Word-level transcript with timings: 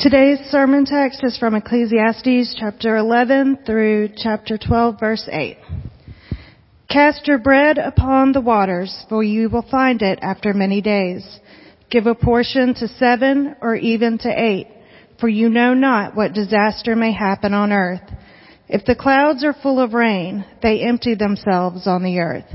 Today's 0.00 0.38
sermon 0.48 0.86
text 0.86 1.22
is 1.24 1.36
from 1.36 1.54
Ecclesiastes 1.54 2.56
chapter 2.58 2.96
11 2.96 3.58
through 3.66 4.08
chapter 4.16 4.56
12 4.56 4.98
verse 4.98 5.28
8. 5.30 5.58
Cast 6.88 7.28
your 7.28 7.36
bread 7.36 7.76
upon 7.76 8.32
the 8.32 8.40
waters, 8.40 9.04
for 9.10 9.22
you 9.22 9.50
will 9.50 9.66
find 9.70 10.00
it 10.00 10.18
after 10.22 10.54
many 10.54 10.80
days. 10.80 11.22
Give 11.90 12.06
a 12.06 12.14
portion 12.14 12.72
to 12.76 12.88
seven 12.88 13.54
or 13.60 13.76
even 13.76 14.16
to 14.20 14.30
eight, 14.34 14.68
for 15.20 15.28
you 15.28 15.50
know 15.50 15.74
not 15.74 16.16
what 16.16 16.32
disaster 16.32 16.96
may 16.96 17.12
happen 17.12 17.52
on 17.52 17.70
earth. 17.70 18.10
If 18.70 18.86
the 18.86 18.96
clouds 18.96 19.44
are 19.44 19.52
full 19.52 19.78
of 19.78 19.92
rain, 19.92 20.46
they 20.62 20.80
empty 20.80 21.14
themselves 21.14 21.86
on 21.86 22.04
the 22.04 22.20
earth. 22.20 22.46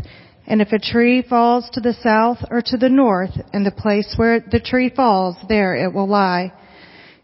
And 0.48 0.64
if 0.64 0.72
a 0.72 0.80
tree 0.80 1.22
falls 1.22 1.70
to 1.74 1.80
the 1.80 1.94
south 1.94 2.40
or 2.50 2.64
to 2.66 2.77
the 2.77 2.90
north, 2.90 3.38
in 3.54 3.64
the 3.64 3.70
place 3.70 4.16
where 4.18 4.40
the 4.40 4.60
tree 4.60 4.90
falls, 4.90 5.36
there 5.48 5.76
it 5.76 5.94
will 5.94 6.08
lie. 6.08 6.52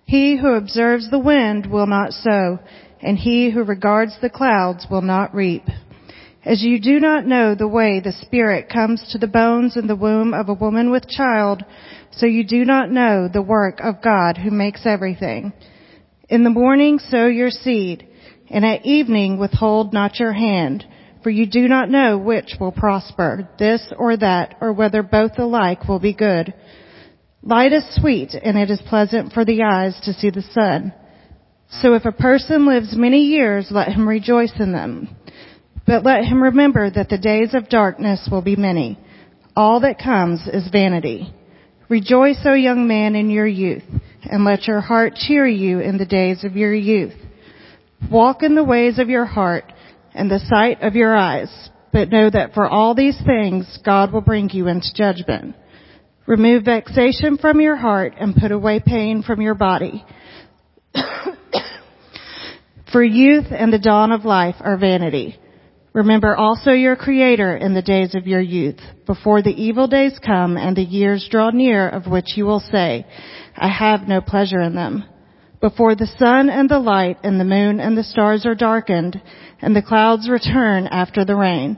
He 0.06 0.38
who 0.38 0.54
observes 0.54 1.10
the 1.10 1.20
wind 1.20 1.66
will 1.66 1.88
not 1.88 2.14
sow, 2.14 2.60
and 3.02 3.18
he 3.18 3.50
who 3.50 3.64
regards 3.64 4.18
the 4.22 4.30
clouds 4.30 4.88
will 4.90 5.02
not 5.02 5.34
reap. 5.34 5.64
As 6.44 6.64
you 6.64 6.80
do 6.80 7.00
not 7.00 7.28
know 7.28 7.54
the 7.54 7.68
way 7.68 8.00
the 8.00 8.12
Spirit 8.12 8.68
comes 8.68 9.12
to 9.12 9.20
the 9.20 9.28
bones 9.28 9.78
in 9.78 9.88
the 9.88 9.96
womb 9.96 10.34
of 10.34 10.50
a 10.50 10.54
woman 10.54 10.90
with 10.90 11.08
child, 11.08 11.64
so 12.12 12.26
you 12.26 12.44
do 12.44 12.66
not 12.66 12.92
know 12.92 13.28
the 13.28 13.44
work 13.44 13.80
of 13.80 14.02
God 14.02 14.38
who 14.38 14.50
makes 14.50 14.86
everything. 14.86 15.54
In 16.30 16.44
the 16.44 16.50
morning 16.50 16.98
sow 16.98 17.28
your 17.28 17.52
seed, 17.52 18.08
and 18.50 18.66
at 18.66 18.86
evening 18.86 19.38
withhold 19.38 19.94
not 19.94 20.20
your 20.20 20.34
hand, 20.34 20.84
for 21.22 21.30
you 21.30 21.46
do 21.46 21.68
not 21.68 21.90
know 21.90 22.18
which 22.18 22.56
will 22.60 22.72
prosper, 22.72 23.48
this 23.60 23.94
or 23.98 24.18
that, 24.18 24.56
or 24.62 24.74
whether 24.74 25.04
both 25.04 25.38
alike 25.38 25.88
will 25.88 26.00
be 26.00 26.14
good. 26.14 26.54
Light 27.44 27.74
is 27.74 27.84
sweet 27.96 28.34
and 28.34 28.58
it 28.58 28.70
is 28.70 28.82
pleasant 28.88 29.34
for 29.34 29.44
the 29.44 29.64
eyes 29.64 30.00
to 30.04 30.14
see 30.14 30.30
the 30.30 30.44
sun. 30.54 30.94
So 31.82 31.94
if 31.94 32.06
a 32.06 32.12
person 32.12 32.68
lives 32.68 32.96
many 32.96 33.26
years, 33.26 33.68
let 33.72 33.88
him 33.88 34.08
rejoice 34.08 34.54
in 34.60 34.72
them. 34.72 35.16
But 35.88 36.04
let 36.04 36.26
him 36.26 36.44
remember 36.44 36.90
that 36.92 37.10
the 37.10 37.18
days 37.18 37.54
of 37.54 37.70
darkness 37.70 38.28
will 38.32 38.44
be 38.44 38.56
many. 38.56 39.00
All 39.56 39.80
that 39.80 40.00
comes 40.00 40.48
is 40.48 40.70
vanity. 40.72 41.34
Rejoice, 41.90 42.40
O 42.46 42.54
young 42.54 42.88
man, 42.88 43.16
in 43.16 43.30
your 43.30 43.48
youth, 43.48 43.84
and 44.24 44.46
let 44.46 44.68
your 44.68 44.80
heart 44.80 45.16
cheer 45.16 45.48
you 45.48 45.80
in 45.80 45.98
the 45.98 46.06
days 46.06 46.44
of 46.44 46.56
your 46.56 46.74
youth. 46.74 47.16
Walk 48.10 48.44
in 48.44 48.56
the 48.56 48.64
ways 48.64 49.00
of 49.00 49.10
your 49.10 49.26
heart 49.26 49.66
and 50.14 50.30
the 50.30 50.40
sight 50.40 50.82
of 50.82 50.96
your 50.96 51.16
eyes, 51.16 51.70
but 51.92 52.10
know 52.10 52.30
that 52.30 52.54
for 52.54 52.68
all 52.68 52.94
these 52.94 53.20
things 53.26 53.80
God 53.84 54.14
will 54.14 54.22
bring 54.22 54.50
you 54.52 54.68
into 54.68 54.94
judgment. 54.94 55.56
Remove 56.28 56.66
vexation 56.66 57.38
from 57.38 57.60
your 57.60 57.76
heart 57.76 58.14
and 58.20 58.36
put 58.36 58.52
away 58.52 58.80
pain 58.80 59.24
from 59.24 59.42
your 59.42 59.56
body. 59.56 60.06
For 62.92 63.04
youth 63.04 63.48
and 63.50 63.74
the 63.74 63.80
dawn 63.80 64.12
of 64.12 64.26
life 64.26 64.56
are 64.60 64.78
vanity. 64.78 65.40
Remember 65.94 66.36
also 66.36 66.72
your 66.72 66.96
Creator 66.96 67.58
in 67.58 67.74
the 67.74 67.82
days 67.82 68.16
of 68.16 68.28
your 68.28 68.40
youth, 68.40 68.80
before 69.06 69.42
the 69.42 69.50
evil 69.50 69.88
days 69.88 70.18
come 70.26 70.58
and 70.58 70.76
the 70.76 70.84
years 70.84 71.28
draw 71.30 71.50
near 71.50 71.90
of 71.90 72.08
which 72.08 72.38
you 72.38 72.46
will 72.46 72.62
say, 72.62 73.06
I 73.58 73.68
have 73.68 74.08
no 74.08 74.22
pleasure 74.22 74.62
in 74.62 74.76
them. 74.76 75.04
Before 75.60 75.96
the 75.96 76.08
sun 76.18 76.50
and 76.50 76.70
the 76.70 76.80
light 76.80 77.18
and 77.24 77.40
the 77.40 77.46
moon 77.46 77.80
and 77.80 77.98
the 77.98 78.04
stars 78.04 78.46
are 78.46 78.56
darkened 78.56 79.22
and 79.62 79.76
the 79.76 79.82
clouds 79.82 80.30
return 80.30 80.88
after 80.88 81.26
the 81.26 81.36
rain 81.36 81.78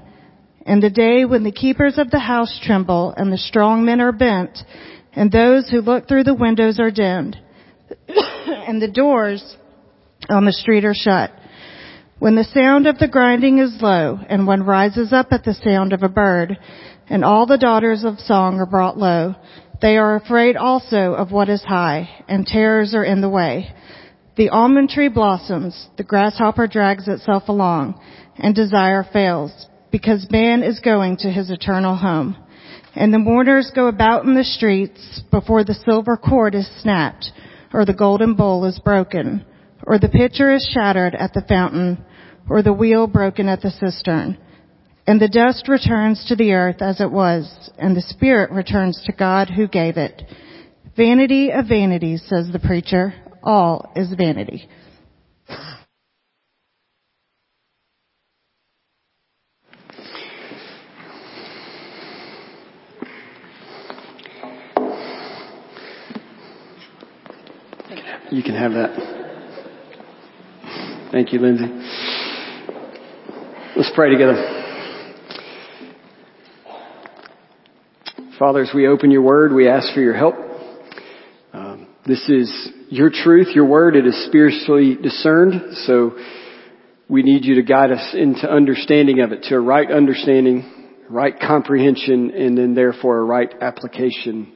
and 0.66 0.82
the 0.82 0.90
day 0.90 1.26
when 1.26 1.44
the 1.44 1.52
keepers 1.52 1.98
of 1.98 2.10
the 2.10 2.20
house 2.20 2.60
tremble 2.64 3.14
and 3.16 3.32
the 3.32 3.38
strong 3.38 3.86
men 3.86 4.00
are 4.00 4.12
bent 4.12 4.60
and 5.14 5.32
those 5.32 5.70
who 5.70 5.82
look 5.82 6.08
through 6.08 6.24
the 6.24 6.34
windows 6.34 6.80
are 6.80 6.92
dimmed 6.92 7.38
and 8.08 8.82
the 8.82 8.88
doors 8.88 9.58
on 10.30 10.46
the 10.46 10.54
street 10.54 10.86
are 10.86 10.94
shut. 10.94 11.32
When 12.20 12.36
the 12.36 12.46
sound 12.46 12.88
of 12.88 12.98
the 12.98 13.10
grinding 13.10 13.60
is 13.60 13.82
low 13.82 14.18
and 14.30 14.48
one 14.48 14.64
rises 14.64 15.12
up 15.12 15.28
at 15.32 15.44
the 15.44 15.54
sound 15.54 15.92
of 15.92 16.04
a 16.04 16.10
bird 16.10 16.58
and 17.10 17.26
all 17.26 17.46
the 17.46 17.58
daughters 17.58 18.06
of 18.06 18.20
song 18.20 18.60
are 18.60 18.66
brought 18.66 18.98
low, 18.98 19.36
they 19.82 19.98
are 19.98 20.16
afraid 20.16 20.56
also 20.56 21.14
of 21.14 21.32
what 21.34 21.50
is 21.50 21.62
high 21.64 22.10
and 22.30 22.48
terrors 22.48 22.96
are 22.96 23.04
in 23.04 23.20
the 23.20 23.30
way. 23.30 23.76
The 24.38 24.50
almond 24.50 24.90
tree 24.90 25.10
blossoms, 25.10 25.90
the 25.98 26.04
grasshopper 26.04 26.68
drags 26.68 27.08
itself 27.08 27.50
along 27.50 28.00
and 28.38 28.56
desire 28.56 29.06
fails 29.12 29.68
because 29.94 30.26
man 30.32 30.64
is 30.64 30.80
going 30.80 31.16
to 31.18 31.30
his 31.30 31.52
eternal 31.52 31.96
home. 31.96 32.36
And 32.96 33.14
the 33.14 33.20
mourners 33.20 33.72
go 33.76 33.88
about 33.88 34.26
in 34.26 34.34
the 34.34 34.44
streets 34.44 35.22
before 35.30 35.64
the 35.64 35.76
silver 35.86 36.18
cord 36.18 36.56
is 36.56 36.68
snapped, 36.82 37.32
or 37.72 37.86
the 37.86 37.94
golden 37.94 38.34
bowl 38.34 38.66
is 38.66 38.80
broken, 38.80 39.46
or 39.86 40.00
the 40.00 40.10
pitcher 40.10 40.52
is 40.52 40.68
shattered 40.74 41.14
at 41.14 41.34
the 41.34 41.46
fountain, 41.48 42.04
or 42.50 42.64
the 42.64 42.74
wheel 42.74 43.06
broken 43.06 43.48
at 43.48 43.62
the 43.62 43.70
cistern. 43.70 44.36
And 45.06 45.22
the 45.22 45.30
dust 45.30 45.68
returns 45.68 46.26
to 46.28 46.36
the 46.36 46.54
earth 46.54 46.82
as 46.82 47.00
it 47.00 47.12
was, 47.12 47.70
and 47.78 47.96
the 47.96 48.02
spirit 48.02 48.50
returns 48.50 49.00
to 49.06 49.12
God 49.12 49.52
who 49.52 49.68
gave 49.68 49.98
it. 49.98 50.24
Vanity 50.98 51.52
of 51.52 51.68
vanities, 51.68 52.24
says 52.28 52.50
the 52.52 52.60
preacher. 52.60 53.14
All 53.44 53.92
is 53.96 54.12
vanity. 54.18 54.68
You 68.34 68.42
can 68.42 68.56
have 68.56 68.72
that. 68.72 68.90
Thank 71.12 71.34
you, 71.34 71.40
Lindsay. 71.40 71.68
Let's 73.76 73.92
pray 73.94 74.10
together. 74.10 74.42
Father, 78.40 78.62
as 78.62 78.72
we 78.74 78.88
open 78.88 79.12
your 79.12 79.22
word, 79.22 79.54
we 79.54 79.70
ask 79.70 79.94
for 79.94 80.00
your 80.02 80.16
help. 80.16 80.34
Um, 81.54 81.88
this 82.08 82.28
is 82.28 82.70
your 82.90 83.12
truth, 83.12 83.50
your 83.54 83.66
word. 83.66 83.96
It 83.96 84.08
is 84.08 84.26
spiritually 84.26 84.96
discerned, 85.00 85.78
so 85.86 86.18
we 87.08 87.22
need 87.22 87.46
you 87.46 87.54
to 87.54 87.62
guide 87.62 87.92
us 87.92 88.16
into 88.16 88.52
understanding 88.52 89.20
of 89.20 89.32
it, 89.32 89.44
to 89.44 89.56
a 89.58 89.60
right 89.60 89.92
understanding, 89.92 90.98
right 91.08 91.40
comprehension, 91.40 92.32
and 92.32 92.58
then 92.58 92.74
therefore 92.74 93.20
a 93.20 93.24
right 93.26 93.54
application. 93.62 94.54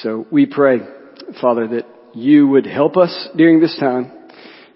So 0.00 0.26
we 0.32 0.46
pray, 0.46 0.78
Father, 1.42 1.68
that 1.68 1.95
you 2.16 2.48
would 2.48 2.64
help 2.64 2.96
us 2.96 3.28
during 3.36 3.60
this 3.60 3.76
time 3.78 4.10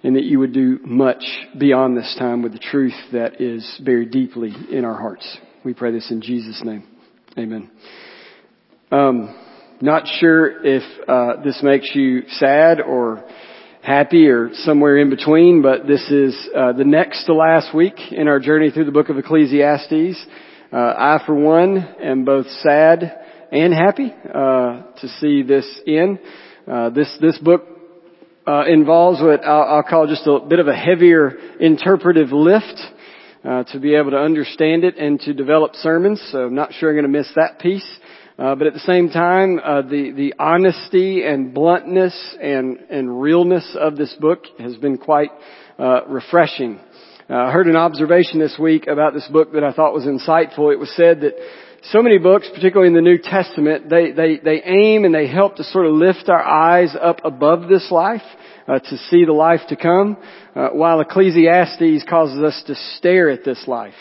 and 0.02 0.14
that 0.16 0.24
you 0.24 0.38
would 0.38 0.52
do 0.52 0.78
much 0.84 1.24
beyond 1.58 1.96
this 1.96 2.14
time 2.18 2.42
with 2.42 2.52
the 2.52 2.58
truth 2.58 2.94
that 3.12 3.40
is 3.40 3.80
buried 3.82 4.10
deeply 4.10 4.52
in 4.70 4.84
our 4.84 4.94
hearts. 4.94 5.38
We 5.64 5.72
pray 5.72 5.90
this 5.90 6.10
in 6.10 6.20
Jesus' 6.20 6.60
name. 6.62 6.86
Amen. 7.38 7.70
Um, 8.92 9.34
not 9.80 10.06
sure 10.18 10.64
if 10.64 10.82
uh, 11.08 11.42
this 11.42 11.60
makes 11.62 11.90
you 11.94 12.22
sad 12.28 12.80
or 12.80 13.24
happy 13.82 14.26
or 14.26 14.50
somewhere 14.52 14.98
in 14.98 15.08
between, 15.08 15.62
but 15.62 15.86
this 15.86 16.10
is 16.10 16.36
uh, 16.54 16.72
the 16.72 16.84
next 16.84 17.24
to 17.24 17.34
last 17.34 17.74
week 17.74 17.94
in 18.10 18.28
our 18.28 18.38
journey 18.38 18.70
through 18.70 18.84
the 18.84 18.92
book 18.92 19.08
of 19.08 19.16
Ecclesiastes. 19.16 20.26
Uh, 20.70 20.76
I, 20.76 21.22
for 21.24 21.34
one, 21.34 21.78
am 22.02 22.26
both 22.26 22.46
sad 22.62 23.18
and 23.50 23.72
happy 23.72 24.12
uh, 24.28 24.82
to 25.00 25.08
see 25.20 25.42
this 25.42 25.66
end. 25.86 26.18
Uh, 26.70 26.88
this 26.88 27.12
this 27.20 27.36
book 27.38 27.66
uh, 28.46 28.62
involves 28.68 29.20
what 29.20 29.44
I'll, 29.44 29.76
I'll, 29.76 29.82
call 29.82 30.06
just 30.06 30.24
a 30.28 30.38
bit 30.38 30.60
of 30.60 30.68
a 30.68 30.76
heavier 30.76 31.32
interpretive 31.58 32.30
lift 32.30 32.80
uh, 33.44 33.64
to 33.64 33.80
be 33.80 33.96
able 33.96 34.12
to 34.12 34.16
understand 34.16 34.84
it 34.84 34.96
and 34.96 35.18
to 35.22 35.34
develop 35.34 35.74
sermons. 35.74 36.22
So 36.30 36.44
I'm 36.44 36.54
not 36.54 36.72
sure 36.74 36.90
I'm 36.90 36.94
going 36.94 37.12
to 37.12 37.18
miss 37.18 37.28
that 37.34 37.58
piece. 37.58 37.86
Uh, 38.38 38.54
but 38.54 38.68
at 38.68 38.74
the 38.74 38.80
same 38.80 39.10
time, 39.10 39.58
uh, 39.58 39.82
the 39.82 40.12
the 40.12 40.34
honesty 40.38 41.24
and 41.24 41.52
bluntness 41.52 42.14
and 42.40 42.78
and 42.88 43.20
realness 43.20 43.76
of 43.78 43.96
this 43.96 44.14
book 44.20 44.44
has 44.60 44.76
been 44.76 44.96
quite 44.96 45.30
refreshing. 46.06 46.78
I 47.28 47.50
heard 47.50 47.66
an 47.66 47.76
observation 47.76 48.38
this 48.38 48.56
week 48.60 48.86
about 48.86 49.12
this 49.12 49.26
book 49.28 49.52
that 49.54 49.64
I 49.64 49.72
thought 49.72 49.92
was 49.92 50.04
insightful. 50.04 50.72
It 50.72 50.78
was 50.78 50.94
said 50.96 51.22
that 51.22 51.34
so 51.84 52.02
many 52.02 52.18
books, 52.18 52.48
particularly 52.54 52.88
in 52.88 52.94
the 52.94 53.00
New 53.00 53.18
Testament, 53.18 53.88
they, 53.88 54.12
they, 54.12 54.36
they 54.36 54.62
aim 54.62 55.04
and 55.04 55.14
they 55.14 55.26
help 55.26 55.56
to 55.56 55.64
sort 55.64 55.86
of 55.86 55.92
lift 55.92 56.28
our 56.28 56.42
eyes 56.42 56.94
up 57.00 57.20
above 57.24 57.68
this 57.68 57.90
life, 57.90 58.22
uh, 58.68 58.78
to 58.78 58.96
see 59.08 59.24
the 59.24 59.32
life 59.32 59.60
to 59.68 59.76
come, 59.76 60.16
uh, 60.54 60.68
while 60.68 61.00
Ecclesiastes 61.00 62.04
causes 62.08 62.42
us 62.42 62.62
to 62.66 62.74
stare 62.96 63.30
at 63.30 63.44
this 63.44 63.64
life 63.66 63.94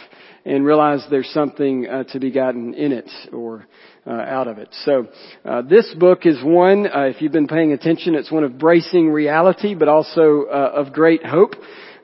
and 0.45 0.65
realize 0.65 1.05
there's 1.09 1.29
something 1.29 1.87
uh, 1.87 2.03
to 2.03 2.19
be 2.19 2.31
gotten 2.31 2.73
in 2.73 2.91
it 2.91 3.09
or 3.31 3.65
uh, 4.05 4.11
out 4.11 4.47
of 4.47 4.57
it. 4.57 4.69
So 4.83 5.07
uh, 5.45 5.61
this 5.61 5.93
book 5.97 6.25
is 6.25 6.37
one, 6.43 6.85
uh, 6.85 7.03
if 7.03 7.21
you've 7.21 7.31
been 7.31 7.47
paying 7.47 7.71
attention, 7.71 8.13
it's 8.15 8.31
one 8.31 8.43
of 8.43 8.57
bracing 8.57 9.09
reality, 9.09 9.73
but 9.73 9.87
also 9.87 10.41
of 10.49 10.91
great 10.91 11.25
hope. 11.25 11.53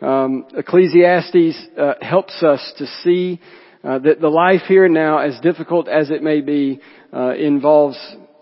Um, 0.02 0.46
Ecclesiastes 0.56 1.58
helps 2.02 2.42
us 2.44 2.74
to 2.78 2.88
see 3.04 3.42
uh, 3.86 4.00
that 4.00 4.20
the 4.20 4.30
life 4.30 4.62
here 4.68 4.86
and 4.86 4.94
now, 4.94 5.20
as 5.20 5.40
difficult 5.42 5.88
as 5.88 6.10
it 6.10 6.24
may 6.24 6.42
be, 6.42 6.82
uh, 7.14 7.36
involves 7.36 7.98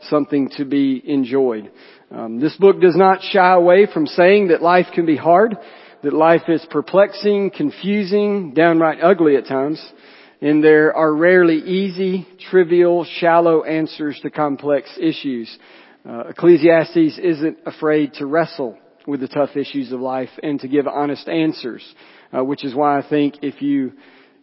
something 0.09 0.49
to 0.57 0.63
be 0.63 1.01
enjoyed. 1.05 1.71
Um, 2.11 2.39
this 2.39 2.55
book 2.55 2.79
does 2.79 2.95
not 2.95 3.21
shy 3.21 3.53
away 3.53 3.87
from 3.91 4.07
saying 4.07 4.49
that 4.49 4.61
life 4.61 4.87
can 4.93 5.05
be 5.05 5.17
hard, 5.17 5.57
that 6.03 6.13
life 6.13 6.43
is 6.47 6.65
perplexing, 6.69 7.51
confusing, 7.51 8.53
downright 8.53 8.99
ugly 9.03 9.35
at 9.35 9.47
times, 9.47 9.83
and 10.41 10.63
there 10.63 10.95
are 10.95 11.13
rarely 11.13 11.57
easy, 11.57 12.27
trivial, 12.49 13.05
shallow 13.19 13.63
answers 13.63 14.19
to 14.21 14.29
complex 14.29 14.89
issues. 14.99 15.57
Uh, 16.07 16.25
Ecclesiastes 16.29 17.17
isn't 17.21 17.57
afraid 17.65 18.13
to 18.13 18.25
wrestle 18.25 18.77
with 19.07 19.19
the 19.19 19.27
tough 19.27 19.55
issues 19.55 19.91
of 19.91 19.99
life 19.99 20.29
and 20.41 20.59
to 20.61 20.67
give 20.67 20.87
honest 20.87 21.27
answers, 21.27 21.83
uh, 22.31 22.43
which 22.43 22.63
is 22.63 22.75
why 22.75 22.99
I 22.99 23.09
think 23.09 23.35
if 23.41 23.61
you 23.61 23.93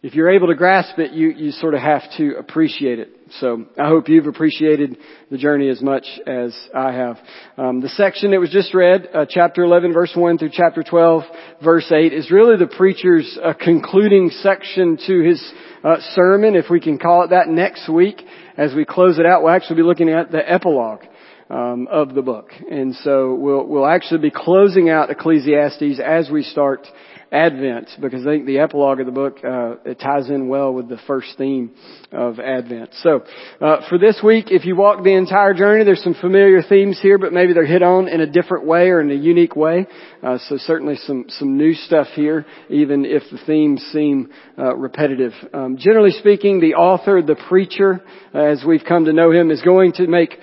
if 0.02 0.14
you're 0.14 0.30
able 0.30 0.46
to 0.46 0.54
grasp 0.54 0.98
it, 0.98 1.12
you, 1.12 1.28
you 1.28 1.50
sort 1.50 1.74
of 1.74 1.80
have 1.80 2.02
to 2.16 2.36
appreciate 2.38 2.98
it. 2.98 3.10
So 3.38 3.66
I 3.78 3.86
hope 3.86 4.08
you've 4.08 4.26
appreciated 4.26 4.96
the 5.30 5.36
journey 5.36 5.68
as 5.68 5.82
much 5.82 6.06
as 6.26 6.56
I 6.74 6.92
have. 6.92 7.18
Um, 7.58 7.82
the 7.82 7.90
section 7.90 8.30
that 8.30 8.40
was 8.40 8.48
just 8.48 8.72
read, 8.72 9.08
uh, 9.12 9.26
chapter 9.28 9.62
11, 9.62 9.92
verse 9.92 10.12
1 10.14 10.38
through 10.38 10.52
chapter 10.54 10.82
12, 10.82 11.22
verse 11.62 11.92
8, 11.92 12.14
is 12.14 12.30
really 12.30 12.56
the 12.56 12.66
preacher's 12.66 13.38
uh, 13.44 13.52
concluding 13.52 14.30
section 14.30 14.98
to 15.06 15.20
his 15.20 15.52
uh, 15.84 15.96
sermon, 16.14 16.56
if 16.56 16.70
we 16.70 16.80
can 16.80 16.98
call 16.98 17.24
it 17.24 17.30
that. 17.30 17.48
Next 17.48 17.86
week, 17.86 18.22
as 18.56 18.74
we 18.74 18.86
close 18.86 19.18
it 19.18 19.26
out, 19.26 19.42
we'll 19.42 19.52
actually 19.52 19.76
be 19.76 19.82
looking 19.82 20.08
at 20.08 20.32
the 20.32 20.50
epilogue. 20.50 21.02
Um, 21.50 21.88
of 21.90 22.14
the 22.14 22.22
book, 22.22 22.50
and 22.70 22.94
so 22.94 23.34
we'll 23.34 23.66
we'll 23.66 23.84
actually 23.84 24.20
be 24.20 24.30
closing 24.30 24.88
out 24.88 25.10
Ecclesiastes 25.10 25.98
as 25.98 26.30
we 26.30 26.44
start 26.44 26.86
Advent 27.32 27.88
because 28.00 28.26
I 28.26 28.30
think 28.30 28.46
the 28.46 28.58
epilogue 28.58 28.98
of 28.98 29.06
the 29.06 29.12
book 29.12 29.38
uh, 29.44 29.76
it 29.84 30.00
ties 30.00 30.28
in 30.28 30.48
well 30.48 30.72
with 30.72 30.88
the 30.88 30.98
first 31.06 31.28
theme 31.38 31.70
of 32.10 32.40
Advent. 32.40 32.90
So 33.02 33.22
uh, 33.60 33.88
for 33.88 33.98
this 33.98 34.20
week, 34.24 34.46
if 34.50 34.64
you 34.64 34.74
walk 34.74 35.04
the 35.04 35.14
entire 35.14 35.54
journey, 35.54 35.84
there's 35.84 36.02
some 36.02 36.14
familiar 36.14 36.60
themes 36.62 36.98
here, 37.00 37.18
but 37.18 37.32
maybe 37.32 37.52
they're 37.52 37.64
hit 37.64 37.84
on 37.84 38.08
in 38.08 38.20
a 38.20 38.26
different 38.26 38.66
way 38.66 38.88
or 38.88 39.00
in 39.00 39.12
a 39.12 39.14
unique 39.14 39.54
way. 39.54 39.86
Uh, 40.24 40.38
so 40.48 40.56
certainly 40.56 40.96
some 40.96 41.26
some 41.28 41.56
new 41.56 41.72
stuff 41.72 42.08
here, 42.14 42.44
even 42.68 43.04
if 43.04 43.22
the 43.30 43.38
themes 43.46 43.80
seem 43.92 44.30
uh, 44.58 44.74
repetitive. 44.74 45.32
Um, 45.54 45.76
generally 45.78 46.12
speaking, 46.12 46.60
the 46.60 46.74
author, 46.74 47.22
the 47.22 47.36
preacher, 47.48 48.02
as 48.34 48.64
we've 48.66 48.84
come 48.86 49.04
to 49.04 49.12
know 49.12 49.30
him, 49.30 49.52
is 49.52 49.62
going 49.62 49.92
to 49.92 50.08
make 50.08 50.36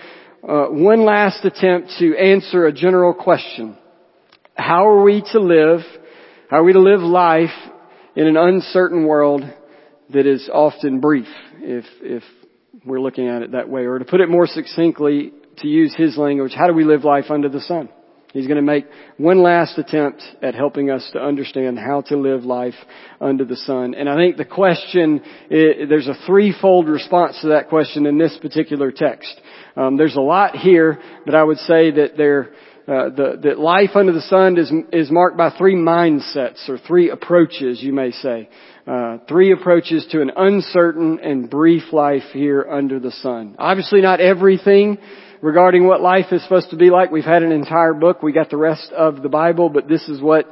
uh, 0.48 0.68
one 0.68 1.04
last 1.04 1.44
attempt 1.44 1.92
to 2.00 2.16
answer 2.18 2.66
a 2.66 2.72
general 2.72 3.14
question. 3.14 3.78
How 4.56 4.88
are 4.88 5.04
we 5.04 5.22
to 5.34 5.40
live 5.40 5.82
how 6.50 6.58
are 6.58 6.64
we 6.64 6.74
to 6.74 6.80
live 6.80 7.02
life 7.02 7.50
in 8.16 8.26
an 8.26 8.38
uncertain 8.38 9.06
world 9.06 9.44
that 10.14 10.26
is 10.26 10.50
often 10.52 11.02
brief, 11.02 11.28
if, 11.60 11.86
if 12.02 12.24
we're 12.86 13.02
looking 13.02 13.28
at 13.28 13.42
it 13.42 13.52
that 13.52 13.68
way? 13.68 13.86
Or 13.86 14.00
to 14.00 14.06
put 14.06 14.22
it 14.22 14.30
more 14.30 14.48
succinctly, 14.48 15.34
to 15.58 15.68
use 15.68 15.94
his 15.96 16.18
language, 16.18 16.54
how 16.56 16.68
do 16.68 16.74
we 16.74 16.86
live 16.86 17.04
life 17.04 17.26
under 17.30 17.50
the 17.50 17.60
sun? 17.60 17.90
He's 18.34 18.46
going 18.46 18.58
to 18.58 18.62
make 18.62 18.86
one 19.18 19.42
last 19.42 19.78
attempt 19.78 20.22
at 20.42 20.54
helping 20.54 20.92
us 20.92 21.10
to 21.14 21.20
understand 21.20 21.80
how 21.80 22.02
to 22.02 22.18
live 22.18 22.44
life 22.44 22.76
under 23.20 23.46
the 23.46 23.56
sun. 23.56 23.96
And 23.96 24.08
I 24.08 24.16
think 24.16 24.38
the 24.38 24.46
question, 24.46 25.22
there's 25.50 26.08
a 26.08 26.26
threefold 26.26 26.88
response 26.88 27.40
to 27.42 27.50
that 27.50 27.70
question 27.70 28.06
in 28.06 28.18
this 28.18 28.38
particular 28.42 28.92
text. 28.92 29.34
Um, 29.76 29.98
there's 29.98 30.16
a 30.16 30.22
lot 30.22 30.56
here, 30.56 31.00
but 31.26 31.36
I 31.36 31.44
would 31.44 31.58
say 31.60 31.92
that 31.92 32.16
there, 32.16 32.52
uh, 32.88 33.10
the, 33.10 33.40
that 33.44 33.60
life 33.60 33.90
under 33.96 34.14
the 34.14 34.22
sun 34.22 34.58
is, 34.58 34.72
is 34.94 35.12
marked 35.12 35.36
by 35.36 35.50
three 35.58 35.76
mindsets 35.76 36.70
or 36.70 36.78
three 36.78 37.10
approaches, 37.10 37.84
you 37.84 37.92
may 37.92 38.12
say. 38.12 38.48
Uh, 38.88 39.18
three 39.28 39.52
approaches 39.52 40.08
to 40.10 40.22
an 40.22 40.32
uncertain 40.38 41.20
and 41.22 41.50
brief 41.50 41.92
life 41.92 42.24
here 42.32 42.66
under 42.70 42.98
the 42.98 43.12
sun. 43.12 43.56
Obviously 43.60 44.00
not 44.00 44.22
everything 44.22 44.98
regarding 45.42 45.86
what 45.86 46.00
life 46.00 46.28
is 46.32 46.42
supposed 46.44 46.70
to 46.70 46.78
be 46.78 46.90
like. 46.90 47.12
We've 47.12 47.26
had 47.26 47.44
an 47.44 47.52
entire 47.52 47.94
book. 47.94 48.24
We 48.24 48.32
got 48.32 48.50
the 48.50 48.56
rest 48.56 48.94
of 48.94 49.22
the 49.22 49.28
Bible, 49.28 49.70
but 49.70 49.90
this 49.90 50.08
is 50.08 50.22
what 50.22 50.50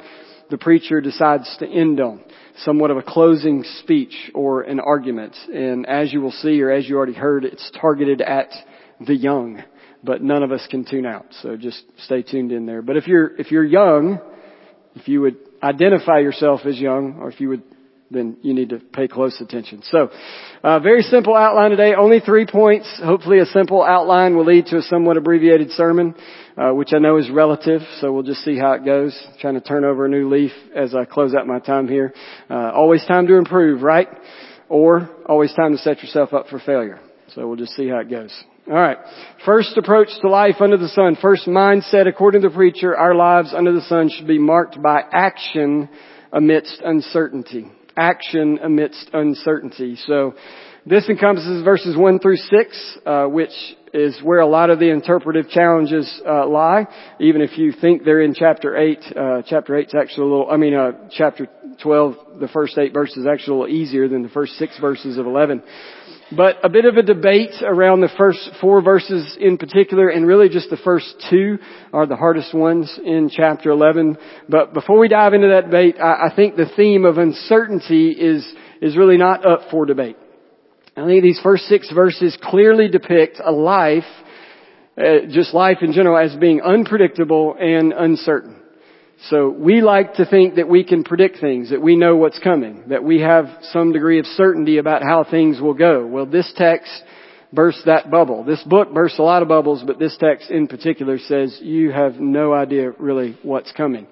the 0.50 0.58
preacher 0.58 1.00
decides 1.00 1.56
to 1.60 1.66
end 1.66 2.00
on. 2.00 2.22
Somewhat 2.58 2.90
of 2.90 2.98
a 2.98 3.02
closing 3.02 3.64
speech 3.80 4.30
or 4.34 4.60
an 4.60 4.78
argument. 4.78 5.34
And 5.52 5.86
as 5.86 6.12
you 6.12 6.20
will 6.20 6.32
see, 6.32 6.60
or 6.60 6.70
as 6.70 6.86
you 6.86 6.96
already 6.96 7.14
heard, 7.14 7.46
it's 7.46 7.70
targeted 7.80 8.20
at 8.20 8.50
the 9.00 9.16
young 9.16 9.62
but 10.06 10.22
none 10.22 10.42
of 10.42 10.52
us 10.52 10.66
can 10.70 10.84
tune 10.84 11.04
out. 11.04 11.26
So 11.42 11.56
just 11.56 11.82
stay 12.04 12.22
tuned 12.22 12.52
in 12.52 12.64
there. 12.64 12.80
But 12.80 12.96
if 12.96 13.06
you're, 13.06 13.36
if 13.38 13.50
you're 13.50 13.64
young, 13.64 14.20
if 14.94 15.08
you 15.08 15.20
would 15.20 15.36
identify 15.62 16.20
yourself 16.20 16.60
as 16.64 16.78
young, 16.78 17.18
or 17.20 17.28
if 17.28 17.40
you 17.40 17.50
would, 17.50 17.62
then 18.10 18.36
you 18.40 18.54
need 18.54 18.68
to 18.70 18.78
pay 18.78 19.08
close 19.08 19.38
attention. 19.40 19.82
So, 19.90 20.10
uh, 20.62 20.78
very 20.78 21.02
simple 21.02 21.34
outline 21.34 21.70
today. 21.70 21.92
Only 21.94 22.20
three 22.20 22.46
points. 22.46 22.88
Hopefully 23.04 23.40
a 23.40 23.46
simple 23.46 23.82
outline 23.82 24.36
will 24.36 24.44
lead 24.44 24.66
to 24.66 24.76
a 24.76 24.82
somewhat 24.82 25.16
abbreviated 25.16 25.72
sermon, 25.72 26.14
uh, 26.56 26.70
which 26.70 26.90
I 26.94 26.98
know 26.98 27.16
is 27.18 27.28
relative. 27.30 27.82
So 28.00 28.12
we'll 28.12 28.22
just 28.22 28.44
see 28.44 28.56
how 28.56 28.72
it 28.72 28.84
goes. 28.84 29.12
trying 29.40 29.54
to 29.54 29.60
turn 29.60 29.84
over 29.84 30.06
a 30.06 30.08
new 30.08 30.28
leaf 30.28 30.52
as 30.74 30.94
I 30.94 31.04
close 31.04 31.34
out 31.34 31.46
my 31.46 31.58
time 31.58 31.88
here. 31.88 32.14
Uh, 32.48 32.70
always 32.70 33.04
time 33.06 33.26
to 33.26 33.34
improve, 33.34 33.82
right? 33.82 34.08
Or 34.68 35.10
always 35.26 35.52
time 35.54 35.72
to 35.72 35.78
set 35.78 36.00
yourself 36.00 36.32
up 36.32 36.46
for 36.48 36.60
failure. 36.60 37.00
So 37.34 37.46
we'll 37.46 37.56
just 37.56 37.72
see 37.72 37.88
how 37.88 37.98
it 37.98 38.08
goes. 38.08 38.32
Alright. 38.68 38.98
First 39.44 39.76
approach 39.76 40.08
to 40.22 40.28
life 40.28 40.56
under 40.58 40.76
the 40.76 40.88
sun. 40.88 41.16
First 41.22 41.46
mindset, 41.46 42.08
according 42.08 42.42
to 42.42 42.48
the 42.48 42.54
preacher, 42.54 42.96
our 42.96 43.14
lives 43.14 43.54
under 43.56 43.72
the 43.72 43.82
sun 43.82 44.10
should 44.10 44.26
be 44.26 44.40
marked 44.40 44.82
by 44.82 45.02
action 45.12 45.88
amidst 46.32 46.80
uncertainty. 46.84 47.70
Action 47.96 48.58
amidst 48.60 49.08
uncertainty. 49.12 49.94
So, 50.06 50.34
this 50.84 51.08
encompasses 51.08 51.64
verses 51.64 51.96
1 51.96 52.18
through 52.18 52.36
6, 52.36 52.98
uh, 53.06 53.24
which 53.26 53.50
is 53.92 54.20
where 54.22 54.40
a 54.40 54.46
lot 54.46 54.70
of 54.70 54.78
the 54.78 54.90
interpretive 54.90 55.48
challenges 55.48 56.20
uh, 56.24 56.46
lie. 56.46 56.86
Even 57.20 57.42
if 57.42 57.58
you 57.58 57.72
think 57.72 58.04
they're 58.04 58.22
in 58.22 58.34
chapter 58.34 58.76
8, 58.76 58.98
uh, 59.16 59.42
chapter 59.46 59.76
8 59.76 59.88
is 59.88 59.94
actually 59.94 60.28
a 60.28 60.30
little, 60.30 60.50
I 60.50 60.56
mean, 60.56 60.74
uh, 60.74 60.92
chapter 61.10 61.48
12, 61.82 62.40
the 62.40 62.48
first 62.48 62.78
8 62.78 62.92
verses 62.92 63.18
is 63.18 63.26
actually 63.26 63.56
a 63.56 63.60
little 63.60 63.76
easier 63.76 64.08
than 64.08 64.22
the 64.22 64.28
first 64.28 64.52
6 64.54 64.78
verses 64.80 65.18
of 65.18 65.26
11. 65.26 65.62
But 66.32 66.56
a 66.64 66.68
bit 66.68 66.86
of 66.86 66.96
a 66.96 67.02
debate 67.02 67.54
around 67.62 68.00
the 68.00 68.10
first 68.18 68.50
four 68.60 68.82
verses 68.82 69.36
in 69.38 69.58
particular, 69.58 70.08
and 70.08 70.26
really 70.26 70.48
just 70.48 70.70
the 70.70 70.76
first 70.76 71.06
two 71.30 71.58
are 71.92 72.06
the 72.06 72.16
hardest 72.16 72.52
ones 72.52 72.98
in 73.04 73.30
chapter 73.30 73.70
11. 73.70 74.18
But 74.48 74.74
before 74.74 74.98
we 74.98 75.06
dive 75.06 75.34
into 75.34 75.48
that 75.48 75.66
debate, 75.66 75.96
I, 76.02 76.26
I 76.26 76.32
think 76.34 76.56
the 76.56 76.70
theme 76.76 77.04
of 77.04 77.18
uncertainty 77.18 78.10
is, 78.10 78.44
is 78.82 78.96
really 78.96 79.18
not 79.18 79.46
up 79.46 79.70
for 79.70 79.86
debate. 79.86 80.16
I 80.96 81.06
think 81.06 81.22
these 81.22 81.40
first 81.44 81.64
six 81.64 81.92
verses 81.92 82.36
clearly 82.42 82.88
depict 82.88 83.40
a 83.44 83.52
life, 83.52 84.02
uh, 84.98 85.26
just 85.30 85.54
life 85.54 85.78
in 85.82 85.92
general, 85.92 86.18
as 86.18 86.34
being 86.36 86.60
unpredictable 86.60 87.54
and 87.60 87.92
uncertain. 87.92 88.62
So 89.24 89.48
we 89.48 89.80
like 89.80 90.14
to 90.14 90.26
think 90.26 90.56
that 90.56 90.68
we 90.68 90.84
can 90.84 91.02
predict 91.02 91.40
things, 91.40 91.70
that 91.70 91.80
we 91.80 91.96
know 91.96 92.16
what's 92.16 92.38
coming, 92.38 92.84
that 92.88 93.02
we 93.02 93.20
have 93.22 93.46
some 93.72 93.92
degree 93.92 94.18
of 94.18 94.26
certainty 94.26 94.76
about 94.76 95.02
how 95.02 95.24
things 95.24 95.60
will 95.60 95.74
go. 95.74 96.06
Well, 96.06 96.26
this 96.26 96.52
text 96.54 96.90
bursts 97.52 97.82
that 97.86 98.10
bubble. 98.10 98.44
This 98.44 98.62
book 98.64 98.92
bursts 98.92 99.18
a 99.18 99.22
lot 99.22 99.42
of 99.42 99.48
bubbles, 99.48 99.82
but 99.86 99.98
this 99.98 100.16
text 100.20 100.50
in 100.50 100.68
particular 100.68 101.18
says 101.18 101.58
you 101.62 101.90
have 101.92 102.20
no 102.20 102.52
idea 102.52 102.90
really 102.98 103.38
what's 103.42 103.72
coming. 103.72 104.06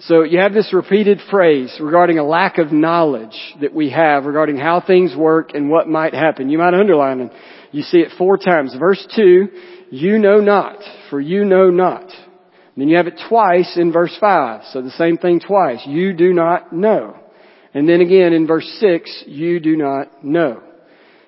So 0.00 0.22
you 0.22 0.40
have 0.40 0.52
this 0.52 0.72
repeated 0.72 1.20
phrase 1.30 1.76
regarding 1.80 2.18
a 2.18 2.24
lack 2.24 2.58
of 2.58 2.72
knowledge 2.72 3.38
that 3.60 3.74
we 3.74 3.90
have 3.90 4.24
regarding 4.24 4.56
how 4.56 4.80
things 4.80 5.14
work 5.16 5.50
and 5.54 5.68
what 5.68 5.88
might 5.88 6.14
happen. 6.14 6.48
You 6.48 6.58
might 6.58 6.74
underline 6.74 7.20
it. 7.20 7.32
You 7.70 7.82
see 7.82 7.98
it 7.98 8.12
four 8.18 8.36
times. 8.36 8.74
Verse 8.78 9.04
two, 9.14 9.48
you 9.90 10.18
know 10.18 10.38
not, 10.38 10.78
for 11.10 11.20
you 11.20 11.44
know 11.44 11.70
not. 11.70 12.10
Then 12.76 12.88
you 12.88 12.96
have 12.96 13.06
it 13.06 13.20
twice 13.28 13.76
in 13.76 13.92
verse 13.92 14.16
5. 14.18 14.62
So 14.72 14.82
the 14.82 14.90
same 14.90 15.18
thing 15.18 15.40
twice. 15.40 15.80
You 15.86 16.14
do 16.14 16.32
not 16.32 16.72
know. 16.72 17.16
And 17.74 17.88
then 17.88 18.00
again 18.00 18.32
in 18.32 18.46
verse 18.46 18.66
6, 18.80 19.24
you 19.26 19.60
do 19.60 19.76
not 19.76 20.24
know. 20.24 20.62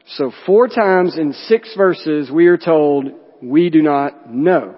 So 0.07 0.33
four 0.47 0.69
times 0.69 1.17
in 1.19 1.33
six 1.33 1.75
verses 1.77 2.31
we 2.31 2.47
are 2.47 2.59
told 2.59 3.07
we 3.43 3.71
do 3.71 3.83
not 3.83 4.31
know. 4.31 4.77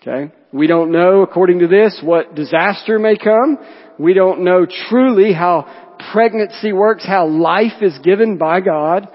Okay? 0.00 0.32
We 0.52 0.66
don't 0.66 0.90
know, 0.90 1.22
according 1.22 1.60
to 1.60 1.68
this, 1.68 2.00
what 2.02 2.34
disaster 2.34 2.98
may 2.98 3.16
come. 3.16 3.58
We 3.98 4.14
don't 4.14 4.42
know 4.44 4.66
truly 4.88 5.32
how 5.32 5.96
pregnancy 6.12 6.72
works, 6.72 7.04
how 7.06 7.28
life 7.28 7.82
is 7.82 7.98
given 7.98 8.38
by 8.38 8.60
God. 8.60 9.08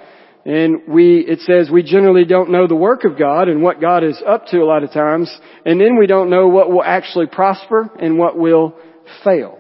And 0.46 0.82
we, 0.88 1.20
it 1.20 1.40
says 1.40 1.72
we 1.72 1.82
generally 1.82 2.24
don't 2.24 2.52
know 2.52 2.68
the 2.68 2.76
work 2.76 3.04
of 3.04 3.18
God 3.18 3.50
and 3.50 3.64
what 3.64 3.82
God 3.82 4.04
is 4.04 4.22
up 4.26 4.46
to 4.48 4.60
a 4.60 4.66
lot 4.66 4.84
of 4.84 4.92
times. 4.92 5.36
And 5.66 5.82
then 5.82 5.98
we 5.98 6.06
don't 6.06 6.30
know 6.30 6.48
what 6.48 6.72
will 6.72 6.84
actually 6.84 7.26
prosper 7.26 7.90
and 8.00 8.20
what 8.20 8.38
will 8.38 8.76
fail. 9.24 9.58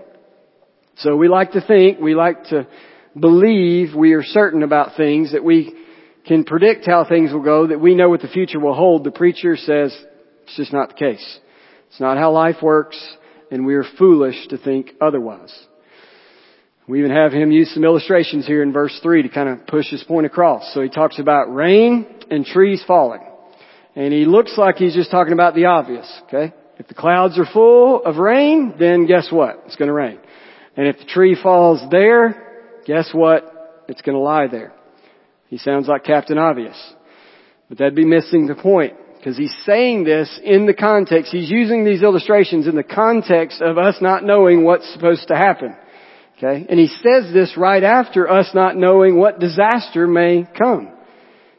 So 0.98 1.15
we 1.15 1.27
like 1.27 1.54
to 1.54 1.62
think, 1.62 2.00
we 2.00 2.13
like 2.13 2.46
to 2.46 2.68
believe 3.20 3.96
we 3.96 4.13
are 4.13 4.24
certain 4.24 4.62
about 4.62 4.96
things, 4.96 5.32
that 5.32 5.44
we 5.44 5.74
can 6.25 6.44
predict 6.44 6.86
how 6.86 7.04
things 7.08 7.34
will 7.34 7.44
go, 7.44 7.68
that 7.68 7.82
we 7.82 7.96
know 7.96 8.10
what 8.10 8.22
the 8.22 8.27
future 8.27 8.60
will 8.60 8.75
hold. 8.75 9.04
The 9.04 9.12
preacher 9.12 9.56
says 9.58 9.98
it's 10.44 10.56
just 10.56 10.72
not 10.72 10.89
the 10.89 10.96
case. 10.96 11.39
It's 11.89 12.00
not 12.00 12.18
how 12.18 12.32
life 12.32 12.58
works, 12.62 13.01
and 13.51 13.65
we 13.65 13.75
are 13.75 13.86
foolish 13.98 14.48
to 14.50 14.58
think 14.58 14.92
otherwise. 15.01 15.54
We 16.88 17.00
even 17.00 17.12
have 17.12 17.34
him 17.34 17.51
use 17.51 17.74
some 17.74 17.84
illustrations 17.84 18.46
here 18.46 18.62
in 18.62 18.72
verse 18.72 18.98
3 19.01 19.24
to 19.24 19.30
kind 19.30 19.50
of 19.50 19.65
push 19.65 19.89
his 19.89 20.04
point 20.04 20.27
across. 20.27 20.72
So 20.74 20.82
he 20.82 20.89
talks 20.89 21.18
about 21.18 21.54
rain 21.54 22.06
and 22.30 22.46
trees 22.46 22.84
falling. 22.86 23.22
And 23.96 24.13
he 24.13 24.25
looks 24.25 24.56
like 24.58 24.75
he's 24.75 24.94
just 24.94 25.10
talking 25.10 25.34
about 25.34 25.56
the 25.56 25.65
obvious, 25.65 26.12
okay? 26.27 26.54
If 26.77 26.88
the 26.88 26.94
clouds 26.94 27.39
are 27.39 27.46
full 27.51 28.04
of 28.04 28.18
rain, 28.18 28.75
then 28.77 29.08
guess 29.08 29.32
what? 29.32 29.63
It's 29.65 29.77
gonna 29.77 29.94
rain. 29.94 30.20
And 30.75 30.88
if 30.88 31.00
the 31.00 31.06
tree 31.06 31.36
falls 31.42 31.82
there, 31.89 32.82
guess 32.86 33.10
what? 33.13 33.86
It's 33.88 34.01
gonna 34.01 34.20
lie 34.20 34.48
there. 34.48 34.74
He 35.48 35.58
sounds 35.58 35.88
like 35.88 36.04
Captain 36.04 36.38
Obvious. 36.38 36.75
But 37.70 37.80
that'd 37.80 37.96
be 37.96 38.06
missing 38.06 38.46
the 38.46 38.56
point. 38.56 38.94
Because 39.18 39.38
he's 39.38 39.56
saying 39.65 40.04
this 40.04 40.39
in 40.44 40.68
the 40.68 40.74
context, 40.74 41.32
he's 41.32 41.50
using 41.50 41.84
these 41.84 42.04
illustrations 42.04 42.68
in 42.68 42.75
the 42.75 42.84
context 42.84 43.60
of 43.60 43.80
us 43.80 43.96
not 44.01 44.24
knowing 44.24 44.63
what's 44.63 44.92
supposed 44.94 45.30
to 45.30 45.36
happen. 45.36 45.75
Okay? 46.38 46.65
And 46.70 46.80
he 46.80 46.88
says 46.88 47.34
this 47.34 47.56
right 47.58 47.84
after 47.84 48.30
us 48.30 48.50
not 48.54 48.75
knowing 48.75 49.18
what 49.18 49.39
disaster 49.39 50.08
may 50.08 50.46
come. 50.58 50.92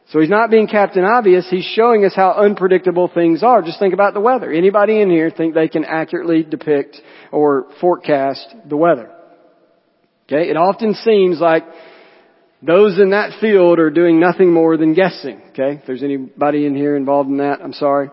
So 0.09 0.21
he's 0.21 0.29
not 0.29 0.49
being 0.49 0.67
Captain 0.67 1.03
Obvious, 1.03 1.49
he's 1.49 1.65
showing 1.65 2.05
us 2.05 2.13
how 2.15 2.31
unpredictable 2.31 3.11
things 3.13 3.43
are. 3.43 3.61
Just 3.61 3.79
think 3.79 3.93
about 3.93 4.13
the 4.13 4.21
weather. 4.21 4.51
Anybody 4.51 5.01
in 5.01 5.09
here 5.09 5.29
think 5.29 5.53
they 5.53 5.67
can 5.67 5.83
accurately 5.83 6.43
depict 6.43 6.97
or 7.31 7.67
forecast 7.81 8.55
the 8.69 8.77
weather? 8.77 9.11
Okay? 10.27 10.49
It 10.49 10.55
often 10.55 10.93
seems 10.93 11.41
like 11.41 11.63
those 12.61 12.97
in 12.99 13.09
that 13.09 13.39
field 13.41 13.79
are 13.79 13.89
doing 13.89 14.19
nothing 14.19 14.53
more 14.53 14.77
than 14.77 14.93
guessing. 14.93 15.41
Okay? 15.49 15.79
If 15.79 15.85
there's 15.85 16.03
anybody 16.03 16.65
in 16.65 16.75
here 16.75 16.95
involved 16.95 17.29
in 17.29 17.37
that, 17.37 17.59
I'm 17.61 17.73
sorry. 17.73 18.09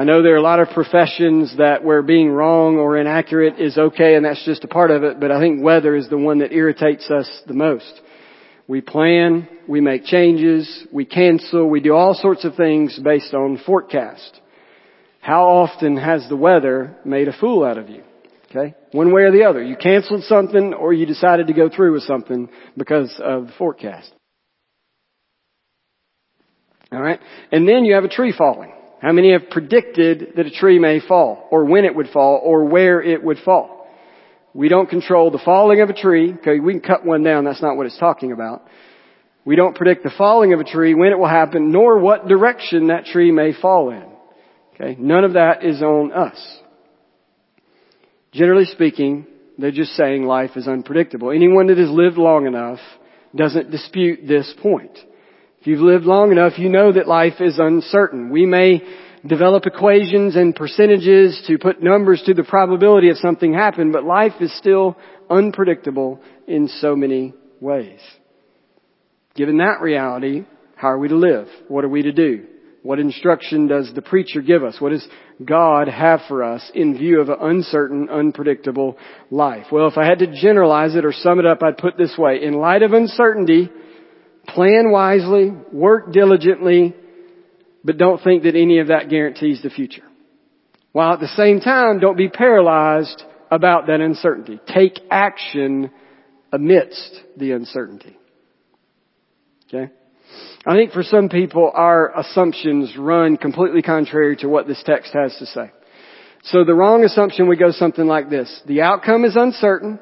I 0.00 0.04
know 0.04 0.22
there 0.22 0.32
are 0.32 0.38
a 0.38 0.40
lot 0.40 0.60
of 0.60 0.70
professions 0.70 1.54
that 1.58 1.84
where 1.84 2.00
being 2.00 2.30
wrong 2.30 2.78
or 2.78 2.96
inaccurate 2.96 3.60
is 3.60 3.76
okay 3.76 4.14
and 4.14 4.24
that's 4.24 4.42
just 4.46 4.64
a 4.64 4.66
part 4.66 4.90
of 4.90 5.04
it, 5.04 5.20
but 5.20 5.30
I 5.30 5.38
think 5.38 5.62
weather 5.62 5.94
is 5.94 6.08
the 6.08 6.16
one 6.16 6.38
that 6.38 6.54
irritates 6.54 7.10
us 7.10 7.28
the 7.46 7.52
most. 7.52 8.00
We 8.66 8.80
plan, 8.80 9.46
we 9.68 9.82
make 9.82 10.06
changes, 10.06 10.86
we 10.90 11.04
cancel, 11.04 11.68
we 11.68 11.80
do 11.80 11.92
all 11.92 12.14
sorts 12.14 12.46
of 12.46 12.54
things 12.54 12.98
based 12.98 13.34
on 13.34 13.60
forecast. 13.66 14.40
How 15.20 15.46
often 15.50 15.98
has 15.98 16.26
the 16.30 16.36
weather 16.36 16.96
made 17.04 17.28
a 17.28 17.38
fool 17.38 17.62
out 17.62 17.76
of 17.76 17.90
you? 17.90 18.02
Okay? 18.48 18.74
One 18.92 19.12
way 19.12 19.24
or 19.24 19.32
the 19.32 19.44
other. 19.44 19.62
You 19.62 19.76
canceled 19.76 20.22
something 20.22 20.72
or 20.72 20.94
you 20.94 21.04
decided 21.04 21.48
to 21.48 21.52
go 21.52 21.68
through 21.68 21.92
with 21.92 22.04
something 22.04 22.48
because 22.74 23.14
of 23.22 23.48
the 23.48 23.52
forecast. 23.58 24.10
Alright? 26.90 27.20
And 27.52 27.68
then 27.68 27.84
you 27.84 27.96
have 27.96 28.04
a 28.04 28.08
tree 28.08 28.32
falling. 28.32 28.72
How 29.00 29.12
many 29.12 29.32
have 29.32 29.50
predicted 29.50 30.34
that 30.36 30.46
a 30.46 30.50
tree 30.50 30.78
may 30.78 31.00
fall, 31.00 31.48
or 31.50 31.64
when 31.64 31.84
it 31.84 31.94
would 31.94 32.08
fall, 32.08 32.40
or 32.42 32.64
where 32.64 33.02
it 33.02 33.22
would 33.22 33.38
fall? 33.38 33.88
We 34.52 34.68
don't 34.68 34.90
control 34.90 35.30
the 35.30 35.40
falling 35.42 35.80
of 35.80 35.88
a 35.88 35.94
tree. 35.94 36.34
Okay, 36.34 36.60
we 36.60 36.72
can 36.72 36.82
cut 36.82 37.06
one 37.06 37.22
down. 37.22 37.44
That's 37.44 37.62
not 37.62 37.76
what 37.76 37.86
it's 37.86 37.98
talking 37.98 38.32
about. 38.32 38.62
We 39.44 39.56
don't 39.56 39.74
predict 39.74 40.02
the 40.02 40.12
falling 40.18 40.52
of 40.52 40.60
a 40.60 40.64
tree, 40.64 40.94
when 40.94 41.12
it 41.12 41.18
will 41.18 41.28
happen, 41.28 41.72
nor 41.72 41.98
what 41.98 42.28
direction 42.28 42.88
that 42.88 43.06
tree 43.06 43.32
may 43.32 43.52
fall 43.52 43.90
in. 43.90 44.04
Okay, 44.74 44.96
none 45.00 45.24
of 45.24 45.32
that 45.34 45.64
is 45.64 45.80
on 45.82 46.12
us. 46.12 46.58
Generally 48.32 48.66
speaking, 48.66 49.26
they're 49.56 49.70
just 49.70 49.92
saying 49.92 50.24
life 50.24 50.56
is 50.56 50.68
unpredictable. 50.68 51.30
Anyone 51.30 51.68
that 51.68 51.78
has 51.78 51.90
lived 51.90 52.16
long 52.16 52.46
enough 52.46 52.80
doesn't 53.34 53.70
dispute 53.70 54.26
this 54.26 54.52
point. 54.62 54.98
If 55.60 55.66
you've 55.66 55.80
lived 55.80 56.06
long 56.06 56.32
enough, 56.32 56.58
you 56.58 56.70
know 56.70 56.90
that 56.90 57.06
life 57.06 57.34
is 57.38 57.58
uncertain. 57.58 58.30
We 58.30 58.46
may 58.46 58.80
develop 59.26 59.66
equations 59.66 60.34
and 60.34 60.56
percentages 60.56 61.42
to 61.48 61.58
put 61.58 61.82
numbers 61.82 62.22
to 62.24 62.32
the 62.32 62.44
probability 62.44 63.10
of 63.10 63.18
something 63.18 63.52
happen, 63.52 63.92
but 63.92 64.04
life 64.04 64.32
is 64.40 64.56
still 64.56 64.96
unpredictable 65.28 66.18
in 66.46 66.68
so 66.68 66.96
many 66.96 67.34
ways. 67.60 68.00
Given 69.34 69.58
that 69.58 69.82
reality, 69.82 70.46
how 70.76 70.88
are 70.88 70.98
we 70.98 71.08
to 71.08 71.16
live? 71.16 71.46
What 71.68 71.84
are 71.84 71.90
we 71.90 72.04
to 72.04 72.12
do? 72.12 72.46
What 72.82 72.98
instruction 72.98 73.66
does 73.66 73.92
the 73.94 74.00
preacher 74.00 74.40
give 74.40 74.64
us? 74.64 74.80
What 74.80 74.92
does 74.92 75.06
God 75.44 75.88
have 75.88 76.20
for 76.26 76.42
us 76.42 76.70
in 76.74 76.96
view 76.96 77.20
of 77.20 77.28
an 77.28 77.36
uncertain, 77.38 78.08
unpredictable 78.08 78.96
life? 79.30 79.66
Well, 79.70 79.88
if 79.88 79.98
I 79.98 80.06
had 80.06 80.20
to 80.20 80.40
generalize 80.40 80.94
it 80.94 81.04
or 81.04 81.12
sum 81.12 81.38
it 81.38 81.44
up, 81.44 81.62
I'd 81.62 81.76
put 81.76 81.98
this 81.98 82.16
way. 82.16 82.42
In 82.42 82.54
light 82.54 82.82
of 82.82 82.94
uncertainty, 82.94 83.68
plan 84.46 84.90
wisely, 84.90 85.52
work 85.72 86.12
diligently, 86.12 86.94
but 87.84 87.98
don't 87.98 88.22
think 88.22 88.42
that 88.42 88.56
any 88.56 88.78
of 88.78 88.88
that 88.88 89.08
guarantees 89.08 89.62
the 89.62 89.70
future. 89.70 90.02
While 90.92 91.14
at 91.14 91.20
the 91.20 91.28
same 91.28 91.60
time, 91.60 92.00
don't 92.00 92.16
be 92.16 92.28
paralyzed 92.28 93.22
about 93.50 93.86
that 93.86 94.00
uncertainty. 94.00 94.60
Take 94.72 94.98
action 95.10 95.90
amidst 96.52 97.20
the 97.36 97.52
uncertainty. 97.52 98.16
Okay? 99.68 99.92
I 100.66 100.74
think 100.74 100.92
for 100.92 101.02
some 101.02 101.28
people, 101.28 101.70
our 101.74 102.18
assumptions 102.18 102.96
run 102.98 103.36
completely 103.36 103.82
contrary 103.82 104.36
to 104.38 104.48
what 104.48 104.66
this 104.66 104.82
text 104.84 105.14
has 105.14 105.34
to 105.38 105.46
say. 105.46 105.70
So 106.44 106.64
the 106.64 106.74
wrong 106.74 107.04
assumption 107.04 107.48
would 107.48 107.58
go 107.58 107.70
something 107.70 108.06
like 108.06 108.30
this. 108.30 108.62
The 108.66 108.82
outcome 108.82 109.24
is 109.24 109.36
uncertain. 109.36 109.98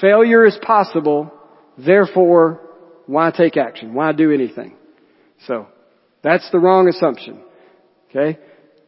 Failure 0.00 0.44
is 0.44 0.58
possible. 0.62 1.32
Therefore, 1.78 2.60
why 3.06 3.30
take 3.30 3.56
action? 3.56 3.94
Why 3.94 4.12
do 4.12 4.32
anything? 4.32 4.76
So, 5.46 5.66
that's 6.22 6.48
the 6.50 6.58
wrong 6.58 6.88
assumption. 6.88 7.40
Okay? 8.10 8.38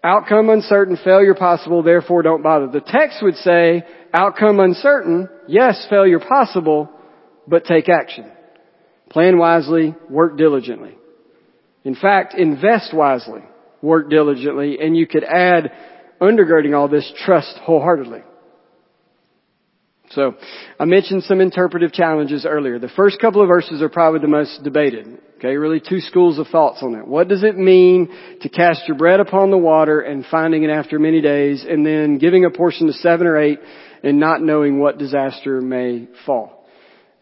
Outcome 0.03 0.51
uncertain, 0.51 0.97
failure 1.05 1.35
possible, 1.35 1.83
therefore 1.83 2.23
don't 2.23 2.43
bother. 2.43 2.69
The 2.69 2.81
text 2.81 3.19
would 3.23 3.37
say, 3.37 3.83
outcome 4.15 4.61
uncertain, 4.61 5.29
yes, 5.49 5.87
failure 5.91 6.21
possible, 6.21 6.89
but 7.47 7.65
take 7.65 7.89
action. 7.89 8.31
Plan 9.11 9.39
wisely, 9.39 9.95
work 10.09 10.37
diligently. 10.37 10.97
In 11.85 11.95
fact, 11.95 12.35
invest 12.35 12.95
wisely, 12.95 13.43
work 13.83 14.09
diligently, 14.11 14.79
and 14.81 14.97
you 14.97 15.07
could 15.07 15.25
add, 15.25 15.73
undergirding 16.21 16.77
all 16.77 16.89
this, 16.89 17.11
trust 17.25 17.59
wholeheartedly. 17.63 18.23
So, 20.11 20.35
I 20.79 20.85
mentioned 20.85 21.25
some 21.25 21.41
interpretive 21.41 21.93
challenges 21.93 22.47
earlier. 22.47 22.79
The 22.79 22.89
first 22.89 23.21
couple 23.21 23.43
of 23.43 23.49
verses 23.49 23.83
are 23.83 23.89
probably 23.89 24.21
the 24.21 24.29
most 24.29 24.63
debated. 24.63 25.19
Okay, 25.39 25.57
really 25.57 25.81
two 25.81 26.01
schools 26.01 26.39
of 26.39 26.47
thoughts 26.47 26.79
on 26.83 26.95
it. 26.95 27.07
What 27.07 27.29
does 27.29 27.43
it 27.43 27.57
mean 27.57 28.09
to 28.41 28.49
cast 28.49 28.89
your 28.89 28.97
bread 28.97 29.21
upon 29.21 29.51
the 29.51 29.59
water 29.59 30.01
and 30.01 30.25
finding 30.31 30.63
it 30.63 30.71
after 30.71 30.99
many 30.99 31.21
days 31.21 31.65
and 31.69 31.85
then 31.85 32.19
giving 32.19 32.45
a 32.45 32.51
portion 32.51 32.87
to 32.87 32.93
seven 32.95 33.27
or 33.27 33.37
eight 33.37 33.59
and 34.03 34.19
not 34.19 34.41
knowing 34.41 34.79
what 34.79 34.97
disaster 34.97 35.61
may 35.61 36.09
fall? 36.25 36.65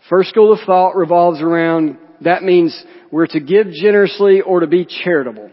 First 0.08 0.28
school 0.28 0.52
of 0.52 0.60
thought 0.66 0.94
revolves 0.94 1.40
around 1.40 1.98
that 2.20 2.42
means 2.42 2.84
we're 3.10 3.26
to 3.28 3.40
give 3.40 3.70
generously 3.70 4.40
or 4.42 4.60
to 4.60 4.66
be 4.66 4.84
charitable. 4.84 5.50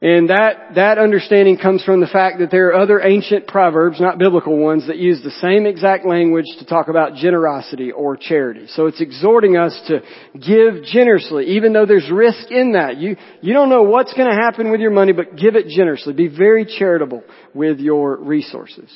And 0.00 0.30
that, 0.30 0.76
that 0.76 0.98
understanding 0.98 1.58
comes 1.58 1.82
from 1.82 2.00
the 2.00 2.06
fact 2.06 2.38
that 2.38 2.52
there 2.52 2.68
are 2.68 2.74
other 2.76 3.00
ancient 3.00 3.48
proverbs, 3.48 4.00
not 4.00 4.16
biblical 4.16 4.56
ones, 4.56 4.86
that 4.86 4.96
use 4.96 5.20
the 5.24 5.32
same 5.32 5.66
exact 5.66 6.06
language 6.06 6.44
to 6.60 6.64
talk 6.64 6.86
about 6.86 7.16
generosity 7.16 7.90
or 7.90 8.16
charity. 8.16 8.66
So 8.68 8.86
it's 8.86 9.00
exhorting 9.00 9.56
us 9.56 9.76
to 9.88 10.02
give 10.34 10.84
generously, 10.84 11.56
even 11.56 11.72
though 11.72 11.84
there's 11.84 12.08
risk 12.12 12.48
in 12.52 12.74
that. 12.74 12.98
You, 12.98 13.16
you 13.40 13.52
don't 13.52 13.70
know 13.70 13.82
what's 13.82 14.14
going 14.14 14.30
to 14.30 14.36
happen 14.36 14.70
with 14.70 14.80
your 14.80 14.92
money, 14.92 15.12
but 15.12 15.34
give 15.34 15.56
it 15.56 15.66
generously. 15.66 16.12
Be 16.12 16.28
very 16.28 16.64
charitable 16.64 17.24
with 17.52 17.80
your 17.80 18.18
resources. 18.18 18.88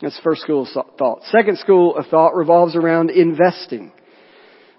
That's 0.00 0.20
first 0.22 0.42
school 0.42 0.68
of 0.68 0.86
thought. 0.96 1.22
Second 1.32 1.58
school 1.58 1.96
of 1.96 2.06
thought 2.06 2.36
revolves 2.36 2.76
around 2.76 3.10
investing. 3.10 3.90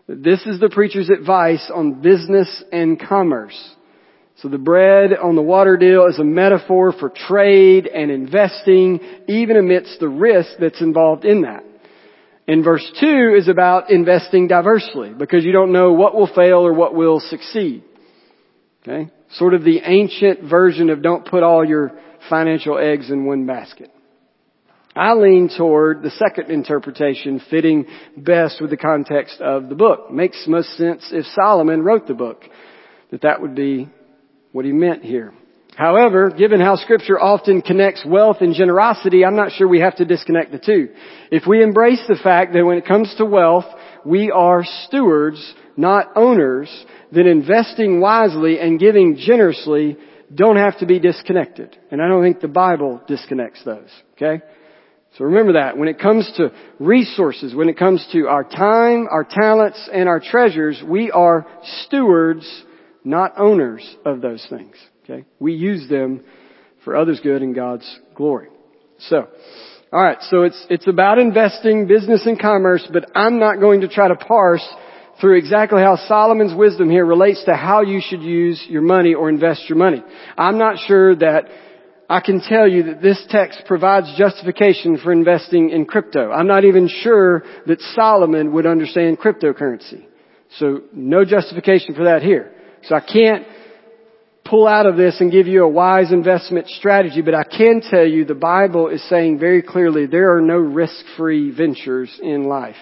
This 0.08 0.46
is 0.46 0.62
the 0.62 0.70
preacher's 0.70 1.10
advice 1.10 1.70
on 1.74 2.02
business 2.02 2.64
and 2.72 2.98
commerce. 2.98 3.75
So 4.42 4.50
the 4.50 4.58
bread 4.58 5.12
on 5.14 5.36
the 5.36 5.42
water 5.42 5.78
deal 5.78 6.08
is 6.08 6.20
a 6.20 6.24
metaphor 6.24 6.92
for 6.92 7.10
trade 7.10 7.88
and 7.88 8.12
investing, 8.12 9.00
even 9.28 9.56
amidst 9.56 10.00
the 10.00 10.10
risk 10.10 10.50
that's 10.60 10.82
involved 10.82 11.24
in 11.24 11.44
that. 11.44 11.64
And 12.48 12.64
verse 12.64 12.86
2 13.00 13.36
is 13.38 13.48
about 13.48 13.90
investing 13.90 14.48
diversely, 14.48 15.14
because 15.14 15.46
you 15.46 15.52
don't 15.52 15.72
know 15.72 15.94
what 15.94 16.14
will 16.14 16.28
fail 16.28 16.60
or 16.60 16.74
what 16.74 16.94
will 16.94 17.20
succeed. 17.20 17.84
Okay? 18.84 19.10
Sort 19.32 19.54
of 19.54 19.64
the 19.64 19.80
ancient 19.84 20.44
version 20.48 20.90
of 20.90 21.02
don't 21.02 21.26
put 21.26 21.42
all 21.42 21.66
your 21.66 21.94
financial 22.30 22.78
eggs 22.78 23.10
in 23.10 23.26
one 23.26 23.46
basket. 23.48 23.90
I 24.96 25.14
lean 25.14 25.50
toward 25.56 26.04
the 26.04 26.12
second 26.12 26.52
interpretation 26.52 27.42
fitting 27.50 27.86
best 28.16 28.62
with 28.62 28.70
the 28.70 28.78
context 28.78 29.42
of 29.42 29.68
the 29.68 29.76
book. 29.76 30.12
Makes 30.12 30.46
most 30.48 30.78
sense 30.78 31.10
if 31.12 31.26
Solomon 31.28 31.84
wrote 31.84 32.08
the 32.08 32.14
book, 32.14 32.44
that 33.12 33.22
that 33.22 33.42
would 33.42 33.56
be 33.56 33.90
what 34.56 34.64
he 34.64 34.72
meant 34.72 35.04
here. 35.04 35.34
However, 35.76 36.30
given 36.30 36.62
how 36.62 36.78
scripture 36.78 37.20
often 37.20 37.62
connects 37.62 38.06
wealth 38.06 38.38
and 38.40 38.56
generosity, 38.56 39.26
I'm 39.26 39.36
not 39.36 39.52
sure 39.52 39.68
we 39.68 39.82
have 39.82 39.98
to 39.98 40.06
disconnect 40.06 40.54
the 40.54 40.60
two. 40.60 40.94
If 41.30 41.44
we 41.46 41.62
embrace 41.62 42.02
the 42.08 42.16
fact 42.16 42.54
that 42.54 42.64
when 42.64 42.78
it 42.78 42.86
comes 42.86 43.14
to 43.18 43.26
wealth, 43.26 43.66
we 44.06 44.32
are 44.32 44.64
stewards, 44.86 45.54
not 45.76 46.16
owners, 46.16 46.70
then 47.12 47.28
investing 47.28 48.00
wisely 48.00 48.62
and 48.62 48.80
giving 48.80 49.18
generously 49.18 49.98
don't 50.34 50.56
have 50.56 50.80
to 50.80 50.86
be 50.86 51.00
disconnected. 51.00 51.78
And 51.92 52.02
I 52.02 52.08
don't 52.08 52.24
think 52.24 52.40
the 52.40 52.48
Bible 52.48 53.02
disconnects 53.10 53.62
those. 53.66 53.90
Okay? 54.14 54.42
So 55.18 55.26
remember 55.26 55.54
that. 55.54 55.78
When 55.78 55.90
it 55.90 56.00
comes 56.00 56.32
to 56.38 56.54
resources, 56.80 57.54
when 57.54 57.68
it 57.68 57.78
comes 57.78 58.08
to 58.14 58.30
our 58.30 58.46
time, 58.46 59.10
our 59.12 59.28
talents, 59.30 59.90
and 59.92 60.08
our 60.08 60.22
treasures, 60.22 60.82
we 60.88 61.12
are 61.12 61.46
stewards, 61.88 62.50
not 63.06 63.34
owners 63.38 63.96
of 64.04 64.22
those 64.22 64.46
things. 64.50 64.76
Okay? 65.04 65.26
We 65.40 65.54
use 65.54 65.88
them 65.90 66.24
for 66.84 66.96
others' 66.96 67.20
good 67.22 67.42
and 67.42 67.56
God's 67.56 68.00
glory. 68.16 68.50
So, 68.98 69.28
alright, 69.94 70.18
so 70.30 70.44
it's, 70.44 70.66
it's 70.70 70.88
about 70.88 71.20
investing, 71.20 71.88
business 71.88 72.26
and 72.26 72.40
commerce, 72.40 72.88
but 72.92 73.06
I'm 73.16 73.40
not 73.40 73.60
going 73.60 73.82
to 73.82 73.88
try 73.88 74.08
to 74.08 74.16
parse 74.16 74.68
through 75.22 75.38
exactly 75.38 75.82
how 75.82 75.96
Solomon's 76.08 76.56
wisdom 76.56 76.90
here 76.90 77.06
relates 77.06 77.44
to 77.46 77.54
how 77.54 77.82
you 77.82 78.02
should 78.06 78.22
use 78.22 78.64
your 78.68 78.82
money 78.82 79.14
or 79.14 79.30
invest 79.30 79.70
your 79.70 79.78
money. 79.78 80.04
I'm 80.38 80.58
not 80.58 80.78
sure 80.88 81.16
that 81.16 81.46
I 82.10 82.20
can 82.20 82.42
tell 82.42 82.68
you 82.68 82.84
that 82.84 83.02
this 83.02 83.24
text 83.30 83.64
provides 83.66 84.14
justification 84.18 84.98
for 84.98 85.12
investing 85.12 85.70
in 85.70 85.86
crypto. 85.86 86.32
I'm 86.32 86.48
not 86.48 86.66
even 86.66 86.88
sure 86.88 87.44
that 87.66 87.82
Solomon 87.96 88.54
would 88.54 88.66
understand 88.66 89.20
cryptocurrency. 89.20 90.06
So 90.60 90.82
no 90.94 91.26
justification 91.26 91.96
for 91.96 92.06
that 92.06 92.22
here. 92.22 92.55
So 92.88 92.96
I 92.96 93.02
can't 93.02 93.46
pull 94.44 94.68
out 94.68 94.86
of 94.86 94.96
this 94.96 95.20
and 95.20 95.32
give 95.32 95.48
you 95.48 95.64
a 95.64 95.70
wise 95.70 96.12
investment 96.12 96.68
strategy, 96.68 97.22
but 97.22 97.34
I 97.34 97.44
can 97.44 97.82
tell 97.82 98.06
you 98.06 98.26
the 98.26 98.36
Bible 98.36 98.90
is 98.90 99.04
saying 99.10 99.40
very 99.40 99.64
clearly 99.64 100.06
there 100.06 100.38
are 100.38 100.42
no 100.42 100.58
risk-free 100.58 101.52
ventures 101.52 102.20
in 102.22 102.44
life. 102.44 102.76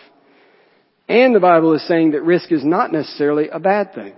And 1.08 1.34
the 1.34 1.40
Bible 1.40 1.74
is 1.74 1.88
saying 1.88 2.12
that 2.12 2.24
risk 2.24 2.52
is 2.52 2.66
not 2.66 2.92
necessarily 2.92 3.48
a 3.50 3.60
bad 3.60 3.94
thing. 3.94 4.14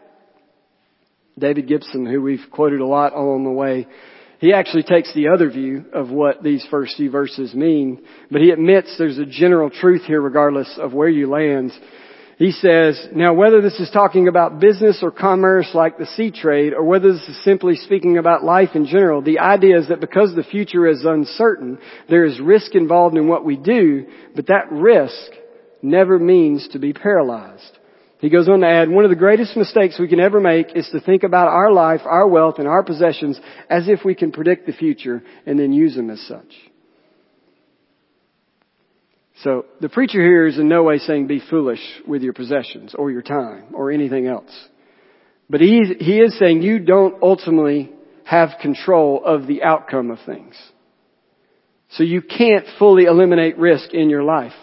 David 1.37 1.67
Gibson, 1.67 2.05
who 2.05 2.21
we've 2.21 2.45
quoted 2.51 2.79
a 2.79 2.85
lot 2.85 3.13
along 3.13 3.43
the 3.43 3.51
way, 3.51 3.87
he 4.39 4.53
actually 4.53 4.83
takes 4.83 5.13
the 5.13 5.27
other 5.29 5.49
view 5.49 5.85
of 5.93 6.09
what 6.09 6.43
these 6.43 6.65
first 6.69 6.97
few 6.97 7.09
verses 7.09 7.53
mean, 7.53 8.03
but 8.31 8.41
he 8.41 8.51
admits 8.51 8.95
there's 8.97 9.17
a 9.17 9.25
general 9.25 9.69
truth 9.69 10.03
here 10.03 10.21
regardless 10.21 10.77
of 10.79 10.93
where 10.93 11.09
you 11.09 11.29
land. 11.29 11.71
He 12.37 12.51
says, 12.51 13.07
now 13.13 13.33
whether 13.33 13.61
this 13.61 13.79
is 13.79 13.89
talking 13.89 14.27
about 14.27 14.59
business 14.59 14.99
or 15.01 15.09
commerce 15.09 15.69
like 15.73 15.97
the 15.97 16.05
sea 16.05 16.31
trade, 16.31 16.73
or 16.73 16.83
whether 16.83 17.13
this 17.13 17.29
is 17.29 17.43
simply 17.45 17.75
speaking 17.77 18.17
about 18.17 18.43
life 18.43 18.71
in 18.75 18.85
general, 18.85 19.21
the 19.21 19.39
idea 19.39 19.79
is 19.79 19.87
that 19.87 20.01
because 20.01 20.35
the 20.35 20.43
future 20.43 20.85
is 20.85 21.05
uncertain, 21.05 21.77
there 22.09 22.25
is 22.25 22.41
risk 22.41 22.75
involved 22.75 23.15
in 23.15 23.29
what 23.29 23.45
we 23.45 23.55
do, 23.55 24.05
but 24.35 24.47
that 24.47 24.69
risk 24.69 25.31
never 25.81 26.19
means 26.19 26.67
to 26.69 26.79
be 26.79 26.91
paralyzed. 26.91 27.77
He 28.19 28.29
goes 28.29 28.49
on 28.49 28.61
to 28.61 28.67
add, 28.67 28.89
one 28.89 29.05
of 29.05 29.11
the 29.11 29.15
greatest 29.15 29.55
mistakes 29.55 29.99
we 29.99 30.07
can 30.09 30.19
ever 30.19 30.41
make 30.41 30.75
is 30.75 30.89
to 30.91 30.99
think 30.99 31.23
about 31.23 31.47
our 31.47 31.71
life, 31.71 32.01
our 32.03 32.27
wealth, 32.27 32.55
and 32.59 32.67
our 32.67 32.83
possessions 32.83 33.39
as 33.69 33.87
if 33.87 34.03
we 34.03 34.15
can 34.15 34.31
predict 34.31 34.65
the 34.65 34.73
future 34.73 35.23
and 35.45 35.57
then 35.57 35.71
use 35.71 35.95
them 35.95 36.09
as 36.09 36.19
such. 36.21 36.53
So 39.43 39.65
the 39.81 39.89
preacher 39.89 40.21
here 40.21 40.47
is 40.47 40.57
in 40.57 40.69
no 40.69 40.83
way 40.83 40.97
saying 40.97 41.27
be 41.27 41.41
foolish 41.49 41.81
with 42.07 42.21
your 42.21 42.33
possessions 42.33 42.95
or 42.97 43.11
your 43.11 43.21
time 43.21 43.65
or 43.73 43.91
anything 43.91 44.27
else. 44.27 44.51
But 45.49 45.61
he, 45.61 45.95
he 45.99 46.19
is 46.19 46.37
saying 46.39 46.61
you 46.61 46.79
don't 46.79 47.21
ultimately 47.21 47.91
have 48.25 48.51
control 48.61 49.21
of 49.23 49.45
the 49.45 49.61
outcome 49.63 50.09
of 50.09 50.19
things. 50.25 50.55
So 51.89 52.03
you 52.03 52.21
can't 52.21 52.65
fully 52.79 53.05
eliminate 53.05 53.57
risk 53.57 53.93
in 53.93 54.09
your 54.09 54.23
life. 54.23 54.53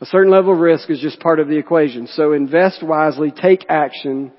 A 0.00 0.06
certain 0.06 0.30
level 0.30 0.52
of 0.52 0.60
risk 0.60 0.90
is 0.90 1.00
just 1.00 1.18
part 1.20 1.40
of 1.40 1.48
the 1.48 1.56
equation. 1.56 2.06
So 2.06 2.32
invest 2.32 2.82
wisely, 2.82 3.30
take 3.32 3.64
action. 3.68 4.32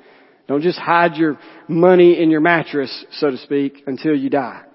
Don't 0.47 0.61
just 0.61 0.79
hide 0.79 1.15
your 1.15 1.37
money 1.67 2.21
in 2.21 2.29
your 2.29 2.41
mattress, 2.41 3.05
so 3.13 3.31
to 3.31 3.37
speak, 3.37 3.83
until 3.87 4.15
you 4.15 4.29
die. 4.29 4.66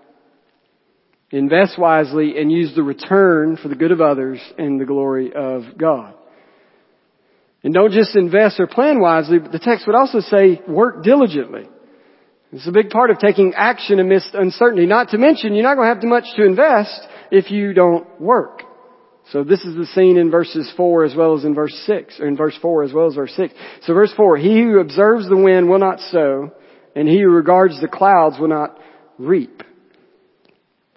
Invest 1.33 1.79
wisely 1.79 2.39
and 2.39 2.53
use 2.53 2.75
the 2.75 2.83
return 2.83 3.57
for 3.57 3.69
the 3.69 3.75
good 3.75 3.91
of 3.91 4.03
others 4.03 4.39
and 4.59 4.79
the 4.79 4.85
glory 4.85 5.33
of 5.33 5.79
God. 5.79 6.15
And 7.65 7.73
don't 7.73 7.93
just 7.93 8.15
invest 8.15 8.61
or 8.61 8.67
plan 8.67 9.01
wisely, 9.01 9.39
but 9.39 9.51
the 9.51 9.59
text 9.59 9.87
would 9.87 9.97
also 9.97 10.21
say 10.21 10.61
work 10.69 11.03
diligently. 11.03 11.69
It's 12.53 12.69
a 12.69 12.73
big 12.73 12.91
part 12.91 13.11
of 13.11 13.19
taking 13.19 13.55
action 13.57 13.99
amidst 13.99 14.35
uncertainty. 14.35 14.85
Not 14.85 15.09
to 15.11 15.19
mention, 15.19 15.55
you're 15.55 15.63
not 15.63 15.77
going 15.77 15.89
to 15.89 15.95
have 15.95 16.03
too 16.03 16.09
much 16.09 16.25
to 16.37 16.45
invest 16.45 17.01
if 17.31 17.51
you 17.51 17.73
don't 17.73 18.21
work. 18.21 18.63
So 19.31 19.43
this 19.43 19.65
is 19.65 19.75
the 19.75 19.87
scene 19.87 20.19
in 20.19 20.31
verses 20.31 20.71
4 20.77 21.05
as 21.05 21.15
well 21.15 21.39
as 21.39 21.45
in 21.45 21.55
verse 21.55 21.75
6, 21.87 22.21
or 22.21 22.27
in 22.27 22.37
verse 22.37 22.59
4 22.61 22.83
as 22.83 22.93
well 22.93 23.07
as 23.07 23.15
verse 23.15 23.33
6. 23.37 23.55
So 23.85 23.95
verse 23.95 24.13
4, 24.15 24.37
he 24.37 24.61
who 24.61 24.81
observes 24.81 25.27
the 25.29 25.37
wind 25.37 25.71
will 25.71 25.79
not 25.79 26.01
sow, 26.11 26.51
and 26.95 27.09
he 27.09 27.21
who 27.21 27.31
regards 27.31 27.81
the 27.81 27.89
clouds 27.89 28.39
will 28.39 28.49
not 28.49 28.79
reap. 29.17 29.63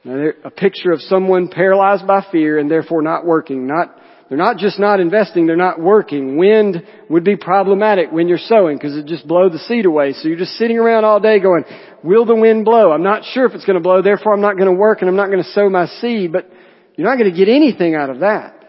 Now, 0.06 0.30
a 0.44 0.52
picture 0.52 0.92
of 0.92 1.02
someone 1.02 1.48
paralyzed 1.48 2.06
by 2.06 2.24
fear 2.32 2.60
and 2.60 2.70
therefore 2.70 3.02
not 3.02 3.26
working. 3.26 3.66
Not, 3.66 4.00
they're 4.30 4.38
not 4.38 4.58
just 4.58 4.80
not 4.80 5.00
investing, 5.00 5.48
they're 5.48 5.56
not 5.56 5.80
working. 5.80 6.38
Wind 6.38 6.86
would 7.10 7.24
be 7.24 7.36
problematic 7.36 8.12
when 8.12 8.28
you're 8.28 8.38
sowing 8.38 8.78
because 8.78 8.96
it 8.96 9.08
just 9.08 9.28
blow 9.28 9.50
the 9.50 9.58
seed 9.58 9.88
away. 9.88 10.14
So 10.14 10.28
you're 10.28 10.38
just 10.38 10.58
sitting 10.58 10.78
around 10.78 11.06
all 11.06 11.20
day 11.20 11.40
going, 11.40 11.64
will 12.04 12.26
the 12.26 12.36
wind 12.36 12.66
blow? 12.66 12.92
I'm 12.92 13.02
not 13.02 13.24
sure 13.34 13.46
if 13.46 13.54
it's 13.54 13.66
going 13.66 13.80
to 13.80 13.84
blow, 13.84 14.04
therefore 14.04 14.36
I'm 14.36 14.42
not 14.42 14.58
going 14.58 14.70
to 14.70 14.78
work 14.78 15.02
and 15.02 15.10
I'm 15.10 15.16
not 15.16 15.32
going 15.32 15.44
to 15.44 15.50
sow 15.50 15.70
my 15.72 15.88
seed, 15.88 16.32
but 16.32 16.52
you're 16.96 17.08
not 17.10 17.18
going 17.18 17.32
to 17.32 17.36
get 17.36 17.50
anything 17.50 17.96
out 17.96 18.12
of 18.12 18.20
that. 18.20 18.64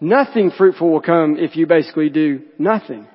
Nothing 0.00 0.50
fruitful 0.56 0.90
will 0.90 1.02
come 1.02 1.36
if 1.38 1.56
you 1.56 1.66
basically 1.66 2.08
do 2.08 2.40
nothing. 2.58 3.06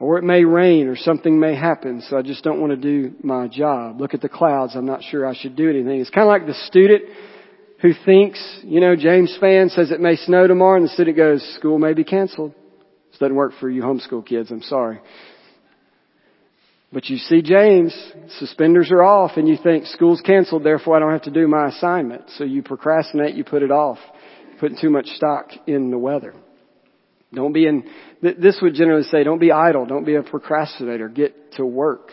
Or 0.00 0.18
it 0.18 0.24
may 0.24 0.44
rain 0.44 0.88
or 0.88 0.96
something 0.96 1.38
may 1.38 1.54
happen, 1.54 2.02
so 2.02 2.18
I 2.18 2.22
just 2.22 2.42
don't 2.42 2.60
want 2.60 2.70
to 2.72 2.76
do 2.76 3.14
my 3.22 3.46
job. 3.46 4.00
Look 4.00 4.12
at 4.12 4.20
the 4.20 4.28
clouds, 4.28 4.74
I'm 4.74 4.86
not 4.86 5.02
sure 5.04 5.26
I 5.26 5.34
should 5.34 5.54
do 5.54 5.70
anything. 5.70 6.00
It's 6.00 6.10
kind 6.10 6.26
of 6.26 6.28
like 6.28 6.46
the 6.46 6.66
student 6.66 7.04
who 7.80 7.92
thinks, 8.04 8.40
you 8.64 8.80
know, 8.80 8.96
James 8.96 9.36
Spann 9.40 9.70
says 9.70 9.90
it 9.90 10.00
may 10.00 10.16
snow 10.16 10.46
tomorrow 10.46 10.76
and 10.76 10.86
the 10.86 10.92
student 10.92 11.16
goes, 11.16 11.42
school 11.58 11.78
may 11.78 11.92
be 11.92 12.02
canceled. 12.02 12.52
This 13.10 13.20
doesn't 13.20 13.36
work 13.36 13.52
for 13.60 13.70
you 13.70 13.82
homeschool 13.82 14.26
kids, 14.26 14.50
I'm 14.50 14.62
sorry. 14.62 15.00
But 16.92 17.08
you 17.08 17.16
see 17.18 17.42
James, 17.42 17.94
suspenders 18.38 18.90
are 18.90 19.02
off 19.02 19.32
and 19.36 19.48
you 19.48 19.56
think 19.62 19.86
school's 19.86 20.20
canceled, 20.20 20.64
therefore 20.64 20.96
I 20.96 21.00
don't 21.00 21.12
have 21.12 21.22
to 21.22 21.30
do 21.30 21.46
my 21.46 21.68
assignment. 21.68 22.30
So 22.36 22.44
you 22.44 22.62
procrastinate, 22.62 23.34
you 23.34 23.44
put 23.44 23.62
it 23.62 23.70
off, 23.70 23.98
putting 24.58 24.78
too 24.80 24.90
much 24.90 25.06
stock 25.08 25.50
in 25.66 25.90
the 25.90 25.98
weather. 25.98 26.34
Don't 27.34 27.52
be 27.52 27.66
in, 27.66 27.84
this 28.20 28.58
would 28.62 28.74
generally 28.74 29.04
say, 29.04 29.24
don't 29.24 29.38
be 29.38 29.52
idle, 29.52 29.86
don't 29.86 30.04
be 30.04 30.14
a 30.14 30.22
procrastinator, 30.22 31.08
get 31.08 31.52
to 31.54 31.66
work. 31.66 32.10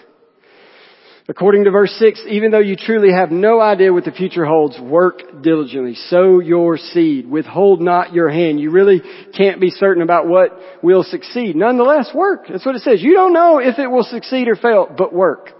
According 1.27 1.65
to 1.65 1.71
verse 1.71 1.91
6, 1.99 2.23
even 2.29 2.51
though 2.51 2.59
you 2.59 2.75
truly 2.75 3.13
have 3.13 3.31
no 3.31 3.61
idea 3.61 3.93
what 3.93 4.05
the 4.05 4.11
future 4.11 4.43
holds, 4.43 4.77
work 4.79 5.21
diligently. 5.41 5.93
Sow 5.93 6.39
your 6.39 6.77
seed. 6.77 7.25
Withhold 7.29 7.79
not 7.79 8.13
your 8.13 8.29
hand. 8.29 8.59
You 8.59 8.71
really 8.71 9.01
can't 9.37 9.61
be 9.61 9.69
certain 9.69 10.01
about 10.01 10.27
what 10.27 10.59
will 10.83 11.03
succeed. 11.03 11.55
Nonetheless, 11.55 12.09
work. 12.13 12.47
That's 12.49 12.65
what 12.65 12.75
it 12.75 12.81
says. 12.81 13.01
You 13.01 13.13
don't 13.13 13.33
know 13.33 13.59
if 13.59 13.77
it 13.77 13.87
will 13.87 14.03
succeed 14.03 14.47
or 14.47 14.55
fail, 14.55 14.93
but 14.97 15.13
work. 15.13 15.51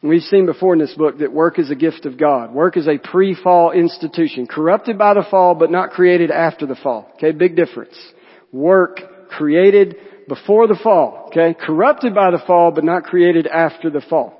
We've 0.00 0.22
seen 0.22 0.46
before 0.46 0.74
in 0.74 0.78
this 0.78 0.94
book 0.94 1.18
that 1.18 1.32
work 1.32 1.58
is 1.58 1.70
a 1.70 1.74
gift 1.74 2.06
of 2.06 2.16
God. 2.16 2.52
Work 2.52 2.76
is 2.76 2.86
a 2.86 2.98
pre-fall 2.98 3.72
institution, 3.72 4.46
corrupted 4.46 4.96
by 4.96 5.14
the 5.14 5.26
fall, 5.28 5.56
but 5.56 5.72
not 5.72 5.90
created 5.90 6.30
after 6.30 6.66
the 6.66 6.76
fall. 6.76 7.10
Okay, 7.16 7.32
big 7.32 7.56
difference. 7.56 7.98
Work 8.52 9.00
created 9.28 9.96
before 10.28 10.68
the 10.68 10.78
fall, 10.80 11.24
okay? 11.28 11.52
Corrupted 11.58 12.14
by 12.14 12.30
the 12.30 12.42
fall, 12.46 12.70
but 12.70 12.84
not 12.84 13.04
created 13.04 13.48
after 13.48 13.90
the 13.90 14.00
fall. 14.00 14.34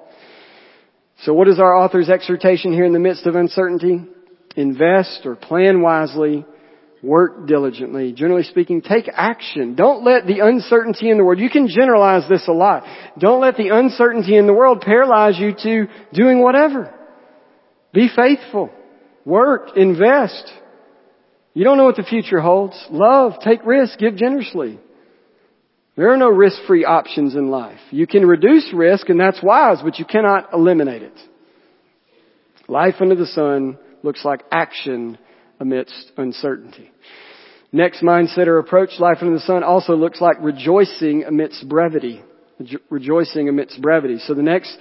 So 1.23 1.35
what 1.35 1.49
is 1.49 1.59
our 1.59 1.77
author's 1.77 2.09
exhortation 2.09 2.73
here 2.73 2.85
in 2.85 2.93
the 2.93 3.01
midst 3.01 3.27
of 3.27 3.35
uncertainty? 3.35 4.05
Invest 4.55 5.23
or 5.25 5.35
plan 5.35 5.83
wisely, 5.83 6.47
work 7.03 7.47
diligently. 7.47 8.13
Generally 8.13 8.45
speaking, 8.45 8.83
take 8.83 9.09
action. 9.13 9.75
Don't 9.75 10.05
let 10.05 10.27
the 10.27 10.41
uncertainty 10.41 11.11
in 11.11 11.19
the 11.19 11.25
world, 11.25 11.39
you 11.39 11.51
can 11.51 11.69
generalize 11.69 12.29
this 12.29 12.47
a 12.49 12.53
lot. 12.53 12.85
Don't 13.19 13.41
let 13.41 13.57
the 13.57 13.69
uncertainty 13.69 14.37
in 14.37 14.47
the 14.47 14.53
world 14.53 14.81
paralyze 14.81 15.39
you 15.39 15.53
to 15.63 15.89
doing 16.13 16.41
whatever. 16.43 16.95
Be 17.93 18.09
faithful. 18.15 18.71
Work. 19.25 19.77
Invest. 19.77 20.53
You 21.55 21.65
don't 21.65 21.77
know 21.77 21.85
what 21.85 21.97
the 21.97 22.03
future 22.03 22.41
holds. 22.41 22.87
Love. 22.91 23.35
Take 23.43 23.65
risks. 23.65 23.97
Give 23.97 24.17
generously. 24.17 24.79
There 25.97 26.13
are 26.13 26.17
no 26.17 26.29
risk-free 26.29 26.85
options 26.85 27.35
in 27.35 27.51
life. 27.51 27.81
You 27.91 28.07
can 28.07 28.25
reduce 28.25 28.73
risk 28.73 29.09
and 29.09 29.19
that's 29.19 29.43
wise, 29.43 29.79
but 29.83 29.99
you 29.99 30.05
cannot 30.05 30.53
eliminate 30.53 31.03
it. 31.03 31.19
Life 32.69 32.95
under 33.01 33.17
the 33.17 33.27
sun 33.27 33.79
looks 34.05 34.25
like 34.25 34.45
action 34.53 35.19
amidst 35.61 36.13
uncertainty. 36.17 36.91
Next 37.73 38.03
mindset 38.03 38.47
or 38.47 38.59
approach, 38.59 38.91
life 38.99 39.19
under 39.21 39.35
the 39.35 39.41
sun 39.41 39.63
also 39.63 39.95
looks 39.95 40.21
like 40.21 40.37
rejoicing 40.41 41.25
amidst 41.25 41.69
brevity. 41.69 42.23
Rejoicing 42.89 43.49
amidst 43.49 43.81
brevity. 43.81 44.19
So 44.19 44.35
the 44.35 44.43
next 44.43 44.77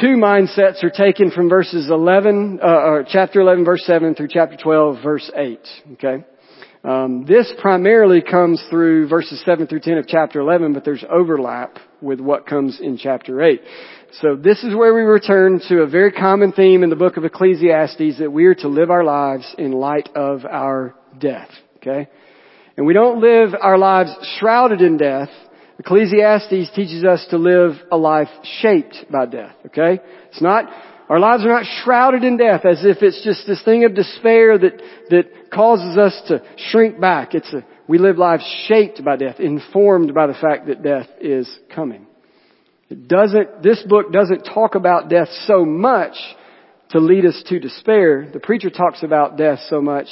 two 0.00 0.16
mindsets 0.16 0.84
are 0.84 0.90
taken 0.90 1.30
from 1.30 1.48
verses 1.48 1.88
11, 1.90 2.60
uh, 2.62 2.66
or 2.66 3.04
chapter 3.08 3.40
11 3.40 3.64
verse 3.64 3.82
7 3.86 4.14
through 4.14 4.28
chapter 4.30 4.56
12 4.62 5.02
verse 5.02 5.30
8. 5.34 5.60
Okay? 5.94 6.24
Um, 6.84 7.24
this 7.26 7.52
primarily 7.60 8.22
comes 8.22 8.62
through 8.70 9.08
verses 9.08 9.42
7 9.44 9.66
through 9.66 9.80
10 9.80 9.98
of 9.98 10.06
chapter 10.06 10.38
11, 10.38 10.72
but 10.72 10.84
there's 10.84 11.04
overlap 11.10 11.78
with 12.00 12.20
what 12.20 12.46
comes 12.46 12.78
in 12.80 12.96
chapter 12.96 13.42
8. 13.42 13.60
So 14.22 14.34
this 14.34 14.62
is 14.64 14.74
where 14.74 14.94
we 14.94 15.02
return 15.02 15.60
to 15.68 15.82
a 15.82 15.86
very 15.86 16.10
common 16.10 16.52
theme 16.52 16.82
in 16.82 16.90
the 16.90 16.96
book 16.96 17.16
of 17.16 17.24
Ecclesiastes 17.24 18.18
that 18.18 18.32
we 18.32 18.46
are 18.46 18.54
to 18.56 18.68
live 18.68 18.90
our 18.90 19.04
lives 19.04 19.54
in 19.58 19.72
light 19.72 20.08
of 20.14 20.44
our 20.46 20.94
death. 21.18 21.50
Okay? 21.76 22.08
And 22.76 22.86
we 22.86 22.94
don't 22.94 23.20
live 23.20 23.50
our 23.60 23.76
lives 23.76 24.10
shrouded 24.38 24.80
in 24.80 24.96
death, 24.96 25.28
Ecclesiastes 25.78 26.70
teaches 26.74 27.04
us 27.04 27.26
to 27.30 27.36
live 27.36 27.72
a 27.92 27.96
life 27.96 28.28
shaped 28.60 29.04
by 29.10 29.26
death, 29.26 29.54
okay? 29.66 30.02
It's 30.28 30.40
not, 30.40 30.64
our 31.10 31.20
lives 31.20 31.44
are 31.44 31.48
not 31.48 31.66
shrouded 31.84 32.24
in 32.24 32.38
death 32.38 32.64
as 32.64 32.84
if 32.84 33.02
it's 33.02 33.22
just 33.22 33.46
this 33.46 33.62
thing 33.62 33.84
of 33.84 33.94
despair 33.94 34.56
that, 34.56 34.80
that 35.10 35.50
causes 35.52 35.98
us 35.98 36.18
to 36.28 36.42
shrink 36.70 36.98
back. 36.98 37.34
It's 37.34 37.52
a, 37.52 37.64
we 37.86 37.98
live 37.98 38.16
lives 38.16 38.44
shaped 38.66 39.04
by 39.04 39.16
death, 39.16 39.38
informed 39.38 40.14
by 40.14 40.26
the 40.26 40.34
fact 40.34 40.66
that 40.68 40.82
death 40.82 41.08
is 41.20 41.46
coming. 41.74 42.06
It 42.88 43.08
doesn't, 43.08 43.62
this 43.62 43.82
book 43.88 44.12
doesn't 44.12 44.44
talk 44.44 44.74
about 44.74 45.10
death 45.10 45.28
so 45.46 45.64
much 45.64 46.14
to 46.90 47.00
lead 47.00 47.26
us 47.26 47.42
to 47.48 47.58
despair. 47.58 48.30
The 48.32 48.40
preacher 48.40 48.70
talks 48.70 49.02
about 49.02 49.36
death 49.36 49.58
so 49.68 49.80
much 49.80 50.06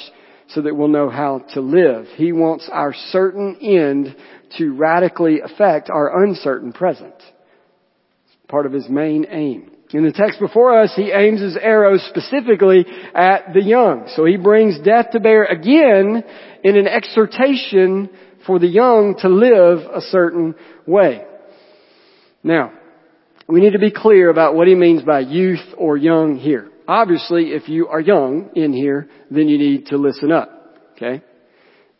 so 0.49 0.63
that 0.63 0.75
we'll 0.75 0.89
know 0.89 1.09
how 1.09 1.45
to 1.55 1.61
live. 1.61 2.07
He 2.17 2.33
wants 2.33 2.69
our 2.71 2.93
certain 3.11 3.59
end 3.61 4.17
to 4.59 4.75
radically 4.75 5.41
affect 5.41 5.89
our 5.89 6.25
uncertain 6.25 6.73
present. 6.73 7.15
It's 7.15 8.37
part 8.49 8.67
of 8.67 8.73
his 8.73 8.89
main 8.89 9.27
aim. 9.31 9.71
In 9.93 10.05
the 10.05 10.13
text 10.13 10.41
before 10.41 10.81
us, 10.81 10.93
he 10.97 11.13
aims 11.13 11.41
his 11.41 11.57
arrows 11.57 12.05
specifically 12.09 12.85
at 13.15 13.55
the 13.55 13.63
young. 13.63 14.11
So 14.17 14.25
he 14.25 14.37
brings 14.37 14.81
death 14.81 15.13
to 15.13 15.21
bear 15.21 15.45
again 15.45 16.25
in 16.65 16.77
an 16.77 16.89
exhortation 16.89 18.11
for 18.45 18.59
the 18.59 18.67
young 18.67 19.15
to 19.21 19.29
live 19.29 19.79
a 19.95 20.01
certain 20.01 20.57
way. 20.87 21.25
Now, 22.45 22.73
we 23.49 23.61
need 23.61 23.73
to 23.73 23.79
be 23.79 23.91
clear 23.91 24.31
about 24.31 24.55
what 24.55 24.69
he 24.69 24.75
means 24.75 25.03
by 25.03 25.21
youth 25.21 25.65
or 25.77 25.97
young 25.97 26.37
here. 26.37 26.71
Obviously, 26.87 27.53
if 27.53 27.69
you 27.69 27.89
are 27.89 28.01
young 28.01 28.51
in 28.55 28.73
here, 28.73 29.09
then 29.31 29.49
you 29.49 29.59
need 29.59 29.87
to 29.87 29.97
listen 29.97 30.31
up. 30.31 30.51
Okay? 30.93 31.23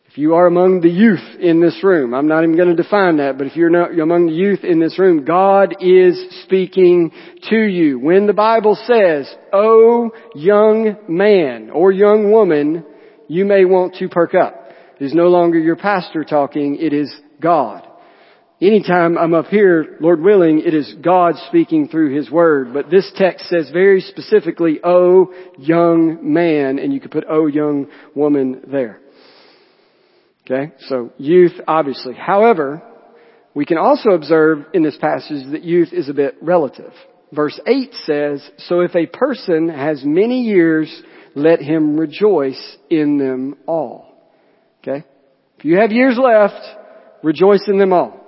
If 0.05 0.19
you 0.19 0.35
are 0.35 0.45
among 0.45 0.81
the 0.81 0.89
youth 0.89 1.39
in 1.41 1.59
this 1.59 1.83
room, 1.83 2.13
I'm 2.13 2.27
not 2.27 2.43
even 2.43 2.55
going 2.55 2.73
to 2.73 2.81
define 2.81 3.17
that, 3.17 3.37
but 3.37 3.47
if 3.47 3.55
you're, 3.55 3.69
not, 3.69 3.93
you're 3.93 4.03
among 4.03 4.27
the 4.27 4.33
youth 4.33 4.63
in 4.63 4.79
this 4.79 4.97
room, 4.97 5.25
God 5.25 5.75
is 5.81 6.43
speaking 6.43 7.11
to 7.49 7.57
you. 7.57 7.99
When 7.99 8.27
the 8.27 8.33
Bible 8.33 8.75
says, 8.85 9.33
Oh, 9.51 10.11
young 10.33 10.95
man 11.09 11.69
or 11.69 11.91
young 11.91 12.31
woman, 12.31 12.85
you 13.27 13.43
may 13.43 13.65
want 13.65 13.95
to 13.95 14.07
perk 14.07 14.35
up. 14.35 14.69
It 14.99 15.05
is 15.05 15.13
no 15.13 15.27
longer 15.27 15.59
your 15.59 15.75
pastor 15.75 16.23
talking, 16.23 16.77
it 16.79 16.93
is 16.93 17.13
God. 17.41 17.85
Anytime 18.61 19.17
I'm 19.17 19.33
up 19.33 19.47
here, 19.47 19.97
Lord 19.99 20.21
willing, 20.21 20.61
it 20.65 20.73
is 20.73 20.95
God 21.01 21.35
speaking 21.49 21.89
through 21.89 22.15
His 22.15 22.31
Word. 22.31 22.73
But 22.73 22.89
this 22.89 23.11
text 23.17 23.47
says 23.49 23.69
very 23.73 23.99
specifically, 23.99 24.79
Oh, 24.81 25.33
young 25.57 26.33
man, 26.33 26.79
and 26.79 26.93
you 26.93 27.01
could 27.01 27.11
put 27.11 27.25
Oh, 27.29 27.47
young 27.47 27.87
woman 28.15 28.61
there. 28.71 29.01
Okay? 30.45 30.71
So 30.87 31.11
youth, 31.17 31.51
obviously. 31.67 32.13
However, 32.13 32.81
we 33.53 33.65
can 33.65 33.77
also 33.77 34.11
observe 34.11 34.65
in 34.73 34.83
this 34.83 34.97
passage 34.97 35.51
that 35.51 35.63
youth 35.63 35.91
is 35.91 36.07
a 36.07 36.13
bit 36.13 36.35
relative. 36.41 36.93
Verse 37.33 37.59
8 37.67 37.93
says, 38.05 38.49
So 38.59 38.79
if 38.81 38.95
a 38.95 39.05
person 39.05 39.67
has 39.67 40.01
many 40.05 40.43
years, 40.43 41.03
let 41.35 41.59
him 41.61 41.97
rejoice 41.97 42.77
in 42.89 43.17
them 43.17 43.57
all. 43.67 44.31
Okay? 44.81 45.03
If 45.57 45.65
you 45.65 45.77
have 45.79 45.91
years 45.91 46.17
left, 46.17 46.63
rejoice 47.21 47.65
in 47.67 47.79
them 47.79 47.91
all. 47.91 48.24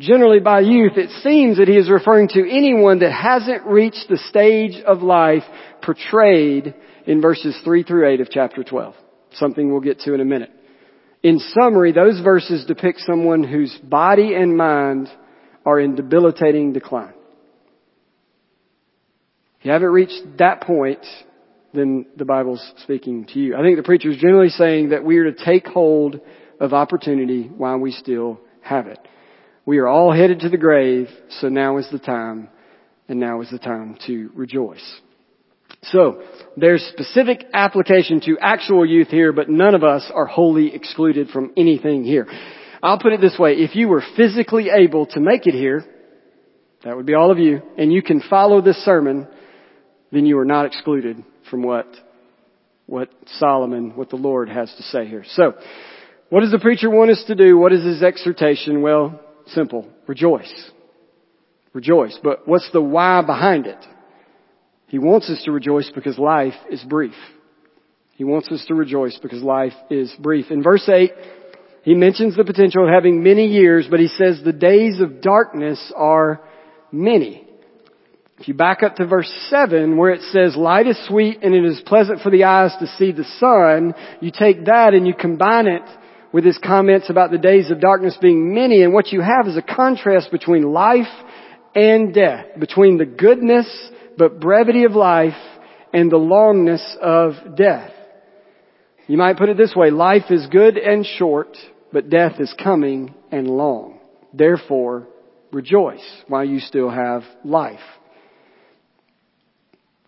Generally 0.00 0.40
by 0.40 0.60
youth, 0.60 0.96
it 0.96 1.10
seems 1.22 1.58
that 1.58 1.68
he 1.68 1.76
is 1.76 1.90
referring 1.90 2.28
to 2.28 2.50
anyone 2.50 3.00
that 3.00 3.12
hasn't 3.12 3.66
reached 3.66 4.06
the 4.08 4.16
stage 4.16 4.82
of 4.86 5.02
life 5.02 5.42
portrayed 5.82 6.74
in 7.06 7.20
verses 7.20 7.58
3 7.64 7.82
through 7.82 8.08
8 8.08 8.22
of 8.22 8.30
chapter 8.30 8.64
12. 8.64 8.94
Something 9.34 9.70
we'll 9.70 9.82
get 9.82 10.00
to 10.00 10.14
in 10.14 10.20
a 10.22 10.24
minute. 10.24 10.50
In 11.22 11.38
summary, 11.38 11.92
those 11.92 12.18
verses 12.22 12.64
depict 12.64 13.00
someone 13.00 13.44
whose 13.44 13.76
body 13.82 14.34
and 14.34 14.56
mind 14.56 15.08
are 15.66 15.78
in 15.78 15.96
debilitating 15.96 16.72
decline. 16.72 17.12
If 19.58 19.66
you 19.66 19.72
haven't 19.72 19.90
reached 19.90 20.22
that 20.38 20.62
point, 20.62 21.04
then 21.74 22.06
the 22.16 22.24
Bible's 22.24 22.66
speaking 22.84 23.26
to 23.34 23.38
you. 23.38 23.54
I 23.54 23.60
think 23.60 23.76
the 23.76 23.82
preacher 23.82 24.08
is 24.08 24.16
generally 24.16 24.48
saying 24.48 24.90
that 24.90 25.04
we 25.04 25.18
are 25.18 25.30
to 25.30 25.44
take 25.44 25.66
hold 25.66 26.20
of 26.58 26.72
opportunity 26.72 27.48
while 27.48 27.76
we 27.76 27.92
still 27.92 28.40
have 28.62 28.86
it. 28.86 28.98
We 29.66 29.78
are 29.78 29.86
all 29.86 30.12
headed 30.12 30.40
to 30.40 30.48
the 30.48 30.56
grave, 30.56 31.08
so 31.40 31.48
now 31.48 31.76
is 31.76 31.88
the 31.92 31.98
time, 31.98 32.48
and 33.08 33.20
now 33.20 33.40
is 33.42 33.50
the 33.50 33.58
time 33.58 33.98
to 34.06 34.30
rejoice. 34.34 35.00
So, 35.84 36.22
there's 36.56 36.82
specific 36.92 37.44
application 37.52 38.20
to 38.22 38.38
actual 38.40 38.84
youth 38.84 39.08
here, 39.08 39.32
but 39.32 39.48
none 39.48 39.74
of 39.74 39.84
us 39.84 40.10
are 40.14 40.26
wholly 40.26 40.74
excluded 40.74 41.28
from 41.28 41.52
anything 41.56 42.04
here. 42.04 42.26
I'll 42.82 42.98
put 42.98 43.12
it 43.12 43.20
this 43.20 43.38
way, 43.38 43.54
if 43.54 43.76
you 43.76 43.88
were 43.88 44.02
physically 44.16 44.68
able 44.70 45.06
to 45.06 45.20
make 45.20 45.46
it 45.46 45.54
here, 45.54 45.84
that 46.84 46.96
would 46.96 47.06
be 47.06 47.14
all 47.14 47.30
of 47.30 47.38
you, 47.38 47.60
and 47.76 47.92
you 47.92 48.02
can 48.02 48.22
follow 48.28 48.62
this 48.62 48.82
sermon, 48.84 49.28
then 50.10 50.24
you 50.24 50.38
are 50.38 50.46
not 50.46 50.66
excluded 50.66 51.22
from 51.50 51.62
what, 51.62 51.86
what 52.86 53.10
Solomon, 53.38 53.94
what 53.96 54.08
the 54.08 54.16
Lord 54.16 54.48
has 54.48 54.72
to 54.76 54.82
say 54.84 55.06
here. 55.06 55.24
So, 55.28 55.54
what 56.30 56.40
does 56.40 56.52
the 56.52 56.58
preacher 56.58 56.88
want 56.88 57.10
us 57.10 57.22
to 57.26 57.34
do? 57.34 57.58
What 57.58 57.72
is 57.72 57.84
his 57.84 58.02
exhortation? 58.02 58.82
Well, 58.82 59.20
simple. 59.54 59.88
Rejoice. 60.06 60.70
Rejoice. 61.72 62.18
But 62.22 62.46
what's 62.46 62.70
the 62.72 62.80
why 62.80 63.22
behind 63.22 63.66
it? 63.66 63.84
He 64.86 64.98
wants 64.98 65.30
us 65.30 65.42
to 65.44 65.52
rejoice 65.52 65.90
because 65.94 66.18
life 66.18 66.54
is 66.70 66.82
brief. 66.82 67.14
He 68.14 68.24
wants 68.24 68.48
us 68.50 68.64
to 68.66 68.74
rejoice 68.74 69.18
because 69.22 69.42
life 69.42 69.72
is 69.88 70.12
brief. 70.18 70.50
In 70.50 70.62
verse 70.62 70.86
8, 70.88 71.12
he 71.82 71.94
mentions 71.94 72.36
the 72.36 72.44
potential 72.44 72.84
of 72.84 72.92
having 72.92 73.22
many 73.22 73.46
years, 73.46 73.86
but 73.90 74.00
he 74.00 74.08
says 74.08 74.42
the 74.44 74.52
days 74.52 75.00
of 75.00 75.22
darkness 75.22 75.92
are 75.96 76.40
many. 76.92 77.46
If 78.38 78.48
you 78.48 78.54
back 78.54 78.82
up 78.82 78.96
to 78.96 79.06
verse 79.06 79.30
7 79.50 79.96
where 79.96 80.12
it 80.12 80.22
says 80.32 80.56
light 80.56 80.86
is 80.86 80.98
sweet 81.06 81.38
and 81.42 81.54
it 81.54 81.64
is 81.64 81.82
pleasant 81.86 82.20
for 82.20 82.30
the 82.30 82.44
eyes 82.44 82.72
to 82.80 82.86
see 82.98 83.12
the 83.12 83.24
sun, 83.38 83.94
you 84.20 84.30
take 84.30 84.64
that 84.64 84.94
and 84.94 85.06
you 85.06 85.14
combine 85.14 85.66
it 85.66 85.82
with 86.32 86.44
his 86.44 86.58
comments 86.58 87.10
about 87.10 87.30
the 87.30 87.38
days 87.38 87.70
of 87.70 87.80
darkness 87.80 88.16
being 88.20 88.54
many 88.54 88.82
and 88.82 88.92
what 88.92 89.12
you 89.12 89.20
have 89.20 89.46
is 89.46 89.56
a 89.56 89.62
contrast 89.62 90.30
between 90.30 90.62
life 90.62 91.08
and 91.74 92.14
death, 92.14 92.46
between 92.58 92.98
the 92.98 93.06
goodness 93.06 93.66
but 94.16 94.40
brevity 94.40 94.84
of 94.84 94.92
life 94.92 95.34
and 95.92 96.10
the 96.10 96.18
longness 96.18 96.96
of 96.98 97.56
death. 97.56 97.92
You 99.06 99.16
might 99.16 99.38
put 99.38 99.48
it 99.48 99.56
this 99.56 99.74
way, 99.74 99.90
life 99.90 100.30
is 100.30 100.46
good 100.46 100.76
and 100.76 101.04
short, 101.04 101.56
but 101.92 102.10
death 102.10 102.38
is 102.38 102.54
coming 102.62 103.14
and 103.32 103.48
long. 103.48 103.98
Therefore, 104.32 105.08
rejoice 105.52 106.04
while 106.28 106.44
you 106.44 106.60
still 106.60 106.90
have 106.90 107.22
life. 107.44 107.80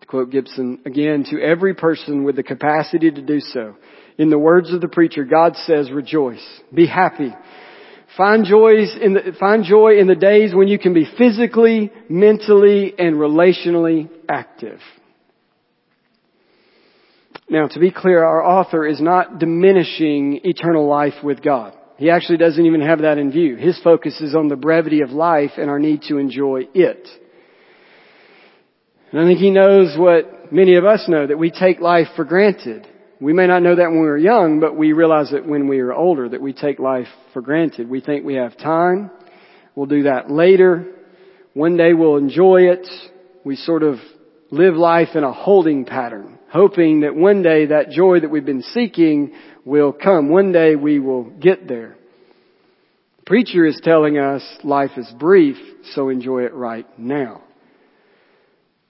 To 0.02 0.06
quote 0.06 0.30
Gibson 0.30 0.82
again, 0.86 1.24
to 1.30 1.40
every 1.40 1.74
person 1.74 2.22
with 2.22 2.36
the 2.36 2.44
capacity 2.44 3.10
to 3.10 3.22
do 3.22 3.40
so, 3.40 3.76
in 4.22 4.30
the 4.30 4.38
words 4.38 4.72
of 4.72 4.80
the 4.80 4.88
preacher, 4.88 5.24
God 5.24 5.56
says 5.66 5.90
rejoice, 5.90 6.44
be 6.72 6.86
happy, 6.86 7.32
Find 8.16 8.44
joys 8.44 8.94
in 9.00 9.14
the, 9.14 9.32
find 9.40 9.64
joy 9.64 9.98
in 9.98 10.06
the 10.06 10.14
days 10.14 10.54
when 10.54 10.68
you 10.68 10.78
can 10.78 10.92
be 10.92 11.08
physically, 11.16 11.90
mentally, 12.10 12.92
and 12.98 13.16
relationally 13.16 14.10
active. 14.28 14.80
Now, 17.48 17.68
to 17.68 17.80
be 17.80 17.90
clear, 17.90 18.22
our 18.22 18.44
author 18.44 18.86
is 18.86 19.00
not 19.00 19.38
diminishing 19.38 20.40
eternal 20.44 20.86
life 20.86 21.24
with 21.24 21.42
God. 21.42 21.74
He 21.96 22.10
actually 22.10 22.38
doesn't 22.38 22.64
even 22.64 22.82
have 22.82 23.00
that 23.00 23.18
in 23.18 23.30
view. 23.30 23.56
His 23.56 23.80
focus 23.82 24.20
is 24.20 24.34
on 24.34 24.48
the 24.48 24.56
brevity 24.56 25.00
of 25.00 25.10
life 25.10 25.52
and 25.56 25.70
our 25.70 25.78
need 25.78 26.02
to 26.08 26.18
enjoy 26.18 26.68
it. 26.74 27.08
And 29.10 29.20
I 29.20 29.26
think 29.26 29.38
he 29.38 29.50
knows 29.50 29.96
what 29.98 30.52
many 30.52 30.76
of 30.76 30.84
us 30.84 31.04
know, 31.08 31.26
that 31.26 31.38
we 31.38 31.50
take 31.50 31.80
life 31.80 32.08
for 32.16 32.24
granted. 32.24 32.86
We 33.22 33.32
may 33.32 33.46
not 33.46 33.62
know 33.62 33.76
that 33.76 33.90
when 33.90 34.00
we're 34.00 34.18
young, 34.18 34.58
but 34.58 34.76
we 34.76 34.92
realize 34.92 35.32
it 35.32 35.46
when 35.46 35.68
we 35.68 35.78
are 35.78 35.92
older, 35.92 36.28
that 36.28 36.42
we 36.42 36.52
take 36.52 36.80
life 36.80 37.06
for 37.32 37.40
granted. 37.40 37.88
We 37.88 38.00
think 38.00 38.24
we 38.24 38.34
have 38.34 38.56
time. 38.58 39.12
We'll 39.76 39.86
do 39.86 40.02
that 40.04 40.28
later. 40.28 40.86
One 41.54 41.76
day 41.76 41.92
we'll 41.92 42.16
enjoy 42.16 42.62
it. 42.62 42.84
We 43.44 43.54
sort 43.54 43.84
of 43.84 43.98
live 44.50 44.74
life 44.74 45.10
in 45.14 45.22
a 45.22 45.32
holding 45.32 45.84
pattern, 45.84 46.36
hoping 46.50 47.02
that 47.02 47.14
one 47.14 47.42
day 47.42 47.66
that 47.66 47.90
joy 47.90 48.18
that 48.18 48.28
we've 48.28 48.44
been 48.44 48.62
seeking 48.62 49.34
will 49.64 49.92
come. 49.92 50.28
One 50.28 50.50
day 50.50 50.74
we 50.74 50.98
will 50.98 51.22
get 51.22 51.68
there. 51.68 51.96
The 53.18 53.24
preacher 53.24 53.64
is 53.64 53.80
telling 53.84 54.18
us 54.18 54.42
life 54.64 54.90
is 54.96 55.08
brief, 55.16 55.56
so 55.92 56.08
enjoy 56.08 56.42
it 56.42 56.54
right 56.54 56.86
now. 56.98 57.40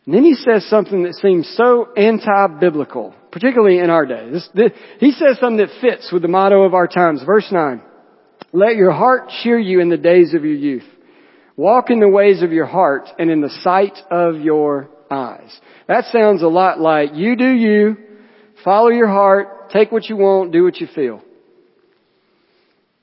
And 0.06 0.14
then 0.14 0.24
he 0.24 0.34
says 0.34 0.64
something 0.70 1.02
that 1.02 1.16
seems 1.16 1.52
so 1.54 1.92
anti-biblical, 1.92 3.14
particularly 3.32 3.78
in 3.78 3.90
our 3.90 4.06
day. 4.06 4.30
This, 4.30 4.48
this, 4.54 4.72
he 5.00 5.10
says 5.10 5.38
something 5.40 5.56
that 5.56 5.80
fits 5.80 6.10
with 6.12 6.22
the 6.22 6.28
motto 6.28 6.62
of 6.62 6.74
our 6.74 6.86
times. 6.86 7.22
Verse 7.24 7.48
9. 7.50 7.82
Let 8.52 8.76
your 8.76 8.92
heart 8.92 9.30
cheer 9.42 9.58
you 9.58 9.80
in 9.80 9.88
the 9.88 9.96
days 9.96 10.34
of 10.34 10.44
your 10.44 10.54
youth. 10.54 10.84
Walk 11.56 11.90
in 11.90 12.00
the 12.00 12.08
ways 12.08 12.42
of 12.42 12.52
your 12.52 12.66
heart 12.66 13.08
and 13.18 13.30
in 13.30 13.40
the 13.40 13.50
sight 13.62 13.98
of 14.10 14.40
your 14.40 14.90
eyes. 15.10 15.58
That 15.88 16.04
sounds 16.12 16.42
a 16.42 16.48
lot 16.48 16.78
like 16.78 17.10
you 17.14 17.36
do 17.36 17.50
you, 17.50 17.96
follow 18.64 18.88
your 18.88 19.08
heart, 19.08 19.70
take 19.70 19.90
what 19.90 20.08
you 20.08 20.16
want, 20.16 20.52
do 20.52 20.64
what 20.64 20.76
you 20.76 20.86
feel. 20.94 21.22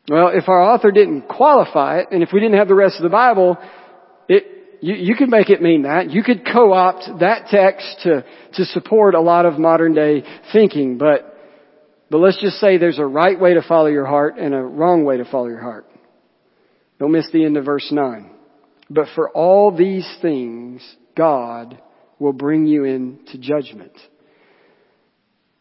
Well, 0.10 0.30
if 0.34 0.48
our 0.50 0.62
author 0.62 0.92
didn't 0.92 1.28
qualify 1.28 2.00
it, 2.00 2.08
and 2.12 2.24
if 2.24 2.30
we 2.34 2.40
didn't 2.40 2.58
have 2.58 2.68
the 2.68 2.76
rest 2.76 2.98
of 2.98 3.04
the 3.04 3.10
Bible, 3.10 3.58
it, 4.28 4.59
you, 4.82 4.96
you 4.96 5.16
could 5.16 5.30
make 5.30 5.50
it 5.50 5.62
mean 5.62 5.84
that. 5.84 6.10
You 6.12 6.24
could 6.24 6.46
co-opt 6.46 7.20
that 7.20 7.48
text 7.50 8.02
to, 8.04 8.24
to 8.54 8.66
support 8.66 9.16
a 9.16 9.22
lot 9.22 9.46
of 9.46 9.60
modern 9.60 9.94
day 9.94 10.24
thinking, 10.52 10.98
but, 10.98 11.36
but 12.10 12.20
let's 12.20 12.42
just 12.42 12.58
say 12.58 12.78
there's 12.78 13.00
a 13.00 13.06
right 13.06 13.40
way 13.40 13.54
to 13.56 13.62
follow 13.62 13.88
your 13.88 14.06
heart 14.06 14.38
and 14.38 14.54
a 14.54 14.62
wrong 14.62 15.04
way 15.04 15.18
to 15.18 15.26
follow 15.26 15.48
your 15.48 15.62
heart. 15.62 15.86
Don't 17.00 17.12
miss 17.12 17.30
the 17.32 17.46
end 17.46 17.58
of 17.58 17.66
verse 17.66 17.88
9. 17.92 18.32
But 18.90 19.08
for 19.16 19.30
all 19.30 19.76
these 19.76 20.08
things, 20.22 20.82
God 21.16 21.82
will 22.18 22.34
bring 22.34 22.66
you 22.66 22.84
into 22.84 23.38
judgment. 23.38 23.94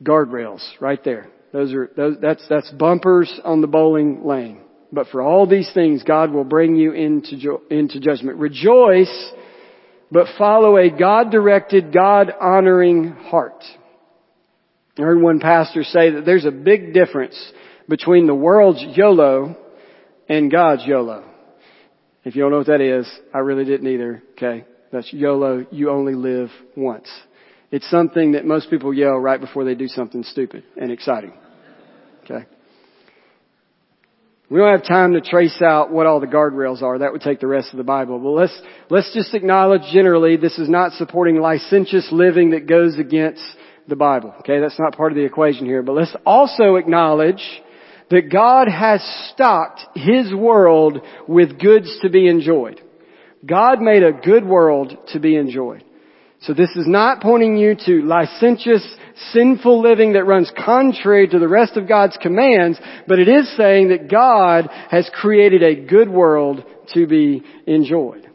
Guardrails, 0.02 0.64
right 0.81 1.02
there. 1.04 1.28
Those 1.52 1.72
are, 1.72 1.90
those, 1.96 2.16
that's, 2.20 2.44
that's 2.48 2.70
bumpers 2.72 3.33
on 3.44 3.61
the 3.61 3.66
bowling 3.66 4.24
lane. 4.24 4.61
But 4.92 5.09
for 5.09 5.20
all 5.20 5.46
these 5.46 5.70
things, 5.74 6.03
God 6.03 6.33
will 6.33 6.44
bring 6.44 6.77
you 6.77 6.92
into, 6.92 7.61
into 7.70 8.01
judgment. 8.01 8.38
Rejoice, 8.38 9.33
but 10.11 10.27
follow 10.38 10.77
a 10.77 10.90
God-directed, 10.90 11.92
God-honoring 11.92 13.11
heart. 13.11 13.62
I 14.98 15.03
heard 15.03 15.20
one 15.20 15.40
pastor 15.40 15.85
say 15.85 16.11
that 16.11 16.24
there's 16.24 16.46
a 16.46 16.51
big 16.51 16.94
difference 16.94 17.53
between 17.88 18.27
the 18.27 18.35
world's 18.35 18.83
YOLO 18.96 19.57
and 20.29 20.51
God's 20.51 20.85
YOLO. 20.87 21.24
If 22.24 22.35
you 22.35 22.42
don't 22.42 22.51
know 22.51 22.59
what 22.59 22.66
that 22.66 22.81
is, 22.81 23.09
I 23.33 23.38
really 23.38 23.64
didn't 23.64 23.87
either. 23.87 24.22
Okay. 24.33 24.64
That's 24.90 25.12
YOLO. 25.12 25.66
You 25.70 25.90
only 25.90 26.14
live 26.14 26.51
once. 26.77 27.09
It's 27.70 27.88
something 27.90 28.33
that 28.33 28.44
most 28.44 28.70
people 28.70 28.92
yell 28.92 29.18
right 29.18 29.40
before 29.40 29.64
they 29.64 29.74
do 29.74 29.87
something 29.87 30.22
stupid 30.22 30.64
and 30.77 30.90
exciting. 30.90 31.33
Okay. 32.24 32.46
We 34.50 34.58
don't 34.58 34.70
have 34.70 34.87
time 34.87 35.12
to 35.12 35.20
trace 35.20 35.61
out 35.61 35.92
what 35.92 36.06
all 36.06 36.20
the 36.20 36.26
guardrails 36.26 36.80
are. 36.80 36.98
That 36.98 37.12
would 37.12 37.20
take 37.20 37.40
the 37.40 37.46
rest 37.46 37.72
of 37.72 37.76
the 37.76 37.84
Bible. 37.84 38.18
But 38.18 38.30
let's, 38.30 38.62
let's 38.88 39.12
just 39.12 39.34
acknowledge 39.34 39.82
generally 39.92 40.37
this 40.38 40.58
is 40.58 40.70
not 40.70 40.92
supporting 40.92 41.37
licentious 41.37 42.08
living 42.11 42.50
that 42.50 42.66
goes 42.66 42.98
against 42.98 43.42
the 43.88 43.96
Bible. 43.96 44.34
Okay, 44.40 44.58
that's 44.58 44.78
not 44.78 44.96
part 44.96 45.12
of 45.12 45.16
the 45.16 45.24
equation 45.24 45.66
here. 45.66 45.82
But 45.82 45.96
let's 45.96 46.16
also 46.24 46.76
acknowledge 46.76 47.42
that 48.11 48.32
God 48.32 48.68
has 48.68 49.02
stocked 49.34 49.82
His 49.94 50.32
world 50.32 51.02
with 51.26 51.61
goods 51.61 51.98
to 52.00 52.08
be 52.08 52.26
enjoyed. 52.26 52.80
God 53.44 53.82
made 53.82 54.02
a 54.02 54.12
good 54.12 54.46
world 54.46 54.96
to 55.08 55.20
be 55.20 55.37
enjoyed. 55.37 55.84
So 56.40 56.54
this 56.54 56.70
is 56.70 56.87
not 56.87 57.20
pointing 57.20 57.56
you 57.56 57.74
to 57.87 58.02
licentious, 58.02 58.87
sinful 59.33 59.81
living 59.81 60.12
that 60.12 60.24
runs 60.24 60.50
contrary 60.64 61.28
to 61.28 61.38
the 61.38 61.48
rest 61.48 61.76
of 61.76 61.88
God's 61.88 62.16
commands, 62.20 62.78
but 63.07 63.18
it 63.18 63.28
is 63.28 63.54
saying 63.57 63.88
that 63.88 64.11
God 64.11 64.68
has 64.90 65.11
created 65.14 65.62
a 65.62 65.87
good 65.87 66.09
world 66.09 66.64
to 66.94 67.07
be 67.07 67.42
enjoyed. 67.66 68.28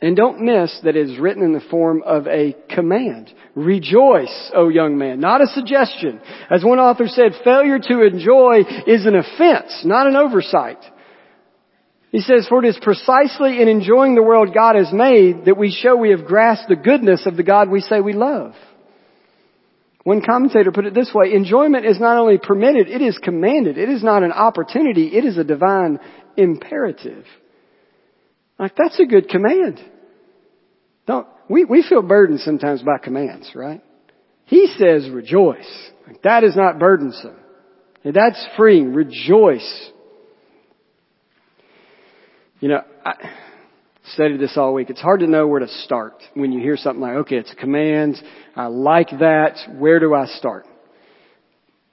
And 0.00 0.16
don't 0.16 0.42
miss 0.42 0.78
that 0.84 0.96
it 0.96 1.10
is 1.10 1.18
written 1.18 1.42
in 1.42 1.52
the 1.52 1.60
form 1.60 2.02
of 2.04 2.28
a 2.28 2.54
command. 2.70 3.32
Rejoice, 3.56 4.50
O 4.54 4.68
young 4.68 4.96
man. 4.96 5.18
Not 5.18 5.40
a 5.40 5.48
suggestion. 5.48 6.20
As 6.48 6.62
one 6.62 6.78
author 6.78 7.08
said, 7.08 7.32
failure 7.42 7.80
to 7.80 8.06
enjoy 8.06 8.60
is 8.86 9.06
an 9.06 9.16
offense, 9.16 9.82
not 9.84 10.06
an 10.06 10.14
oversight. 10.14 10.78
He 12.12 12.20
says, 12.20 12.46
for 12.48 12.64
it 12.64 12.68
is 12.68 12.78
precisely 12.80 13.60
in 13.60 13.68
enjoying 13.68 14.14
the 14.14 14.22
world 14.22 14.54
God 14.54 14.76
has 14.76 14.92
made 14.92 15.44
that 15.46 15.58
we 15.58 15.70
show 15.70 15.96
we 15.96 16.10
have 16.10 16.24
grasped 16.24 16.68
the 16.68 16.76
goodness 16.76 17.26
of 17.26 17.36
the 17.36 17.42
God 17.42 17.68
we 17.68 17.80
say 17.80 18.00
we 18.00 18.14
love. 18.14 18.54
One 20.04 20.22
commentator 20.24 20.72
put 20.72 20.86
it 20.86 20.94
this 20.94 21.10
way, 21.14 21.32
enjoyment 21.32 21.84
is 21.84 22.00
not 22.00 22.16
only 22.16 22.38
permitted, 22.38 22.88
it 22.88 23.02
is 23.02 23.18
commanded. 23.18 23.76
It 23.76 23.88
is 23.88 24.02
not 24.02 24.22
an 24.22 24.32
opportunity, 24.32 25.08
it 25.08 25.24
is 25.24 25.36
a 25.36 25.44
divine 25.44 25.98
imperative. 26.36 27.24
Like 28.58 28.74
that's 28.76 28.98
a 29.00 29.06
good 29.06 29.28
command. 29.28 29.80
Don't, 31.06 31.26
we, 31.48 31.64
we 31.64 31.84
feel 31.86 32.02
burdened 32.02 32.40
sometimes 32.40 32.82
by 32.82 32.98
commands, 33.02 33.52
right? 33.54 33.82
He 34.44 34.66
says 34.78 35.10
rejoice. 35.10 35.90
Like 36.06 36.22
that 36.22 36.44
is 36.44 36.56
not 36.56 36.78
burdensome. 36.78 37.36
That's 38.04 38.46
freeing. 38.56 38.94
Rejoice. 38.94 39.90
You 42.60 42.68
know, 42.68 42.82
I 43.04 43.14
studied 44.08 44.40
this 44.40 44.56
all 44.56 44.74
week. 44.74 44.90
It's 44.90 45.00
hard 45.00 45.20
to 45.20 45.26
know 45.26 45.46
where 45.46 45.60
to 45.60 45.68
start 45.68 46.14
when 46.34 46.52
you 46.52 46.60
hear 46.60 46.76
something 46.76 47.00
like, 47.00 47.16
okay, 47.16 47.36
it's 47.36 47.52
a 47.52 47.56
command. 47.56 48.16
I 48.56 48.66
like 48.66 49.10
that. 49.18 49.58
Where 49.76 50.00
do 50.00 50.14
I 50.14 50.26
start? 50.26 50.66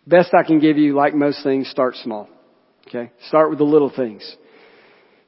Best 0.08 0.34
I 0.38 0.44
can 0.44 0.60
give 0.60 0.78
you, 0.78 0.96
like 0.96 1.14
most 1.16 1.44
things, 1.44 1.70
start 1.70 1.96
small. 1.96 2.30
Okay? 2.88 3.12
Start 3.28 3.50
with 3.50 3.60
the 3.60 3.66
little 3.66 3.92
things. 3.96 4.36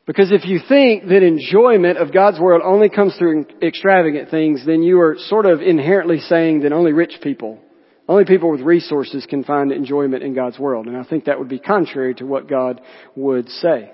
Because 0.06 0.32
if 0.32 0.46
you 0.46 0.60
think 0.68 1.04
that 1.10 1.22
enjoyment 1.22 1.98
of 1.98 2.14
God's 2.14 2.40
world 2.40 2.62
only 2.64 2.88
comes 2.88 3.16
through 3.18 3.46
extravagant 3.62 4.30
things, 4.30 4.66
then 4.66 4.82
you 4.82 5.02
are 5.02 5.18
sort 5.18 5.46
of 5.46 5.62
inherently 5.62 6.20
saying 6.20 6.62
that 6.62 6.72
only 6.72 6.94
rich 6.94 7.16
people, 7.22 7.60
only 8.08 8.24
people 8.24 8.50
with 8.50 8.62
resources 8.62 9.26
can 9.30 9.44
find 9.44 9.72
enjoyment 9.72 10.24
in 10.24 10.34
God's 10.34 10.58
world. 10.58 10.88
And 10.88 10.96
I 10.96 11.04
think 11.04 11.26
that 11.26 11.40
would 11.40 11.50
be 11.50 11.60
contrary 11.60 12.16
to 12.16 12.26
what 12.26 12.48
God 12.48 12.80
would 13.16 13.50
say. 13.50 13.92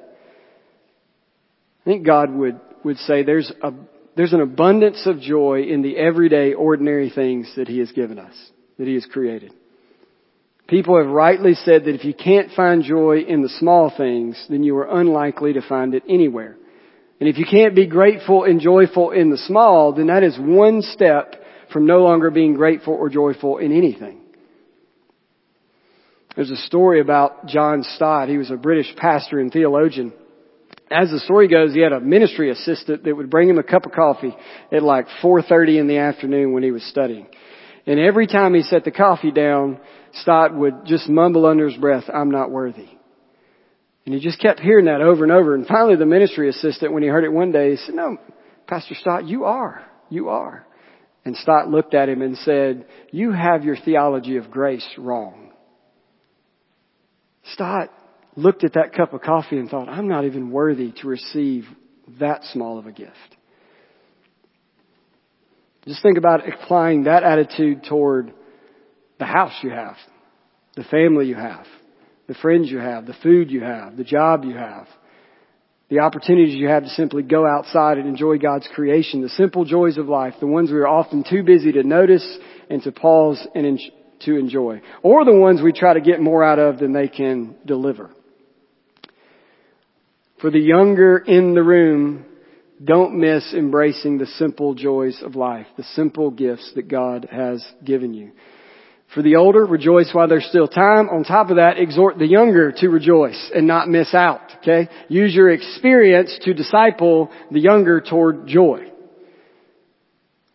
I 1.81 1.83
think 1.83 2.05
God 2.05 2.31
would, 2.31 2.59
would 2.83 2.97
say 2.97 3.23
there's 3.23 3.51
a, 3.61 3.71
there's 4.15 4.33
an 4.33 4.41
abundance 4.41 5.03
of 5.05 5.19
joy 5.19 5.63
in 5.63 5.81
the 5.81 5.97
everyday, 5.97 6.53
ordinary 6.53 7.09
things 7.09 7.51
that 7.55 7.67
He 7.67 7.79
has 7.79 7.91
given 7.91 8.19
us, 8.19 8.33
that 8.77 8.87
He 8.87 8.93
has 8.93 9.05
created. 9.05 9.53
People 10.67 10.97
have 10.97 11.07
rightly 11.07 11.55
said 11.55 11.85
that 11.85 11.95
if 11.95 12.05
you 12.05 12.13
can't 12.13 12.51
find 12.51 12.83
joy 12.83 13.19
in 13.19 13.41
the 13.41 13.49
small 13.49 13.91
things, 13.95 14.43
then 14.49 14.63
you 14.63 14.77
are 14.77 14.99
unlikely 14.99 15.53
to 15.53 15.61
find 15.61 15.93
it 15.93 16.03
anywhere. 16.07 16.57
And 17.19 17.29
if 17.29 17.37
you 17.37 17.45
can't 17.45 17.75
be 17.75 17.85
grateful 17.87 18.43
and 18.43 18.59
joyful 18.59 19.11
in 19.11 19.29
the 19.29 19.37
small, 19.37 19.93
then 19.93 20.07
that 20.07 20.23
is 20.23 20.37
one 20.39 20.81
step 20.81 21.35
from 21.71 21.85
no 21.85 21.99
longer 21.99 22.31
being 22.31 22.53
grateful 22.53 22.93
or 22.93 23.09
joyful 23.09 23.57
in 23.57 23.71
anything. 23.71 24.19
There's 26.35 26.51
a 26.51 26.57
story 26.57 26.99
about 26.99 27.45
John 27.45 27.83
Stott. 27.83 28.29
He 28.29 28.37
was 28.37 28.49
a 28.49 28.55
British 28.55 28.95
pastor 28.95 29.39
and 29.39 29.51
theologian. 29.51 30.13
As 30.93 31.09
the 31.09 31.19
story 31.19 31.47
goes, 31.47 31.73
he 31.73 31.81
had 31.81 31.91
a 31.91 31.99
ministry 31.99 32.51
assistant 32.51 33.03
that 33.03 33.15
would 33.15 33.29
bring 33.29 33.49
him 33.49 33.57
a 33.57 33.63
cup 33.63 33.85
of 33.85 33.93
coffee 33.93 34.35
at 34.71 34.83
like 34.83 35.07
4.30 35.23 35.79
in 35.79 35.87
the 35.87 35.97
afternoon 35.97 36.53
when 36.53 36.61
he 36.61 36.71
was 36.71 36.83
studying. 36.83 37.27
And 37.87 37.99
every 37.99 38.27
time 38.27 38.53
he 38.53 38.61
set 38.61 38.83
the 38.83 38.91
coffee 38.91 39.31
down, 39.31 39.79
Stott 40.21 40.55
would 40.55 40.85
just 40.85 41.09
mumble 41.09 41.45
under 41.45 41.67
his 41.67 41.77
breath, 41.77 42.03
I'm 42.13 42.29
not 42.29 42.51
worthy. 42.51 42.89
And 44.05 44.13
he 44.13 44.21
just 44.21 44.39
kept 44.39 44.59
hearing 44.59 44.85
that 44.85 45.01
over 45.01 45.23
and 45.23 45.31
over. 45.31 45.55
And 45.55 45.65
finally 45.65 45.95
the 45.95 46.05
ministry 46.05 46.49
assistant, 46.49 46.93
when 46.93 47.03
he 47.03 47.09
heard 47.09 47.23
it 47.23 47.31
one 47.31 47.51
day, 47.51 47.71
he 47.71 47.77
said, 47.77 47.95
no, 47.95 48.17
Pastor 48.67 48.95
Stott, 48.95 49.25
you 49.25 49.45
are. 49.45 49.83
You 50.09 50.29
are. 50.29 50.65
And 51.25 51.35
Stott 51.37 51.69
looked 51.69 51.93
at 51.93 52.09
him 52.09 52.21
and 52.21 52.37
said, 52.37 52.85
you 53.11 53.31
have 53.31 53.63
your 53.63 53.77
theology 53.77 54.37
of 54.37 54.51
grace 54.51 54.87
wrong. 54.97 55.51
Stott 57.53 57.89
looked 58.35 58.63
at 58.63 58.73
that 58.73 58.93
cup 58.93 59.13
of 59.13 59.21
coffee 59.21 59.57
and 59.57 59.69
thought, 59.69 59.89
I'm 59.89 60.07
not 60.07 60.25
even 60.25 60.51
worthy 60.51 60.91
to 61.01 61.07
receive 61.07 61.65
that 62.19 62.43
small 62.45 62.77
of 62.77 62.87
a 62.87 62.91
gift. 62.91 63.11
Just 65.85 66.01
think 66.01 66.17
about 66.17 66.47
applying 66.47 67.03
that 67.03 67.23
attitude 67.23 67.83
toward 67.87 68.33
the 69.19 69.25
house 69.25 69.53
you 69.61 69.69
have, 69.69 69.95
the 70.75 70.83
family 70.85 71.27
you 71.27 71.35
have, 71.35 71.65
the 72.27 72.33
friends 72.35 72.71
you 72.71 72.79
have, 72.79 73.05
the 73.05 73.15
food 73.21 73.51
you 73.51 73.61
have, 73.61 73.97
the 73.97 74.03
job 74.03 74.45
you 74.45 74.55
have, 74.55 74.87
the 75.89 75.99
opportunities 75.99 76.55
you 76.55 76.67
have 76.69 76.83
to 76.83 76.89
simply 76.89 77.21
go 77.21 77.45
outside 77.45 77.97
and 77.97 78.07
enjoy 78.07 78.37
God's 78.37 78.67
creation, 78.73 79.21
the 79.21 79.29
simple 79.29 79.65
joys 79.65 79.97
of 79.97 80.07
life, 80.07 80.33
the 80.39 80.47
ones 80.47 80.71
we 80.71 80.77
are 80.77 80.87
often 80.87 81.23
too 81.29 81.43
busy 81.43 81.73
to 81.73 81.83
notice 81.83 82.25
and 82.69 82.81
to 82.83 82.91
pause 82.91 83.45
and 83.53 83.65
en- 83.65 83.79
to 84.21 84.37
enjoy, 84.37 84.81
or 85.01 85.25
the 85.25 85.33
ones 85.33 85.61
we 85.61 85.73
try 85.73 85.93
to 85.93 86.01
get 86.01 86.21
more 86.21 86.43
out 86.43 86.57
of 86.57 86.79
than 86.79 86.93
they 86.93 87.09
can 87.09 87.55
deliver. 87.65 88.09
For 90.43 90.51
the 90.51 90.59
younger 90.59 91.19
in 91.19 91.53
the 91.53 91.63
room, 91.63 92.25
don't 92.83 93.17
miss 93.17 93.53
embracing 93.53 94.17
the 94.17 94.25
simple 94.25 94.73
joys 94.73 95.23
of 95.23 95.37
life, 95.37 95.67
the 95.77 95.85
simple 95.95 96.31
gifts 96.31 96.69
that 96.75 96.89
God 96.89 97.29
has 97.31 97.65
given 97.85 98.13
you. 98.13 98.33
For 99.15 99.23
the 99.23 99.37
older, 99.37 99.65
rejoice 99.65 100.09
while 100.11 100.27
there's 100.27 100.43
still 100.43 100.67
time. 100.67 101.07
On 101.07 101.23
top 101.23 101.49
of 101.49 101.55
that, 101.55 101.77
exhort 101.77 102.17
the 102.17 102.27
younger 102.27 102.73
to 102.73 102.89
rejoice 102.89 103.51
and 103.55 103.67
not 103.67 103.87
miss 103.87 104.13
out. 104.13 104.41
Okay? 104.57 104.89
Use 105.07 105.33
your 105.33 105.49
experience 105.49 106.37
to 106.41 106.53
disciple 106.53 107.31
the 107.49 107.61
younger 107.61 108.01
toward 108.01 108.45
joy. 108.45 108.91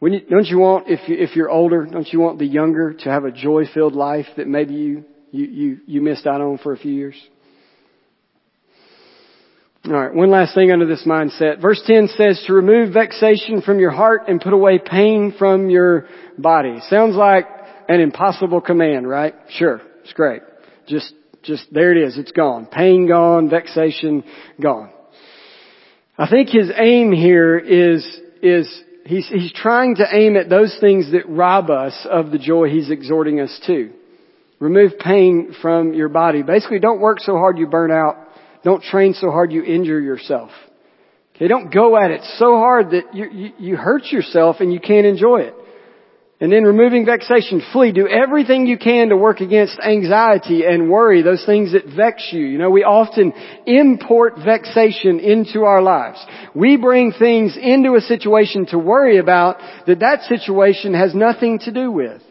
You, 0.03 0.21
don't 0.29 0.49
you 0.49 0.59
want, 0.59 0.91
if, 0.91 1.09
you, 1.09 1.17
if 1.17 1.35
you're 1.35 1.49
older, 1.49 1.87
don't 1.87 2.13
you 2.13 2.21
want 2.21 2.39
the 2.39 2.47
younger 2.47 2.93
to 2.93 3.09
have 3.09 3.25
a 3.25 3.33
joy-filled 3.33 3.95
life 3.95 4.27
that 4.37 4.49
maybe 4.49 4.75
you, 4.75 5.05
you, 5.31 5.47
you, 5.47 5.79
you 5.87 6.03
missed 6.03 6.27
out 6.27 6.43
on 6.43 6.59
for 6.59 6.75
a 6.75 6.77
few 6.77 6.93
years? 6.93 7.17
Alright, 9.87 10.13
one 10.13 10.31
last 10.31 10.55
thing 10.55 10.73
under 10.73 10.87
this 10.87 11.05
mindset. 11.07 11.63
Verse 11.63 11.81
10 11.87 12.09
says 12.09 12.43
to 12.47 12.53
remove 12.53 12.93
vexation 12.93 13.63
from 13.63 13.79
your 13.79 13.91
heart 13.91 14.23
and 14.29 14.41
put 14.41 14.53
away 14.53 14.79
pain 14.79 15.33
from 15.39 15.71
your 15.71 16.09
body. 16.37 16.81
Sounds 16.89 17.15
like 17.15 17.47
an 17.89 18.01
impossible 18.01 18.61
command, 18.61 19.09
right? 19.09 19.35
Sure, 19.51 19.81
it's 20.03 20.13
great. 20.13 20.43
Just, 20.89 21.15
just, 21.43 21.73
there 21.73 21.97
it 21.97 22.07
is. 22.07 22.19
It's 22.19 22.33
gone. 22.33 22.67
Pain 22.67 23.07
gone, 23.07 23.49
vexation 23.49 24.25
gone. 24.61 24.91
I 26.19 26.29
think 26.29 26.49
his 26.51 26.71
aim 26.77 27.13
here 27.13 27.57
is, 27.57 28.05
is 28.43 28.83
he's, 29.07 29.29
he's 29.29 29.53
trying 29.53 29.97
to 29.97 30.07
aim 30.13 30.37
at 30.37 30.51
those 30.51 30.77
things 30.81 31.13
that 31.13 31.29
rob 31.29 31.71
us 31.71 32.07
of 32.11 32.31
the 32.33 32.39
joy 32.39 32.69
he's 32.69 32.91
exhorting 32.91 33.41
us 33.41 33.59
to. 33.67 33.93
Remove 34.59 34.99
pain 34.99 35.55
from 35.63 35.95
your 35.95 36.09
body. 36.09 36.43
Basically, 36.43 36.81
don't 36.81 37.01
work 37.01 37.21
so 37.21 37.35
hard 37.35 37.59
you 37.59 37.69
burn 37.69 37.93
out. 37.93 38.28
Don't 38.65 38.83
train 38.83 39.15
so 39.15 39.31
hard 39.31 39.53
you 39.53 39.63
injure 39.63 40.01
yourself. 40.01 40.51
Okay, 41.37 41.49
don't 41.49 41.73
go 41.73 41.97
at 41.97 42.11
it 42.11 42.23
so 42.37 42.57
hard 42.57 42.91
that 42.91 43.15
you, 43.15 43.31
you, 43.31 43.53
you 43.59 43.77
hurt 43.77 44.07
yourself 44.07 44.57
and 44.61 44.73
you 44.73 44.81
can't 44.81 45.07
enjoy 45.07 45.43
it. 45.43 45.55
And 46.41 46.53
then 46.53 46.63
removing 46.63 47.05
vexation, 47.05 47.63
flee. 47.73 47.91
Do 47.91 48.07
everything 48.07 48.67
you 48.67 48.79
can 48.79 49.09
to 49.09 49.17
work 49.17 49.41
against 49.41 49.79
anxiety 49.81 50.65
and 50.65 50.89
worry, 50.89 51.23
those 51.23 51.45
things 51.45 51.73
that 51.73 51.85
vex 51.87 52.29
you. 52.31 52.45
You 52.45 52.59
know, 52.59 52.71
we 52.71 52.85
often 52.85 53.33
import 53.67 54.35
vexation 54.45 55.19
into 55.19 55.63
our 55.63 55.83
lives. 55.83 56.25
We 56.55 56.77
bring 56.77 57.13
things 57.13 57.57
into 57.61 57.97
a 57.97 58.01
situation 58.01 58.67
to 58.67 58.79
worry 58.79 59.19
about 59.19 59.57
that 59.89 59.99
that 59.99 60.23
situation 60.29 60.95
has 60.95 61.13
nothing 61.13 61.59
to 61.61 61.73
do 61.73 61.91
with. 61.91 62.23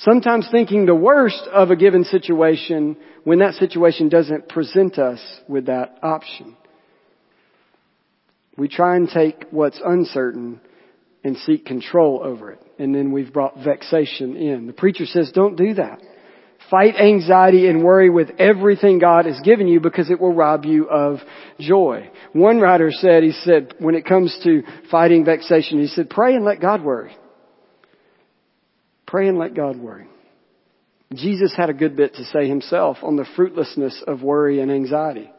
Sometimes 0.00 0.48
thinking 0.50 0.86
the 0.86 0.94
worst 0.94 1.42
of 1.52 1.70
a 1.70 1.76
given 1.76 2.04
situation 2.04 2.96
when 3.24 3.40
that 3.40 3.54
situation 3.54 4.08
doesn't 4.08 4.48
present 4.48 4.96
us 4.98 5.20
with 5.48 5.66
that 5.66 5.98
option. 6.02 6.56
We 8.56 8.68
try 8.68 8.96
and 8.96 9.08
take 9.08 9.46
what's 9.50 9.80
uncertain 9.84 10.60
and 11.24 11.36
seek 11.38 11.64
control 11.66 12.20
over 12.22 12.52
it. 12.52 12.60
And 12.78 12.94
then 12.94 13.10
we've 13.10 13.32
brought 13.32 13.58
vexation 13.62 14.36
in. 14.36 14.66
The 14.68 14.72
preacher 14.72 15.04
says 15.04 15.32
don't 15.34 15.56
do 15.56 15.74
that. 15.74 16.00
Fight 16.70 16.96
anxiety 16.96 17.66
and 17.66 17.82
worry 17.82 18.10
with 18.10 18.30
everything 18.38 18.98
God 18.98 19.26
has 19.26 19.40
given 19.40 19.66
you 19.66 19.80
because 19.80 20.10
it 20.10 20.20
will 20.20 20.34
rob 20.34 20.64
you 20.64 20.88
of 20.88 21.18
joy. 21.58 22.10
One 22.32 22.60
writer 22.60 22.90
said, 22.92 23.22
he 23.22 23.32
said, 23.32 23.74
when 23.78 23.94
it 23.94 24.04
comes 24.04 24.38
to 24.44 24.62
fighting 24.90 25.24
vexation, 25.24 25.80
he 25.80 25.86
said, 25.86 26.10
pray 26.10 26.34
and 26.34 26.44
let 26.44 26.60
God 26.60 26.84
worry. 26.84 27.16
Pray 29.08 29.26
and 29.28 29.38
let 29.38 29.54
God 29.54 29.78
worry. 29.78 30.06
Jesus 31.14 31.54
had 31.56 31.70
a 31.70 31.74
good 31.74 31.96
bit 31.96 32.14
to 32.14 32.24
say 32.26 32.46
himself 32.46 32.98
on 33.02 33.16
the 33.16 33.26
fruitlessness 33.34 34.04
of 34.06 34.22
worry 34.22 34.60
and 34.60 34.70
anxiety. 34.70 35.30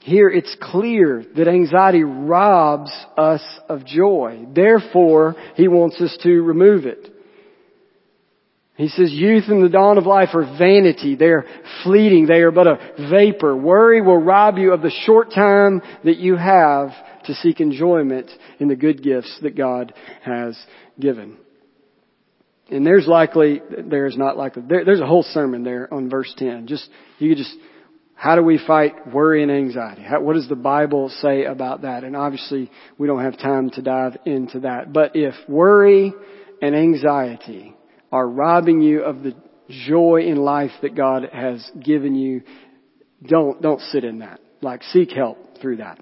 Here 0.00 0.28
it's 0.28 0.56
clear 0.60 1.24
that 1.36 1.46
anxiety 1.46 2.02
robs 2.02 2.90
us 3.16 3.42
of 3.68 3.86
joy. 3.86 4.46
Therefore, 4.52 5.36
he 5.54 5.68
wants 5.68 6.00
us 6.00 6.16
to 6.22 6.42
remove 6.42 6.86
it. 6.86 7.08
He 8.74 8.88
says 8.88 9.12
youth 9.12 9.44
and 9.48 9.62
the 9.62 9.68
dawn 9.68 9.98
of 9.98 10.06
life 10.06 10.30
are 10.34 10.58
vanity. 10.58 11.14
They're 11.14 11.44
fleeting. 11.84 12.26
They 12.26 12.40
are 12.40 12.50
but 12.50 12.66
a 12.66 12.94
vapor. 13.10 13.54
Worry 13.54 14.00
will 14.00 14.16
rob 14.16 14.56
you 14.56 14.72
of 14.72 14.80
the 14.80 14.90
short 15.04 15.32
time 15.32 15.82
that 16.02 16.16
you 16.16 16.34
have 16.34 16.88
to 17.26 17.34
seek 17.34 17.60
enjoyment 17.60 18.30
in 18.58 18.68
the 18.68 18.76
good 18.76 19.02
gifts 19.04 19.38
that 19.42 19.56
God 19.56 19.92
has 20.24 20.58
given. 20.98 21.36
And 22.70 22.86
there's 22.86 23.06
likely, 23.06 23.60
there's 23.84 24.16
not 24.16 24.36
likely, 24.36 24.62
there, 24.68 24.84
there's 24.84 25.00
a 25.00 25.06
whole 25.06 25.24
sermon 25.24 25.64
there 25.64 25.92
on 25.92 26.08
verse 26.08 26.32
10. 26.36 26.66
Just, 26.66 26.88
you 27.18 27.30
could 27.30 27.38
just 27.38 27.54
how 28.20 28.36
do 28.36 28.42
we 28.42 28.60
fight 28.66 29.10
worry 29.10 29.42
and 29.42 29.50
anxiety? 29.50 30.02
How, 30.02 30.20
what 30.20 30.34
does 30.34 30.46
the 30.46 30.54
Bible 30.54 31.08
say 31.22 31.44
about 31.46 31.82
that? 31.82 32.04
And 32.04 32.14
obviously, 32.14 32.70
we 32.98 33.06
don't 33.06 33.24
have 33.24 33.38
time 33.38 33.70
to 33.70 33.82
dive 33.82 34.18
into 34.26 34.60
that. 34.60 34.92
But 34.92 35.12
if 35.14 35.34
worry 35.48 36.12
and 36.60 36.76
anxiety 36.76 37.74
are 38.12 38.28
robbing 38.28 38.82
you 38.82 39.04
of 39.04 39.22
the 39.22 39.34
joy 39.70 40.24
in 40.26 40.36
life 40.36 40.72
that 40.82 40.94
God 40.94 41.30
has 41.32 41.66
given 41.82 42.14
you, 42.14 42.42
don't, 43.26 43.62
don't 43.62 43.80
sit 43.80 44.04
in 44.04 44.18
that. 44.18 44.40
Like, 44.60 44.82
seek 44.82 45.12
help 45.12 45.58
through 45.62 45.76
that. 45.76 45.98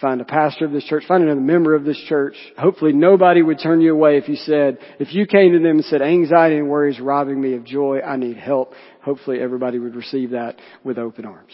Find 0.00 0.20
a 0.20 0.24
pastor 0.24 0.64
of 0.64 0.70
this 0.70 0.84
church, 0.84 1.04
find 1.08 1.24
another 1.24 1.40
member 1.40 1.74
of 1.74 1.84
this 1.84 1.98
church. 2.08 2.36
Hopefully 2.56 2.92
nobody 2.92 3.42
would 3.42 3.58
turn 3.60 3.80
you 3.80 3.92
away 3.92 4.16
if 4.16 4.28
you 4.28 4.36
said, 4.36 4.78
if 5.00 5.12
you 5.12 5.26
came 5.26 5.52
to 5.52 5.58
them 5.58 5.78
and 5.78 5.84
said, 5.84 6.02
anxiety 6.02 6.56
and 6.56 6.68
worry 6.68 6.92
is 6.92 7.00
robbing 7.00 7.40
me 7.40 7.54
of 7.54 7.64
joy, 7.64 8.00
I 8.00 8.16
need 8.16 8.36
help. 8.36 8.74
Hopefully 9.02 9.40
everybody 9.40 9.80
would 9.80 9.96
receive 9.96 10.30
that 10.30 10.56
with 10.84 10.98
open 10.98 11.24
arms. 11.24 11.52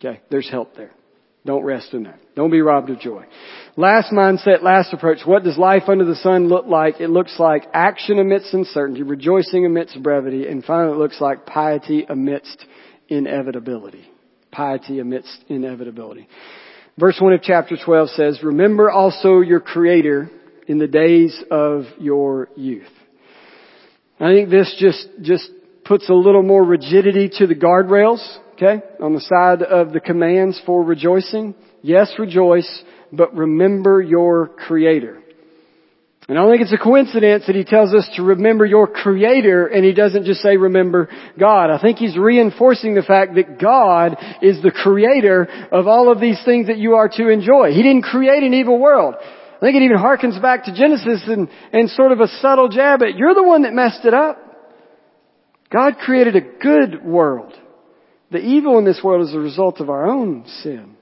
Okay, 0.00 0.20
there's 0.30 0.50
help 0.50 0.74
there. 0.74 0.90
Don't 1.46 1.62
rest 1.62 1.92
in 1.92 2.04
that. 2.04 2.18
Don't 2.34 2.50
be 2.50 2.60
robbed 2.60 2.90
of 2.90 2.98
joy. 2.98 3.24
Last 3.76 4.10
mindset, 4.12 4.62
last 4.62 4.92
approach. 4.92 5.18
What 5.24 5.44
does 5.44 5.58
life 5.58 5.84
under 5.88 6.04
the 6.04 6.16
sun 6.16 6.48
look 6.48 6.66
like? 6.66 7.00
It 7.00 7.10
looks 7.10 7.36
like 7.38 7.68
action 7.72 8.18
amidst 8.18 8.52
uncertainty, 8.52 9.02
rejoicing 9.02 9.64
amidst 9.64 10.02
brevity, 10.02 10.48
and 10.48 10.64
finally 10.64 10.96
it 10.96 10.98
looks 10.98 11.20
like 11.20 11.46
piety 11.46 12.04
amidst 12.08 12.64
inevitability. 13.08 14.04
Piety 14.50 14.98
amidst 15.00 15.44
inevitability. 15.48 16.28
Verse 16.98 17.18
1 17.20 17.32
of 17.32 17.42
chapter 17.42 17.76
12 17.76 18.10
says, 18.10 18.42
Remember 18.42 18.88
also 18.88 19.40
your 19.40 19.58
Creator 19.58 20.30
in 20.68 20.78
the 20.78 20.86
days 20.86 21.36
of 21.50 21.86
your 21.98 22.48
youth. 22.56 22.86
I 24.20 24.32
think 24.32 24.48
this 24.48 24.74
just, 24.78 25.08
just 25.20 25.50
puts 25.84 26.08
a 26.08 26.14
little 26.14 26.44
more 26.44 26.62
rigidity 26.62 27.28
to 27.38 27.48
the 27.48 27.56
guardrails, 27.56 28.24
okay, 28.52 28.80
on 29.00 29.12
the 29.12 29.20
side 29.20 29.62
of 29.62 29.92
the 29.92 29.98
commands 29.98 30.60
for 30.64 30.84
rejoicing. 30.84 31.56
Yes, 31.82 32.12
rejoice, 32.16 32.84
but 33.12 33.34
remember 33.34 34.00
your 34.00 34.46
Creator. 34.46 35.23
And 36.26 36.38
I 36.38 36.42
don't 36.42 36.50
think 36.52 36.62
it's 36.62 36.72
a 36.72 36.82
coincidence 36.82 37.44
that 37.46 37.56
he 37.56 37.64
tells 37.64 37.92
us 37.92 38.08
to 38.16 38.22
remember 38.22 38.64
your 38.64 38.86
creator 38.86 39.66
and 39.66 39.84
he 39.84 39.92
doesn't 39.92 40.24
just 40.24 40.40
say 40.40 40.56
remember 40.56 41.10
God. 41.38 41.68
I 41.68 41.78
think 41.78 41.98
he's 41.98 42.16
reinforcing 42.16 42.94
the 42.94 43.02
fact 43.02 43.34
that 43.34 43.60
God 43.60 44.16
is 44.40 44.62
the 44.62 44.70
creator 44.70 45.46
of 45.70 45.86
all 45.86 46.10
of 46.10 46.20
these 46.20 46.40
things 46.42 46.68
that 46.68 46.78
you 46.78 46.94
are 46.94 47.10
to 47.10 47.28
enjoy. 47.28 47.72
He 47.72 47.82
didn't 47.82 48.02
create 48.02 48.42
an 48.42 48.54
evil 48.54 48.78
world. 48.78 49.16
I 49.18 49.60
think 49.60 49.76
it 49.76 49.82
even 49.82 49.98
harkens 49.98 50.40
back 50.40 50.64
to 50.64 50.74
Genesis 50.74 51.22
and, 51.26 51.48
and 51.74 51.90
sort 51.90 52.12
of 52.12 52.20
a 52.20 52.28
subtle 52.40 52.68
jab 52.68 53.02
at 53.02 53.16
you're 53.16 53.34
the 53.34 53.42
one 53.42 53.62
that 53.62 53.74
messed 53.74 54.06
it 54.06 54.14
up. 54.14 54.40
God 55.70 55.98
created 55.98 56.36
a 56.36 56.40
good 56.40 57.04
world. 57.04 57.52
The 58.30 58.38
evil 58.38 58.78
in 58.78 58.86
this 58.86 59.00
world 59.04 59.28
is 59.28 59.34
a 59.34 59.38
result 59.38 59.80
of 59.80 59.90
our 59.90 60.06
own 60.06 60.44
sin. 60.62 60.96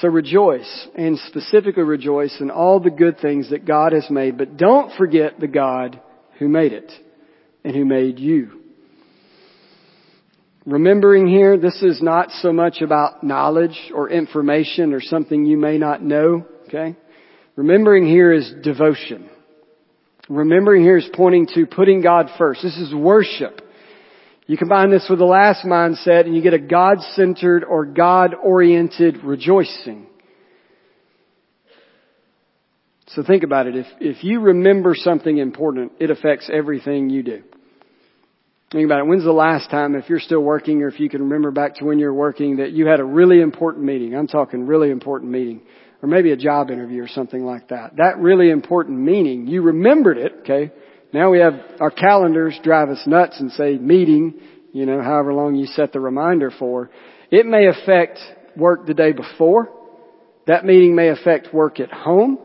So 0.00 0.08
rejoice, 0.08 0.88
and 0.94 1.18
specifically 1.20 1.82
rejoice 1.82 2.36
in 2.40 2.50
all 2.50 2.80
the 2.80 2.90
good 2.90 3.18
things 3.18 3.48
that 3.50 3.64
God 3.64 3.92
has 3.92 4.10
made, 4.10 4.36
but 4.36 4.58
don't 4.58 4.94
forget 4.96 5.40
the 5.40 5.46
God 5.46 6.00
who 6.38 6.48
made 6.48 6.72
it 6.72 6.92
and 7.64 7.74
who 7.74 7.86
made 7.86 8.18
you. 8.18 8.60
Remembering 10.66 11.26
here, 11.28 11.56
this 11.56 11.80
is 11.82 12.02
not 12.02 12.30
so 12.42 12.52
much 12.52 12.82
about 12.82 13.22
knowledge 13.22 13.90
or 13.94 14.10
information 14.10 14.92
or 14.92 15.00
something 15.00 15.46
you 15.46 15.56
may 15.56 15.78
not 15.78 16.02
know, 16.02 16.44
okay? 16.68 16.96
Remembering 17.54 18.06
here 18.06 18.32
is 18.32 18.52
devotion. 18.62 19.30
Remembering 20.28 20.82
here 20.82 20.98
is 20.98 21.08
pointing 21.14 21.46
to 21.54 21.64
putting 21.64 22.02
God 22.02 22.28
first. 22.36 22.62
This 22.62 22.76
is 22.76 22.92
worship. 22.92 23.62
You 24.46 24.56
combine 24.56 24.90
this 24.90 25.06
with 25.10 25.18
the 25.18 25.24
last 25.24 25.64
mindset 25.66 26.26
and 26.26 26.36
you 26.36 26.42
get 26.42 26.54
a 26.54 26.58
God-centered 26.58 27.64
or 27.64 27.84
God-oriented 27.84 29.24
rejoicing. 29.24 30.06
So 33.08 33.22
think 33.24 33.42
about 33.42 33.66
it. 33.66 33.76
If, 33.76 33.86
if 34.00 34.24
you 34.24 34.40
remember 34.40 34.94
something 34.94 35.38
important, 35.38 35.92
it 35.98 36.10
affects 36.10 36.50
everything 36.52 37.10
you 37.10 37.22
do. 37.22 37.42
Think 38.72 38.84
about 38.84 39.00
it. 39.00 39.06
When's 39.06 39.24
the 39.24 39.32
last 39.32 39.70
time, 39.70 39.94
if 39.94 40.08
you're 40.08 40.20
still 40.20 40.42
working 40.42 40.82
or 40.82 40.88
if 40.88 41.00
you 41.00 41.08
can 41.08 41.22
remember 41.22 41.50
back 41.50 41.76
to 41.76 41.84
when 41.84 41.98
you 41.98 42.06
were 42.06 42.14
working, 42.14 42.56
that 42.56 42.72
you 42.72 42.86
had 42.86 43.00
a 43.00 43.04
really 43.04 43.40
important 43.40 43.84
meeting? 43.84 44.14
I'm 44.14 44.26
talking 44.26 44.66
really 44.66 44.90
important 44.90 45.30
meeting. 45.30 45.62
Or 46.02 46.08
maybe 46.08 46.30
a 46.30 46.36
job 46.36 46.70
interview 46.70 47.02
or 47.02 47.08
something 47.08 47.44
like 47.44 47.68
that. 47.68 47.96
That 47.96 48.18
really 48.18 48.50
important 48.50 48.98
meeting, 48.98 49.46
you 49.46 49.62
remembered 49.62 50.18
it, 50.18 50.34
okay? 50.40 50.70
Now 51.12 51.30
we 51.30 51.38
have 51.38 51.54
our 51.80 51.90
calendars 51.90 52.58
drive 52.62 52.88
us 52.88 53.02
nuts 53.06 53.40
and 53.40 53.52
say 53.52 53.76
meeting, 53.78 54.40
you 54.72 54.86
know, 54.86 55.00
however 55.00 55.32
long 55.32 55.54
you 55.54 55.66
set 55.66 55.92
the 55.92 56.00
reminder 56.00 56.50
for. 56.50 56.90
It 57.30 57.46
may 57.46 57.66
affect 57.68 58.18
work 58.56 58.86
the 58.86 58.94
day 58.94 59.12
before. 59.12 59.70
That 60.46 60.64
meeting 60.64 60.94
may 60.94 61.08
affect 61.08 61.52
work 61.52 61.80
at 61.80 61.92
home 61.92 62.38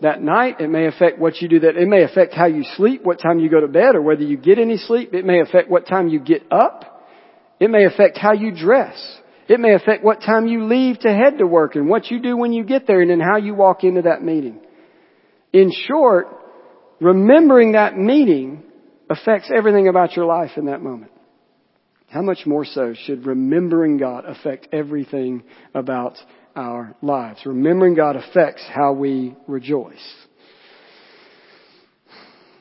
that 0.00 0.22
night. 0.22 0.60
It 0.60 0.68
may 0.68 0.86
affect 0.86 1.18
what 1.18 1.40
you 1.40 1.48
do 1.48 1.60
that. 1.60 1.76
It 1.76 1.88
may 1.88 2.02
affect 2.02 2.34
how 2.34 2.46
you 2.46 2.64
sleep, 2.76 3.02
what 3.04 3.20
time 3.20 3.38
you 3.38 3.48
go 3.48 3.60
to 3.60 3.68
bed, 3.68 3.94
or 3.94 4.02
whether 4.02 4.22
you 4.22 4.36
get 4.36 4.58
any 4.58 4.76
sleep. 4.76 5.14
It 5.14 5.24
may 5.24 5.40
affect 5.40 5.70
what 5.70 5.86
time 5.86 6.08
you 6.08 6.20
get 6.20 6.42
up. 6.50 7.06
It 7.60 7.70
may 7.70 7.84
affect 7.84 8.18
how 8.18 8.32
you 8.32 8.50
dress. 8.54 9.20
It 9.48 9.60
may 9.60 9.74
affect 9.74 10.02
what 10.02 10.20
time 10.20 10.46
you 10.46 10.64
leave 10.64 10.98
to 11.00 11.08
head 11.08 11.38
to 11.38 11.46
work 11.46 11.74
and 11.74 11.88
what 11.88 12.10
you 12.10 12.20
do 12.20 12.36
when 12.36 12.52
you 12.52 12.64
get 12.64 12.86
there 12.86 13.00
and 13.00 13.10
then 13.10 13.20
how 13.20 13.36
you 13.36 13.54
walk 13.54 13.84
into 13.84 14.02
that 14.02 14.22
meeting. 14.22 14.60
In 15.52 15.70
short, 15.86 16.26
remembering 17.00 17.72
that 17.72 17.96
meeting 17.96 18.62
affects 19.10 19.50
everything 19.54 19.88
about 19.88 20.16
your 20.16 20.24
life 20.26 20.52
in 20.56 20.66
that 20.66 20.82
moment. 20.82 21.10
How 22.08 22.22
much 22.22 22.46
more 22.46 22.64
so 22.64 22.94
should 22.94 23.26
remembering 23.26 23.96
God 23.96 24.24
affect 24.24 24.68
everything 24.72 25.42
about 25.74 26.16
our 26.54 26.94
lives? 27.02 27.40
Remembering 27.44 27.94
God 27.94 28.16
affects 28.16 28.64
how 28.72 28.92
we 28.92 29.34
rejoice. 29.48 30.14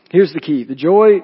Here's 0.10 0.34
the 0.34 0.40
key. 0.40 0.64
The 0.64 0.76
joy 0.76 1.20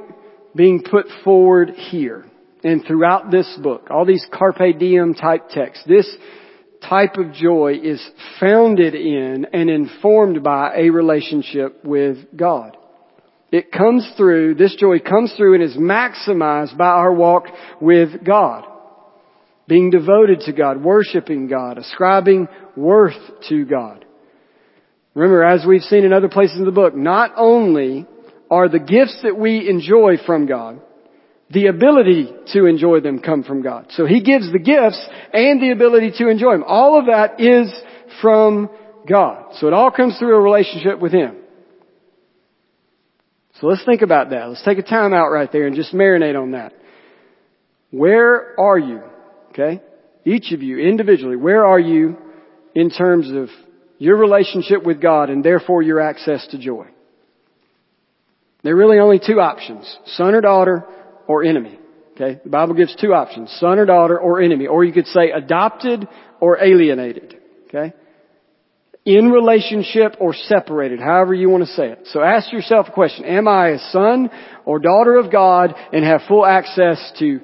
being 0.56 0.84
put 0.84 1.06
forward 1.24 1.70
here 1.70 2.26
and 2.64 2.84
throughout 2.86 3.32
this 3.32 3.58
book, 3.62 3.88
all 3.90 4.06
these 4.06 4.26
carpe 4.32 4.78
diem 4.78 5.14
type 5.14 5.50
texts, 5.50 5.86
this 5.88 6.10
type 6.88 7.16
of 7.18 7.34
joy 7.34 7.80
is 7.82 8.06
founded 8.40 8.96
in 8.96 9.46
and 9.54 9.70
informed 9.70 10.44
by 10.44 10.76
a 10.76 10.90
relationship 10.90 11.84
with 11.84 12.18
God. 12.36 12.78
It 13.52 13.72
comes 13.72 14.10
through, 14.16 14.56
this 14.56 14.76
joy 14.76 15.00
comes 15.00 15.34
through 15.36 15.56
and 15.56 15.64
is 15.64 15.76
maximized 15.76 16.78
by 16.78 16.88
our 16.88 17.14
walk 17.14 17.46
with 17.82 18.24
God. 18.24 18.66
Being 19.68 19.90
devoted 19.90 20.42
to 20.42 20.54
God, 20.54 20.84
worshiping 20.84 21.48
God, 21.48 21.78
ascribing 21.78 22.48
worth 22.76 23.18
to 23.50 23.66
God. 23.66 24.06
Remember, 25.14 25.44
as 25.44 25.66
we've 25.66 25.82
seen 25.82 26.06
in 26.06 26.14
other 26.14 26.30
places 26.30 26.58
in 26.58 26.66
the 26.66 26.72
book, 26.72 26.96
not 26.96 27.34
only 27.36 28.06
are 28.50 28.70
the 28.70 28.80
gifts 28.80 29.20
that 29.24 29.38
we 29.38 29.68
enjoy 29.70 30.18
from 30.26 30.46
God, 30.46 30.82
the 31.52 31.68
ability 31.68 32.32
to 32.54 32.66
enjoy 32.66 33.00
them 33.00 33.20
come 33.20 33.44
from 33.44 33.64
God. 33.64 33.88
So 33.92 34.06
He 34.06 34.22
gives 34.22 34.52
the 34.52 34.60
gifts 34.60 35.04
and 35.34 35.62
the 35.62 35.72
ability 35.72 36.14
to 36.20 36.30
enjoy 36.30 36.54
them. 36.54 36.64
All 36.66 37.00
of 37.00 37.08
that 37.08 37.40
is 37.40 37.74
from 38.22 38.70
God. 39.08 39.56
So 39.56 39.68
it 39.68 39.74
all 39.74 39.90
comes 39.90 40.18
through 40.18 40.36
a 40.36 40.42
relationship 40.42 41.00
with 41.00 41.12
Him. 41.12 41.38
So 43.60 43.68
let's 43.68 43.84
think 43.86 44.02
about 44.02 44.30
that. 44.30 44.48
Let's 44.48 44.64
take 44.64 44.78
a 44.78 44.84
time 44.84 45.14
out 45.14 45.30
right 45.30 45.52
there 45.52 45.68
and 45.68 45.76
just 45.76 45.94
marinate 45.94 46.42
on 46.42 46.52
that. 46.52 46.74
Where 47.92 48.60
are 48.60 48.80
you? 48.80 49.02
Okay? 49.50 49.82
Each 50.26 50.52
of 50.52 50.62
you 50.62 50.80
individually, 50.80 51.36
where 51.36 51.66
are 51.66 51.80
you 51.80 52.18
in 52.76 52.90
terms 52.90 53.32
of 53.32 53.50
your 53.98 54.18
relationship 54.18 54.86
with 54.86 55.02
God 55.02 55.30
and 55.30 55.44
therefore 55.44 55.82
your 55.82 56.00
access 56.00 56.48
to 56.52 56.58
joy? 56.58 56.88
There 58.64 58.74
are 58.74 58.78
really 58.78 59.00
only 59.00 59.20
two 59.20 59.40
options. 59.40 59.98
Son 60.06 60.36
or 60.36 60.42
daughter 60.42 60.86
or 61.28 61.44
enemy. 61.44 61.80
Okay? 62.14 62.40
The 62.44 62.50
Bible 62.50 62.76
gives 62.76 62.96
two 62.96 63.14
options. 63.14 63.52
Son 63.60 63.80
or 63.80 63.86
daughter 63.86 64.20
or 64.20 64.42
enemy. 64.42 64.68
Or 64.68 64.84
you 64.84 64.94
could 64.94 65.08
say 65.08 65.32
adopted 65.32 66.08
or 66.40 66.62
alienated. 66.62 67.38
Okay? 67.68 67.94
In 69.10 69.32
relationship 69.32 70.18
or 70.20 70.36
separated, 70.36 71.00
however 71.00 71.34
you 71.34 71.50
want 71.50 71.66
to 71.66 71.74
say 71.74 71.88
it. 71.88 72.02
So 72.12 72.22
ask 72.22 72.54
yourself 72.54 72.90
a 72.90 72.92
question. 72.92 73.26
Am 73.26 73.48
I 73.48 73.70
a 73.70 73.80
son 73.90 74.30
or 74.66 74.78
daughter 74.78 75.16
of 75.16 75.32
God 75.32 75.74
and 75.92 76.06
have 76.06 76.22
full 76.28 76.46
access 76.46 77.12
to 77.18 77.40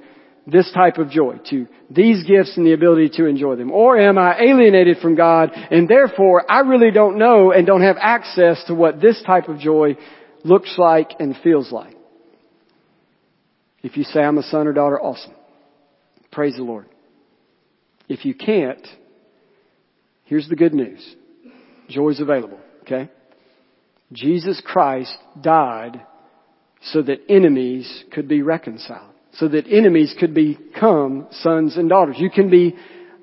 this 0.46 0.72
type 0.76 1.00
of 1.00 1.10
joy, 1.10 1.40
to 1.50 1.66
these 1.90 2.24
gifts 2.24 2.56
and 2.56 2.68
the 2.68 2.74
ability 2.74 3.10
to 3.18 3.26
enjoy 3.26 3.56
them? 3.56 3.72
Or 3.72 3.98
am 3.98 4.20
I 4.20 4.40
alienated 4.40 4.98
from 5.00 5.16
God 5.16 5.54
and 5.56 5.90
therefore 5.90 6.46
I 6.48 6.60
really 6.60 6.92
don't 6.92 7.18
know 7.18 7.52
and 7.52 7.66
don't 7.66 7.82
have 7.82 7.98
access 8.00 8.64
to 8.66 8.76
what 8.76 9.02
this 9.02 9.20
type 9.26 9.50
of 9.50 9.58
joy 9.58 9.98
looks 10.44 10.76
like 10.78 11.14
and 11.20 11.36
feels 11.44 11.72
like? 11.72 11.98
If 13.82 13.98
you 13.98 14.04
say 14.04 14.20
I'm 14.20 14.38
a 14.38 14.44
son 14.44 14.68
or 14.68 14.74
daughter, 14.74 15.02
awesome. 15.02 15.34
Praise 16.32 16.58
the 16.58 16.64
Lord. 16.64 16.86
If 18.08 18.24
you 18.24 18.36
can't, 18.36 18.88
here's 20.26 20.48
the 20.48 20.56
good 20.56 20.76
news. 20.76 21.16
Joy 21.90 22.10
is 22.10 22.20
available, 22.20 22.60
okay? 22.82 23.10
Jesus 24.12 24.62
Christ 24.66 25.18
died 25.42 26.02
so 26.82 27.02
that 27.02 27.22
enemies 27.30 28.04
could 28.12 28.28
be 28.28 28.42
reconciled. 28.42 29.12
So 29.34 29.48
that 29.50 29.68
enemies 29.68 30.16
could 30.18 30.34
become 30.34 31.28
sons 31.32 31.76
and 31.76 31.90
daughters. 31.90 32.16
You 32.18 32.30
can 32.30 32.50
be 32.50 32.76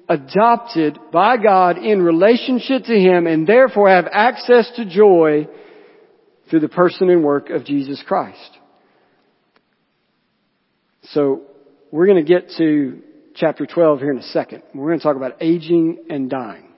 adopted 0.08 0.98
by 1.10 1.36
God 1.38 1.78
in 1.78 2.02
relationship 2.02 2.84
to 2.84 2.94
Him 2.94 3.26
and 3.26 3.46
therefore 3.46 3.88
have 3.88 4.06
access 4.12 4.70
to 4.76 4.84
joy 4.84 5.48
through 6.50 6.60
the 6.60 6.68
person 6.68 7.08
and 7.08 7.24
work 7.24 7.48
of 7.48 7.64
Jesus 7.64 8.02
Christ. 8.06 8.58
So 11.04 11.42
we're 11.90 12.06
going 12.06 12.24
to 12.24 12.28
get 12.28 12.50
to 12.58 13.00
chapter 13.34 13.64
12 13.64 14.00
here 14.00 14.10
in 14.10 14.18
a 14.18 14.22
second. 14.22 14.62
We're 14.74 14.88
going 14.88 14.98
to 14.98 15.02
talk 15.02 15.16
about 15.16 15.36
aging 15.40 16.04
and 16.10 16.28
dying. 16.28 16.71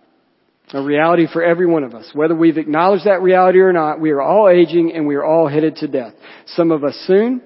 A 0.73 0.83
reality 0.83 1.27
for 1.33 1.43
every 1.43 1.67
one 1.67 1.85
of 1.85 1.95
us. 1.95 2.11
Whether 2.15 2.35
we've 2.35 2.59
acknowledged 2.59 3.05
that 3.05 3.23
reality 3.23 3.59
or 3.59 3.73
not, 3.73 4.01
we 4.01 4.11
are 4.11 4.23
all 4.23 4.49
aging 4.49 4.93
and 4.95 5.07
we 5.07 5.15
are 5.15 5.25
all 5.25 5.47
headed 5.47 5.77
to 5.77 5.89
death. 5.89 6.15
Some 6.47 6.73
of 6.73 6.83
us 6.83 6.95
soon, 7.07 7.43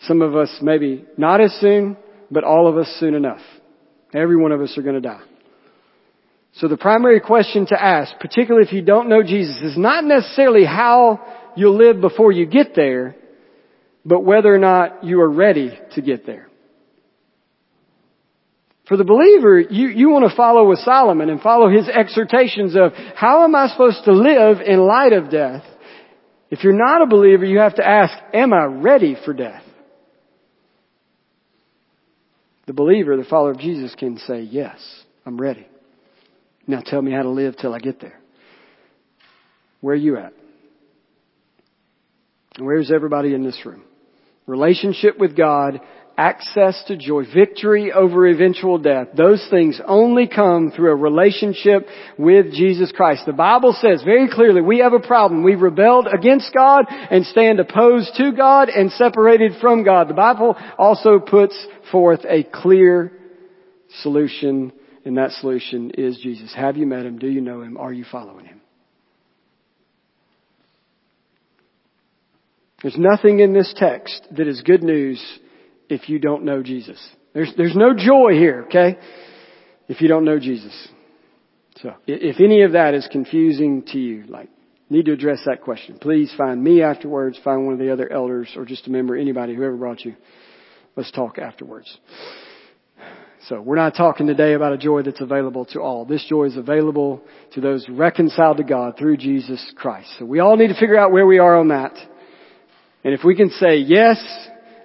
some 0.00 0.20
of 0.20 0.36
us 0.36 0.50
maybe 0.60 1.06
not 1.16 1.40
as 1.40 1.52
soon, 1.60 1.96
but 2.30 2.44
all 2.44 2.68
of 2.68 2.76
us 2.76 2.94
soon 2.98 3.14
enough. 3.14 3.40
Every 4.12 4.36
one 4.36 4.52
of 4.52 4.60
us 4.60 4.76
are 4.76 4.82
going 4.82 5.00
to 5.00 5.00
die. 5.00 5.22
So 6.54 6.68
the 6.68 6.76
primary 6.76 7.20
question 7.20 7.66
to 7.66 7.82
ask, 7.82 8.12
particularly 8.20 8.66
if 8.66 8.74
you 8.74 8.82
don't 8.82 9.08
know 9.08 9.22
Jesus, 9.22 9.56
is 9.62 9.78
not 9.78 10.04
necessarily 10.04 10.66
how 10.66 11.20
you'll 11.56 11.78
live 11.78 12.00
before 12.00 12.30
you 12.30 12.44
get 12.44 12.74
there, 12.74 13.16
but 14.04 14.20
whether 14.20 14.52
or 14.52 14.58
not 14.58 15.04
you 15.04 15.20
are 15.20 15.30
ready 15.30 15.78
to 15.94 16.02
get 16.02 16.26
there. 16.26 16.48
For 18.88 18.96
the 18.96 19.04
believer, 19.04 19.60
you, 19.60 19.88
you 19.88 20.10
want 20.10 20.28
to 20.28 20.36
follow 20.36 20.68
with 20.68 20.80
Solomon 20.80 21.30
and 21.30 21.40
follow 21.40 21.70
his 21.70 21.88
exhortations 21.88 22.74
of 22.76 22.92
how 23.14 23.44
am 23.44 23.54
I 23.54 23.68
supposed 23.68 24.04
to 24.04 24.12
live 24.12 24.60
in 24.60 24.80
light 24.80 25.12
of 25.12 25.30
death? 25.30 25.62
If 26.50 26.64
you're 26.64 26.72
not 26.72 27.02
a 27.02 27.06
believer, 27.06 27.44
you 27.44 27.60
have 27.60 27.76
to 27.76 27.86
ask, 27.86 28.12
am 28.34 28.52
I 28.52 28.64
ready 28.64 29.16
for 29.24 29.32
death? 29.32 29.62
The 32.66 32.72
believer, 32.72 33.16
the 33.16 33.24
follower 33.24 33.52
of 33.52 33.58
Jesus 33.58 33.94
can 33.94 34.18
say, 34.18 34.42
yes, 34.42 34.78
I'm 35.24 35.40
ready. 35.40 35.66
Now 36.66 36.80
tell 36.84 37.02
me 37.02 37.12
how 37.12 37.22
to 37.22 37.30
live 37.30 37.56
till 37.56 37.74
I 37.74 37.78
get 37.78 38.00
there. 38.00 38.18
Where 39.80 39.94
are 39.94 39.98
you 39.98 40.16
at? 40.18 40.32
Where's 42.58 42.92
everybody 42.92 43.34
in 43.34 43.42
this 43.44 43.60
room? 43.64 43.84
relationship 44.46 45.18
with 45.18 45.36
God, 45.36 45.80
access 46.16 46.82
to 46.86 46.96
joy, 46.96 47.24
victory 47.32 47.92
over 47.92 48.26
eventual 48.26 48.78
death. 48.78 49.08
Those 49.16 49.46
things 49.50 49.80
only 49.86 50.26
come 50.26 50.70
through 50.70 50.92
a 50.92 50.96
relationship 50.96 51.86
with 52.18 52.52
Jesus 52.52 52.92
Christ. 52.92 53.24
The 53.26 53.32
Bible 53.32 53.76
says 53.80 54.02
very 54.02 54.28
clearly 54.28 54.60
we 54.60 54.78
have 54.78 54.92
a 54.92 55.00
problem. 55.00 55.42
We've 55.42 55.60
rebelled 55.60 56.06
against 56.06 56.52
God 56.54 56.86
and 56.88 57.24
stand 57.26 57.60
opposed 57.60 58.14
to 58.16 58.32
God 58.32 58.68
and 58.68 58.90
separated 58.92 59.52
from 59.60 59.84
God. 59.84 60.08
The 60.08 60.14
Bible 60.14 60.56
also 60.78 61.18
puts 61.18 61.66
forth 61.90 62.20
a 62.28 62.44
clear 62.44 63.12
solution 64.00 64.72
and 65.04 65.16
that 65.16 65.32
solution 65.32 65.90
is 65.90 66.18
Jesus. 66.18 66.54
Have 66.54 66.76
you 66.76 66.86
met 66.86 67.04
Him? 67.04 67.18
Do 67.18 67.28
you 67.28 67.40
know 67.40 67.62
Him? 67.62 67.76
Are 67.76 67.92
you 67.92 68.04
following 68.10 68.46
Him? 68.46 68.60
There's 72.82 72.98
nothing 72.98 73.40
in 73.40 73.52
this 73.52 73.72
text 73.76 74.26
that 74.36 74.48
is 74.48 74.62
good 74.62 74.82
news 74.82 75.20
if 75.92 76.08
you 76.08 76.18
don't 76.18 76.44
know 76.44 76.62
Jesus. 76.62 76.98
There's, 77.34 77.52
there's 77.56 77.76
no 77.76 77.94
joy 77.94 78.32
here, 78.32 78.64
okay? 78.66 78.98
If 79.88 80.00
you 80.00 80.08
don't 80.08 80.24
know 80.24 80.38
Jesus. 80.38 80.88
So, 81.82 81.94
if 82.06 82.40
any 82.40 82.62
of 82.62 82.72
that 82.72 82.94
is 82.94 83.06
confusing 83.10 83.82
to 83.88 83.98
you, 83.98 84.24
like, 84.28 84.48
need 84.88 85.06
to 85.06 85.12
address 85.12 85.40
that 85.46 85.62
question. 85.62 85.98
Please 85.98 86.32
find 86.36 86.62
me 86.62 86.82
afterwards, 86.82 87.38
find 87.42 87.64
one 87.64 87.72
of 87.72 87.78
the 87.78 87.92
other 87.92 88.10
elders, 88.10 88.48
or 88.56 88.64
just 88.64 88.86
a 88.86 88.90
member, 88.90 89.16
anybody, 89.16 89.54
whoever 89.54 89.76
brought 89.76 90.04
you. 90.04 90.14
Let's 90.96 91.10
talk 91.10 91.38
afterwards. 91.38 91.96
So 93.48 93.60
we're 93.60 93.76
not 93.76 93.96
talking 93.96 94.26
today 94.26 94.52
about 94.52 94.72
a 94.72 94.78
joy 94.78 95.02
that's 95.02 95.20
available 95.20 95.64
to 95.66 95.80
all. 95.80 96.04
This 96.04 96.24
joy 96.28 96.44
is 96.44 96.56
available 96.56 97.22
to 97.54 97.60
those 97.60 97.86
reconciled 97.88 98.58
to 98.58 98.64
God 98.64 98.96
through 98.98 99.16
Jesus 99.16 99.72
Christ. 99.76 100.08
So 100.18 100.24
we 100.24 100.38
all 100.38 100.56
need 100.56 100.68
to 100.68 100.78
figure 100.78 100.96
out 100.96 101.10
where 101.10 101.26
we 101.26 101.38
are 101.38 101.58
on 101.58 101.68
that. 101.68 101.94
And 103.02 103.14
if 103.14 103.24
we 103.24 103.34
can 103.34 103.50
say, 103.50 103.78
yes, 103.78 104.22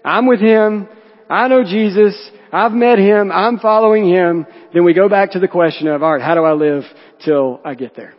I'm 0.03 0.26
with 0.26 0.39
Him, 0.39 0.88
I 1.30 1.47
know 1.47 1.63
Jesus, 1.63 2.15
I've 2.51 2.71
met 2.71 2.99
Him, 2.99 3.32
I'm 3.32 3.59
following 3.59 4.07
Him, 4.07 4.45
then 4.73 4.86
we 4.86 4.93
go 4.93 5.09
back 5.09 5.32
to 5.32 5.39
the 5.39 5.47
question 5.47 5.88
of, 5.88 6.03
alright, 6.03 6.21
how 6.21 6.36
do 6.36 6.43
I 6.43 6.53
live 6.53 6.84
till 7.25 7.59
I 7.65 7.75
get 7.75 7.95
there? 7.95 8.13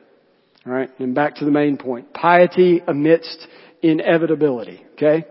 Alright, 0.67 0.91
and 0.99 1.15
back 1.15 1.37
to 1.37 1.45
the 1.45 1.51
main 1.51 1.79
point. 1.79 2.13
Piety 2.13 2.83
amidst 2.87 3.47
inevitability, 3.83 4.85
okay? 4.95 5.25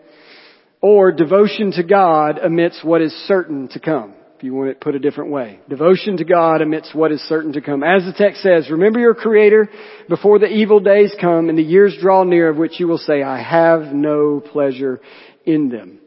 Or 0.81 1.11
devotion 1.11 1.71
to 1.73 1.83
God 1.83 2.39
amidst 2.39 2.83
what 2.83 3.01
is 3.01 3.11
certain 3.27 3.67
to 3.69 3.79
come 3.79 4.15
if 4.37 4.43
you 4.43 4.53
want 4.53 4.69
it 4.69 4.79
put 4.79 4.93
a 4.93 4.99
different 4.99 5.31
way. 5.31 5.59
Devotion 5.67 6.17
to 6.17 6.23
God 6.23 6.61
amidst 6.61 6.93
what 6.93 7.11
is 7.11 7.19
certain 7.21 7.53
to 7.53 7.61
come. 7.61 7.83
As 7.83 8.03
the 8.03 8.13
text 8.15 8.43
says, 8.43 8.69
remember 8.69 8.99
your 8.99 9.15
Creator 9.15 9.67
before 10.09 10.37
the 10.37 10.45
evil 10.45 10.79
days 10.79 11.11
come 11.19 11.49
and 11.49 11.57
the 11.57 11.63
years 11.63 11.97
draw 11.99 12.23
near 12.23 12.49
of 12.49 12.57
which 12.57 12.79
you 12.79 12.87
will 12.87 12.99
say, 12.99 13.23
I 13.23 13.41
have 13.41 13.93
no 13.93 14.39
pleasure 14.39 15.01
in 15.43 15.69
them. 15.69 15.99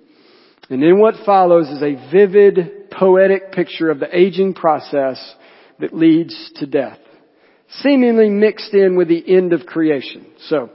And 0.70 0.80
then 0.80 0.98
what 0.98 1.16
follows 1.26 1.68
is 1.68 1.82
a 1.82 2.10
vivid, 2.12 2.90
poetic 2.90 3.52
picture 3.52 3.90
of 3.90 3.98
the 3.98 4.16
aging 4.16 4.54
process 4.54 5.34
that 5.80 5.92
leads 5.92 6.52
to 6.56 6.66
death. 6.66 6.98
Seemingly 7.80 8.30
mixed 8.30 8.72
in 8.72 8.96
with 8.96 9.08
the 9.08 9.36
end 9.36 9.52
of 9.52 9.66
creation. 9.66 10.26
So, 10.46 10.70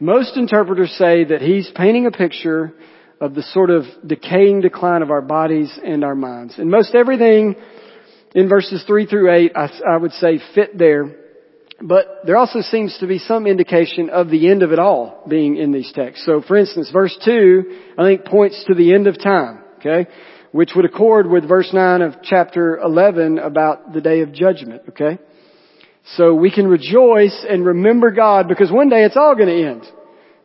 most 0.00 0.36
interpreters 0.36 0.92
say 0.92 1.24
that 1.24 1.40
he's 1.40 1.70
painting 1.74 2.06
a 2.06 2.10
picture 2.10 2.72
of 3.20 3.34
the 3.34 3.42
sort 3.42 3.70
of 3.70 3.84
decaying 4.06 4.60
decline 4.60 5.02
of 5.02 5.10
our 5.10 5.22
bodies 5.22 5.76
and 5.84 6.04
our 6.04 6.14
minds. 6.14 6.54
And 6.58 6.70
most 6.70 6.94
everything 6.94 7.56
in 8.34 8.48
verses 8.48 8.84
3 8.86 9.06
through 9.06 9.32
8, 9.32 9.52
I, 9.56 9.80
I 9.90 9.96
would 9.96 10.12
say 10.12 10.40
fit 10.54 10.78
there. 10.78 11.16
But 11.80 12.22
there 12.26 12.36
also 12.36 12.60
seems 12.60 12.96
to 12.98 13.06
be 13.06 13.18
some 13.18 13.46
indication 13.46 14.10
of 14.10 14.30
the 14.30 14.50
end 14.50 14.62
of 14.62 14.72
it 14.72 14.78
all 14.78 15.22
being 15.28 15.56
in 15.56 15.70
these 15.70 15.92
texts. 15.92 16.26
So 16.26 16.42
for 16.42 16.56
instance, 16.56 16.90
verse 16.92 17.16
2, 17.24 17.94
I 17.96 18.02
think 18.04 18.24
points 18.24 18.64
to 18.66 18.74
the 18.74 18.94
end 18.94 19.06
of 19.06 19.18
time. 19.22 19.62
Okay? 19.78 20.08
which 20.52 20.70
would 20.74 20.84
accord 20.84 21.28
with 21.28 21.46
verse 21.46 21.70
9 21.72 22.02
of 22.02 22.16
chapter 22.22 22.78
11 22.78 23.38
about 23.38 23.92
the 23.92 24.00
day 24.00 24.20
of 24.20 24.32
judgment, 24.32 24.82
okay? 24.90 25.18
So 26.16 26.34
we 26.34 26.50
can 26.50 26.66
rejoice 26.66 27.44
and 27.48 27.66
remember 27.66 28.10
God 28.10 28.48
because 28.48 28.72
one 28.72 28.88
day 28.88 29.04
it's 29.04 29.16
all 29.16 29.34
going 29.34 29.48
to 29.48 29.68
end. 29.68 29.82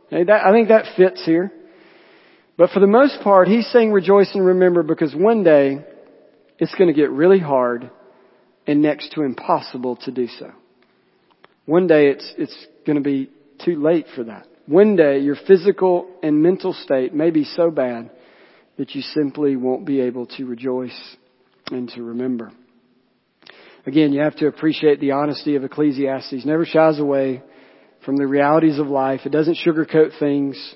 Okay, 0.08 0.24
that, 0.26 0.46
I 0.46 0.52
think 0.52 0.68
that 0.68 0.96
fits 0.98 1.26
here. 1.26 1.52
But 2.58 2.70
for 2.72 2.80
the 2.80 2.88
most 2.88 3.22
part, 3.22 3.48
he's 3.48 3.68
saying 3.68 3.92
rejoice 3.92 4.32
and 4.36 4.46
remember 4.46 4.84
because 4.84 5.16
one 5.16 5.44
day 5.44 5.80
it's 6.60 6.76
going 6.76 6.90
to 6.90 6.94
get 6.94 7.10
really 7.10 7.40
hard 7.40 7.90
and 8.68 8.82
next 8.82 9.14
to 9.14 9.24
impossible 9.24 9.96
to 9.98 10.12
do 10.12 10.28
so. 10.28 10.52
One 11.66 11.88
day 11.88 12.08
it's, 12.08 12.34
it's 12.38 12.68
going 12.86 12.98
to 12.98 13.04
be 13.04 13.30
too 13.64 13.82
late 13.82 14.08
for 14.16 14.26
that. 14.26 14.48
One 14.66 14.96
day 14.96 15.20
your 15.20 15.36
physical 15.48 16.08
and 16.22 16.42
mental 16.42 16.74
state 16.74 17.14
may 17.14 17.32
be 17.32 17.44
so 17.44 17.72
bad 17.72 18.12
that 18.78 18.96
you 18.96 19.02
simply 19.02 19.56
won't 19.56 19.86
be 19.86 20.02
able 20.02 20.26
to 20.26 20.46
rejoice 20.46 20.98
and 21.72 21.90
to 21.90 22.04
remember. 22.04 22.52
Again, 23.86 24.14
you 24.14 24.22
have 24.22 24.38
to 24.38 24.48
appreciate 24.48 25.00
the 25.00 25.12
honesty 25.12 25.56
of 25.56 25.64
Ecclesiastes. 25.64 26.46
Never 26.46 26.66
shies 26.66 27.00
away 27.00 27.44
from 28.06 28.18
the 28.18 28.28
realities 28.28 28.80
of 28.80 28.88
life. 28.88 29.22
It 29.26 29.32
doesn't 29.32 29.58
sugarcoat 29.66 30.18
things. 30.20 30.76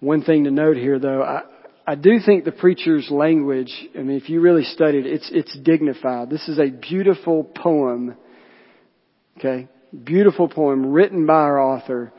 One 0.00 0.22
thing 0.22 0.44
to 0.44 0.50
note 0.50 0.76
here 0.76 0.98
though, 0.98 1.22
I, 1.22 1.42
I 1.86 1.94
do 1.94 2.18
think 2.24 2.44
the 2.44 2.52
preacher's 2.52 3.10
language, 3.10 3.72
I 3.94 4.02
mean, 4.02 4.16
if 4.16 4.28
you 4.28 4.40
really 4.40 4.64
studied 4.64 5.06
it, 5.06 5.12
it's, 5.12 5.30
it's 5.32 5.58
dignified. 5.58 6.30
This 6.30 6.48
is 6.48 6.58
a 6.58 6.70
beautiful 6.70 7.44
poem. 7.44 8.16
Okay? 9.42 9.68
Beautiful 10.04 10.48
poem 10.48 10.86
written 10.92 11.26
by 11.26 11.34
our 11.34 11.60
author 11.60 12.12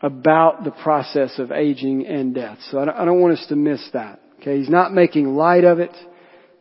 about 0.00 0.64
the 0.64 0.70
process 0.70 1.38
of 1.38 1.50
aging 1.50 2.06
and 2.06 2.34
death. 2.34 2.58
So 2.70 2.78
I 2.78 2.84
don't, 2.84 2.96
I 2.96 3.04
don't 3.04 3.20
want 3.20 3.38
us 3.38 3.46
to 3.48 3.56
miss 3.56 3.88
that. 3.94 4.20
Okay? 4.40 4.58
He's 4.58 4.68
not 4.68 4.92
making 4.92 5.34
light 5.34 5.64
of 5.64 5.80
it. 5.80 5.92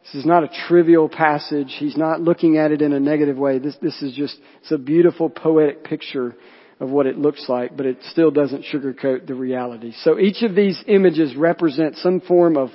This 0.05 0.15
is 0.15 0.25
not 0.25 0.43
a 0.43 0.49
trivial 0.67 1.09
passage. 1.09 1.75
He's 1.77 1.97
not 1.97 2.21
looking 2.21 2.57
at 2.57 2.71
it 2.71 2.81
in 2.81 2.93
a 2.93 2.99
negative 2.99 3.37
way. 3.37 3.59
This, 3.59 3.75
this 3.81 4.01
is 4.01 4.13
just, 4.13 4.37
it's 4.61 4.71
a 4.71 4.77
beautiful 4.77 5.29
poetic 5.29 5.83
picture 5.83 6.35
of 6.79 6.89
what 6.89 7.07
it 7.07 7.17
looks 7.17 7.49
like, 7.49 7.75
but 7.75 7.85
it 7.85 7.97
still 8.03 8.31
doesn't 8.31 8.63
sugarcoat 8.63 9.27
the 9.27 9.33
reality. 9.33 9.93
So 10.03 10.17
each 10.17 10.43
of 10.43 10.55
these 10.55 10.81
images 10.87 11.35
represent 11.35 11.97
some 11.97 12.21
form 12.21 12.55
of 12.55 12.69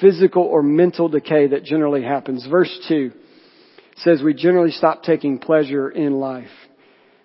physical 0.00 0.44
or 0.44 0.62
mental 0.62 1.08
decay 1.08 1.48
that 1.48 1.64
generally 1.64 2.02
happens. 2.02 2.46
Verse 2.46 2.74
2 2.88 3.12
says 3.96 4.22
we 4.22 4.32
generally 4.32 4.70
stop 4.70 5.02
taking 5.02 5.38
pleasure 5.38 5.90
in 5.90 6.14
life. 6.14 6.46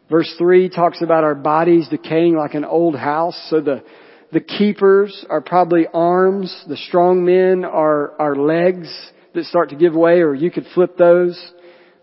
Verse 0.10 0.34
3 0.38 0.70
talks 0.70 1.02
about 1.02 1.24
our 1.24 1.36
bodies 1.36 1.88
decaying 1.90 2.36
like 2.36 2.54
an 2.54 2.66
old 2.66 2.96
house. 2.96 3.40
So 3.50 3.62
the, 3.62 3.84
the 4.32 4.42
keepers 4.42 5.26
are 5.30 5.42
probably 5.42 5.88
arms. 5.94 6.66
The 6.68 6.78
strong 6.78 7.26
men 7.26 7.66
are 7.66 8.20
our 8.20 8.36
legs 8.36 8.90
that 9.34 9.46
start 9.46 9.70
to 9.70 9.76
give 9.76 9.94
way 9.94 10.22
or 10.22 10.34
you 10.34 10.52
could 10.52 10.66
flip 10.74 10.98
those. 10.98 11.40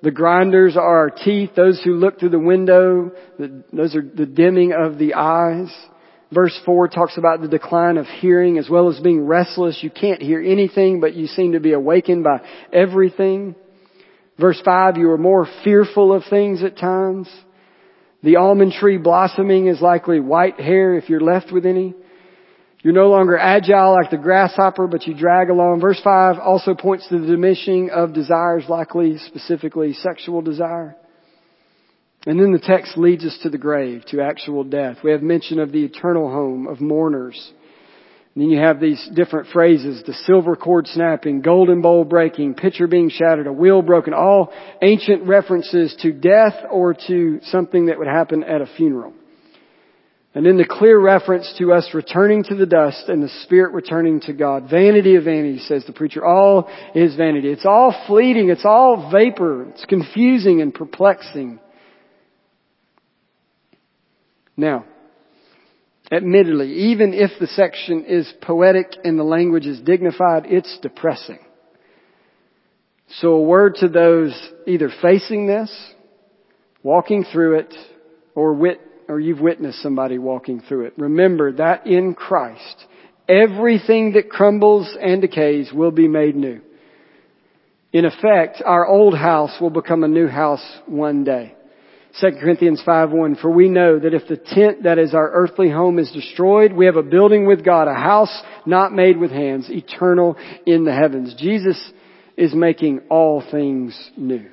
The 0.02 0.10
grinders 0.10 0.76
are 0.76 0.96
our 0.96 1.10
teeth, 1.10 1.50
those 1.54 1.80
who 1.84 1.94
look 1.94 2.18
through 2.18 2.30
the 2.30 2.38
window, 2.38 3.12
the, 3.38 3.62
those 3.70 3.94
are 3.94 4.02
the 4.02 4.24
dimming 4.24 4.72
of 4.72 4.98
the 4.98 5.12
eyes. 5.14 5.70
Verse 6.32 6.58
4 6.64 6.88
talks 6.88 7.18
about 7.18 7.42
the 7.42 7.48
decline 7.48 7.98
of 7.98 8.06
hearing 8.06 8.56
as 8.56 8.70
well 8.70 8.88
as 8.88 8.98
being 9.00 9.26
restless. 9.26 9.80
You 9.82 9.90
can't 9.90 10.22
hear 10.22 10.40
anything, 10.40 11.00
but 11.00 11.14
you 11.14 11.26
seem 11.26 11.52
to 11.52 11.60
be 11.60 11.72
awakened 11.72 12.24
by 12.24 12.40
everything. 12.72 13.56
Verse 14.38 14.60
5, 14.64 14.96
you 14.96 15.10
are 15.10 15.18
more 15.18 15.46
fearful 15.64 16.14
of 16.14 16.22
things 16.30 16.62
at 16.62 16.78
times. 16.78 17.28
The 18.22 18.36
almond 18.36 18.72
tree 18.72 18.98
blossoming 18.98 19.66
is 19.66 19.80
likely 19.80 20.20
white 20.20 20.60
hair 20.60 20.94
if 20.94 21.08
you're 21.08 21.20
left 21.20 21.52
with 21.52 21.64
any. 21.64 21.94
You're 22.82 22.94
no 22.94 23.08
longer 23.08 23.36
agile 23.36 23.92
like 23.92 24.10
the 24.10 24.16
grasshopper, 24.16 24.86
but 24.86 25.06
you 25.06 25.14
drag 25.14 25.50
along. 25.50 25.80
Verse 25.80 26.00
5 26.02 26.38
also 26.38 26.74
points 26.74 27.08
to 27.08 27.18
the 27.18 27.26
diminishing 27.26 27.90
of 27.90 28.14
desires, 28.14 28.64
likely 28.68 29.18
specifically 29.18 29.92
sexual 29.92 30.40
desire. 30.40 30.96
And 32.26 32.38
then 32.38 32.52
the 32.52 32.58
text 32.58 32.98
leads 32.98 33.24
us 33.24 33.38
to 33.42 33.50
the 33.50 33.58
grave, 33.58 34.04
to 34.08 34.22
actual 34.22 34.64
death. 34.64 34.98
We 35.02 35.10
have 35.12 35.22
mention 35.22 35.58
of 35.58 35.72
the 35.72 35.84
eternal 35.84 36.30
home 36.30 36.66
of 36.66 36.80
mourners. 36.80 37.52
And 38.34 38.44
then 38.44 38.50
you 38.50 38.58
have 38.60 38.78
these 38.78 39.08
different 39.12 39.48
phrases, 39.48 40.02
the 40.06 40.12
silver 40.12 40.54
cord 40.54 40.86
snapping, 40.86 41.40
golden 41.40 41.82
bowl 41.82 42.04
breaking, 42.04 42.54
pitcher 42.54 42.86
being 42.86 43.10
shattered, 43.10 43.48
a 43.48 43.52
wheel 43.52 43.82
broken, 43.82 44.14
all 44.14 44.52
ancient 44.82 45.26
references 45.26 45.96
to 46.02 46.12
death 46.12 46.54
or 46.70 46.94
to 47.08 47.40
something 47.44 47.86
that 47.86 47.98
would 47.98 48.06
happen 48.06 48.44
at 48.44 48.60
a 48.60 48.66
funeral. 48.76 49.12
And 50.32 50.46
then 50.46 50.58
the 50.58 50.64
clear 50.64 50.96
reference 50.96 51.52
to 51.58 51.72
us 51.72 51.90
returning 51.92 52.44
to 52.44 52.54
the 52.54 52.66
dust 52.66 53.08
and 53.08 53.20
the 53.20 53.28
Spirit 53.42 53.72
returning 53.72 54.20
to 54.22 54.32
God. 54.32 54.70
Vanity 54.70 55.16
of 55.16 55.24
vanity, 55.24 55.58
says 55.58 55.84
the 55.86 55.92
preacher. 55.92 56.24
All 56.24 56.70
is 56.94 57.16
vanity. 57.16 57.48
It's 57.48 57.66
all 57.66 57.92
fleeting. 58.06 58.48
It's 58.48 58.64
all 58.64 59.10
vapor. 59.10 59.70
It's 59.70 59.84
confusing 59.86 60.60
and 60.62 60.72
perplexing. 60.72 61.58
Now, 64.56 64.84
admittedly, 66.10 66.72
even 66.90 67.14
if 67.14 67.30
the 67.38 67.46
section 67.46 68.04
is 68.04 68.32
poetic 68.40 68.96
and 69.04 69.18
the 69.18 69.24
language 69.24 69.66
is 69.66 69.80
dignified, 69.80 70.44
it's 70.46 70.78
depressing. 70.82 71.38
So 73.18 73.34
a 73.34 73.42
word 73.42 73.76
to 73.76 73.88
those 73.88 74.32
either 74.66 74.90
facing 75.02 75.46
this, 75.46 75.70
walking 76.82 77.24
through 77.24 77.60
it, 77.60 77.74
or 78.34 78.54
wit 78.54 78.80
or 79.10 79.18
you've 79.18 79.40
witnessed 79.40 79.82
somebody 79.82 80.18
walking 80.18 80.60
through 80.60 80.84
it. 80.86 80.94
Remember 80.96 81.52
that 81.54 81.84
in 81.84 82.14
Christ, 82.14 82.86
everything 83.28 84.12
that 84.12 84.30
crumbles 84.30 84.96
and 85.00 85.20
decays 85.20 85.72
will 85.72 85.90
be 85.90 86.06
made 86.06 86.36
new. 86.36 86.60
In 87.92 88.04
effect, 88.04 88.62
our 88.64 88.86
old 88.86 89.18
house 89.18 89.60
will 89.60 89.70
become 89.70 90.04
a 90.04 90.08
new 90.08 90.28
house 90.28 90.64
one 90.86 91.24
day. 91.24 91.56
2 92.18 92.40
Corinthians 92.40 92.82
5:1 92.82 93.40
For 93.40 93.50
we 93.50 93.68
know 93.68 93.98
that 93.98 94.14
if 94.14 94.26
the 94.26 94.36
tent 94.36 94.82
that 94.82 94.98
is 94.98 95.14
our 95.14 95.30
earthly 95.30 95.70
home 95.70 95.98
is 95.98 96.10
destroyed, 96.10 96.72
we 96.72 96.86
have 96.86 96.96
a 96.96 97.02
building 97.02 97.46
with 97.46 97.64
God, 97.64 97.86
a 97.86 97.94
house 97.94 98.42
not 98.66 98.92
made 98.92 99.16
with 99.16 99.30
hands, 99.30 99.70
eternal 99.70 100.36
in 100.66 100.84
the 100.84 100.92
heavens. 100.92 101.34
Jesus 101.34 101.92
is 102.36 102.54
making 102.54 103.02
all 103.10 103.42
things 103.50 104.10
new. 104.16 104.50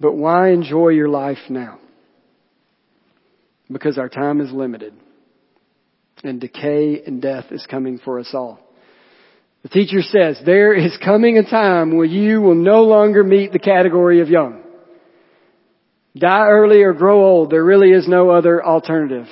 But 0.00 0.14
why 0.14 0.50
enjoy 0.50 0.88
your 0.88 1.08
life 1.08 1.50
now? 1.50 1.78
Because 3.70 3.98
our 3.98 4.08
time 4.08 4.40
is 4.40 4.52
limited. 4.52 4.94
And 6.22 6.40
decay 6.40 7.02
and 7.06 7.20
death 7.20 7.46
is 7.50 7.66
coming 7.66 7.98
for 7.98 8.18
us 8.18 8.30
all. 8.32 8.63
The 9.64 9.70
teacher 9.70 10.02
says, 10.02 10.38
there 10.44 10.74
is 10.74 10.96
coming 11.02 11.38
a 11.38 11.42
time 11.42 11.96
when 11.96 12.10
you 12.10 12.42
will 12.42 12.54
no 12.54 12.82
longer 12.82 13.24
meet 13.24 13.50
the 13.50 13.58
category 13.58 14.20
of 14.20 14.28
young. 14.28 14.62
Die 16.16 16.46
early 16.46 16.82
or 16.82 16.92
grow 16.92 17.24
old. 17.24 17.50
There 17.50 17.64
really 17.64 17.90
is 17.90 18.06
no 18.06 18.30
other 18.30 18.64
alternative. 18.64 19.26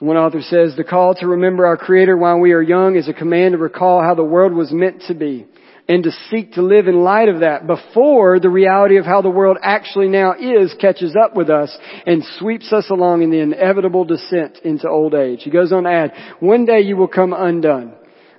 One 0.00 0.16
author 0.16 0.42
says, 0.42 0.74
the 0.76 0.82
call 0.82 1.14
to 1.16 1.28
remember 1.28 1.64
our 1.64 1.76
Creator 1.76 2.16
while 2.16 2.40
we 2.40 2.52
are 2.52 2.60
young 2.60 2.96
is 2.96 3.08
a 3.08 3.12
command 3.14 3.52
to 3.52 3.58
recall 3.58 4.02
how 4.02 4.16
the 4.16 4.24
world 4.24 4.52
was 4.52 4.72
meant 4.72 5.02
to 5.06 5.14
be 5.14 5.46
and 5.88 6.02
to 6.02 6.10
seek 6.30 6.54
to 6.54 6.62
live 6.62 6.88
in 6.88 7.04
light 7.04 7.28
of 7.28 7.40
that 7.40 7.66
before 7.66 8.40
the 8.40 8.48
reality 8.48 8.96
of 8.96 9.04
how 9.04 9.22
the 9.22 9.30
world 9.30 9.58
actually 9.62 10.08
now 10.08 10.34
is 10.34 10.74
catches 10.80 11.14
up 11.16 11.36
with 11.36 11.50
us 11.50 11.76
and 12.04 12.24
sweeps 12.38 12.72
us 12.72 12.90
along 12.90 13.22
in 13.22 13.30
the 13.30 13.40
inevitable 13.40 14.04
descent 14.04 14.58
into 14.64 14.88
old 14.88 15.14
age. 15.14 15.42
He 15.42 15.50
goes 15.50 15.72
on 15.72 15.84
to 15.84 15.90
add, 15.90 16.12
one 16.40 16.64
day 16.64 16.80
you 16.80 16.96
will 16.96 17.08
come 17.08 17.32
undone. 17.32 17.94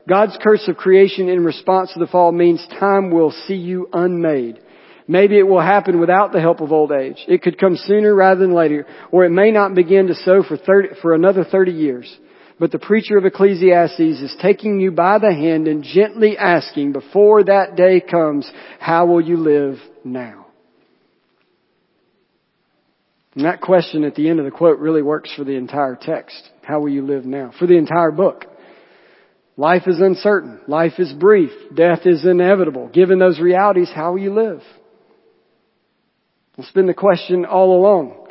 God's 0.08 0.38
curse 0.41 0.68
of 0.68 0.78
creation 0.78 1.30
in 1.30 1.43
response 1.43 1.93
to 1.93 1.99
the 1.99 2.08
fall 2.08 2.32
means 2.32 2.66
time 2.80 3.12
will 3.12 3.32
see 3.32 3.56
you 3.56 3.88
unmade. 3.93 4.60
Maybe 5.08 5.38
it 5.38 5.47
will 5.47 5.62
happen 5.62 5.99
without 5.99 6.32
the 6.32 6.41
help 6.41 6.62
of 6.62 6.72
old 6.72 6.91
age. 6.91 7.24
It 7.28 7.41
could 7.41 7.60
come 7.60 7.76
sooner 7.76 8.14
rather 8.16 8.39
than 8.39 8.54
later, 8.54 8.86
or 9.12 9.26
it 9.26 9.30
may 9.30 9.52
not 9.52 9.76
begin 9.76 10.08
to 10.08 10.16
sow 10.16 10.43
for 10.43 10.58
30, 10.58 11.02
for 11.02 11.14
another 11.14 11.43
30 11.43 11.72
years. 11.72 12.18
But 12.60 12.72
the 12.72 12.80
preacher 12.80 13.18
of 13.18 13.26
Ecclesiastes 13.26 13.99
is 13.99 14.36
taking 14.41 14.80
you 14.80 14.91
by 14.91 15.18
the 15.18 15.34
hand 15.34 15.68
and 15.68 15.84
gently 15.84 16.38
asking, 16.38 16.93
before 16.93 17.43
that 17.43 17.76
day 17.76 17.99
comes, 17.99 18.49
how 18.80 19.08
will 19.08 19.22
you 19.22 19.38
live 19.38 19.80
now? 20.04 20.45
And 23.34 23.45
that 23.45 23.62
question 23.62 24.04
at 24.04 24.16
the 24.16 24.30
end 24.30 24.39
of 24.39 24.45
the 24.45 24.52
quote 24.52 24.80
really 24.80 25.02
works 25.02 25.34
for 25.36 25.43
the 25.43 25.56
entire 25.56 25.97
text. 25.99 26.49
How 26.62 26.80
will 26.80 26.89
you 26.89 27.06
live 27.06 27.26
now? 27.26 27.52
For 27.58 27.66
the 27.66 27.78
entire 27.78 28.12
book. 28.12 28.45
Life 29.62 29.84
is 29.86 29.99
uncertain. 29.99 30.59
Life 30.68 30.93
is 30.97 31.14
brief. 31.14 31.51
Death 31.76 31.99
is 32.05 32.26
inevitable. 32.26 32.88
Given 32.88 33.20
those 33.20 33.39
realities, 33.39 33.91
how 33.93 34.14
will 34.14 34.20
you 34.20 34.34
live? 34.34 34.64
It's 36.57 36.72
been 36.72 36.88
the 36.88 36.95
question 36.95 37.45
all 37.45 37.78
along. 37.78 38.28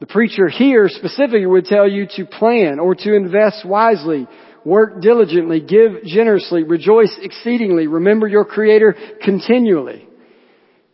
The 0.00 0.06
preacher 0.06 0.48
here 0.48 0.88
specifically 0.88 1.44
would 1.44 1.66
tell 1.66 1.86
you 1.86 2.06
to 2.16 2.24
plan 2.24 2.78
or 2.80 2.94
to 2.94 3.14
invest 3.14 3.66
wisely, 3.66 4.26
work 4.64 5.02
diligently, 5.02 5.60
give 5.60 6.02
generously, 6.06 6.62
rejoice 6.62 7.14
exceedingly, 7.20 7.86
remember 7.86 8.26
your 8.26 8.46
Creator 8.46 8.96
continually. 9.22 10.08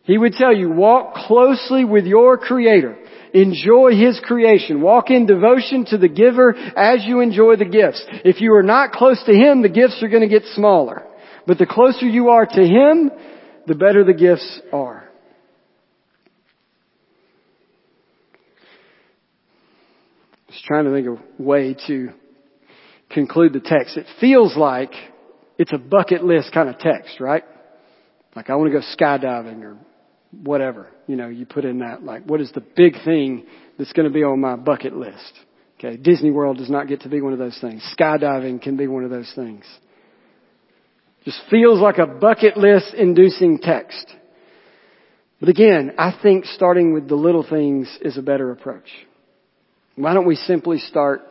He 0.03 0.17
would 0.17 0.33
tell 0.33 0.53
you, 0.53 0.69
walk 0.69 1.13
closely 1.13 1.85
with 1.85 2.03
your 2.03 2.37
Creator. 2.37 2.97
Enjoy 3.33 3.91
His 3.95 4.19
creation. 4.23 4.81
Walk 4.81 5.09
in 5.09 5.25
devotion 5.25 5.85
to 5.85 5.97
the 5.97 6.09
giver 6.09 6.53
as 6.55 7.05
you 7.05 7.21
enjoy 7.21 7.55
the 7.55 7.65
gifts. 7.65 8.03
If 8.25 8.41
you 8.41 8.53
are 8.55 8.63
not 8.63 8.91
close 8.91 9.21
to 9.25 9.33
Him, 9.33 9.61
the 9.61 9.69
gifts 9.69 10.01
are 10.01 10.09
going 10.09 10.27
to 10.27 10.27
get 10.27 10.43
smaller. 10.53 11.03
But 11.47 11.57
the 11.57 11.65
closer 11.65 12.05
you 12.05 12.29
are 12.29 12.45
to 12.45 12.61
Him, 12.61 13.11
the 13.67 13.75
better 13.75 14.03
the 14.03 14.13
gifts 14.13 14.61
are. 14.73 15.09
Just 20.49 20.65
trying 20.65 20.85
to 20.85 20.91
think 20.91 21.07
of 21.07 21.17
a 21.17 21.41
way 21.41 21.75
to 21.87 22.09
conclude 23.09 23.53
the 23.53 23.59
text. 23.59 23.97
It 23.97 24.05
feels 24.19 24.55
like 24.57 24.91
it's 25.57 25.71
a 25.73 25.77
bucket 25.77 26.23
list 26.23 26.51
kind 26.53 26.69
of 26.69 26.77
text, 26.79 27.19
right? 27.19 27.43
Like 28.35 28.49
I 28.49 28.55
want 28.55 28.71
to 28.71 28.79
go 28.79 28.85
skydiving 28.97 29.63
or 29.63 29.77
whatever. 30.31 30.87
You 31.07 31.15
know, 31.15 31.27
you 31.27 31.45
put 31.45 31.65
in 31.65 31.79
that 31.79 32.03
like 32.03 32.23
what 32.25 32.41
is 32.41 32.51
the 32.53 32.61
big 32.61 32.95
thing 33.03 33.45
that's 33.77 33.93
going 33.93 34.07
to 34.07 34.13
be 34.13 34.23
on 34.23 34.39
my 34.39 34.55
bucket 34.55 34.95
list? 34.95 35.33
Okay, 35.79 35.97
Disney 35.97 36.31
World 36.31 36.57
does 36.57 36.69
not 36.69 36.87
get 36.87 37.01
to 37.01 37.09
be 37.09 37.21
one 37.21 37.33
of 37.33 37.39
those 37.39 37.57
things. 37.59 37.83
Skydiving 37.97 38.61
can 38.61 38.77
be 38.77 38.87
one 38.87 39.03
of 39.03 39.09
those 39.09 39.31
things. 39.35 39.65
Just 41.25 41.39
feels 41.49 41.79
like 41.79 41.97
a 41.97 42.05
bucket 42.05 42.57
list 42.57 42.93
inducing 42.93 43.59
text. 43.59 44.05
But 45.39 45.49
again, 45.49 45.93
I 45.97 46.17
think 46.21 46.45
starting 46.45 46.93
with 46.93 47.07
the 47.07 47.15
little 47.15 47.45
things 47.47 47.87
is 48.01 48.17
a 48.17 48.21
better 48.21 48.51
approach. 48.51 48.89
Why 49.95 50.13
don't 50.13 50.27
we 50.27 50.35
simply 50.35 50.77
start 50.77 51.21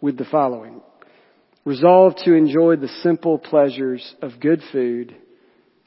with 0.00 0.18
the 0.18 0.26
following? 0.26 0.82
Resolve 1.64 2.16
to 2.24 2.34
enjoy 2.34 2.76
the 2.76 2.88
simple 3.02 3.38
pleasures 3.38 4.14
of 4.22 4.40
good 4.40 4.62
food, 4.72 5.16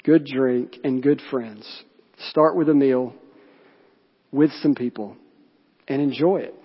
good 0.04 0.26
drink, 0.26 0.78
and 0.84 1.02
good 1.02 1.22
friends. 1.32 1.66
Start 2.30 2.56
with 2.56 2.70
a 2.70 2.74
meal 2.74 3.14
with 4.32 4.52
some 4.62 4.76
people 4.76 5.16
and 5.88 6.02
enjoy 6.02 6.38
it. 6.38 6.56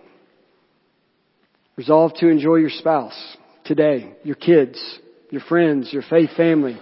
Resolve 1.77 2.13
to 2.15 2.29
enjoy 2.29 2.57
your 2.57 2.71
spouse 2.71 3.37
today, 3.65 4.13
your 4.25 4.35
kids, 4.35 4.83
your 5.31 5.43
friends, 5.43 5.93
your 5.93 6.03
faith 6.09 6.31
family. 6.37 6.79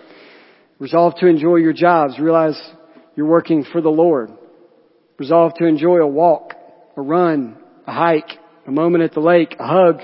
Resolve 0.79 1.15
to 1.21 1.27
enjoy 1.27 1.57
your 1.57 1.73
jobs. 1.73 2.19
Realize 2.19 2.61
you're 3.15 3.27
working 3.27 3.65
for 3.73 3.81
the 3.81 3.91
Lord. 3.91 4.31
Resolve 5.19 5.53
to 5.59 5.67
enjoy 5.67 5.97
a 5.97 6.07
walk, 6.07 6.55
a 6.97 7.03
run, 7.03 7.57
a 7.87 7.93
hike, 7.93 8.31
a 8.67 8.71
moment 8.71 9.05
at 9.05 9.13
the 9.13 9.21
lake, 9.21 9.55
a 9.59 9.67
hug, 9.67 10.01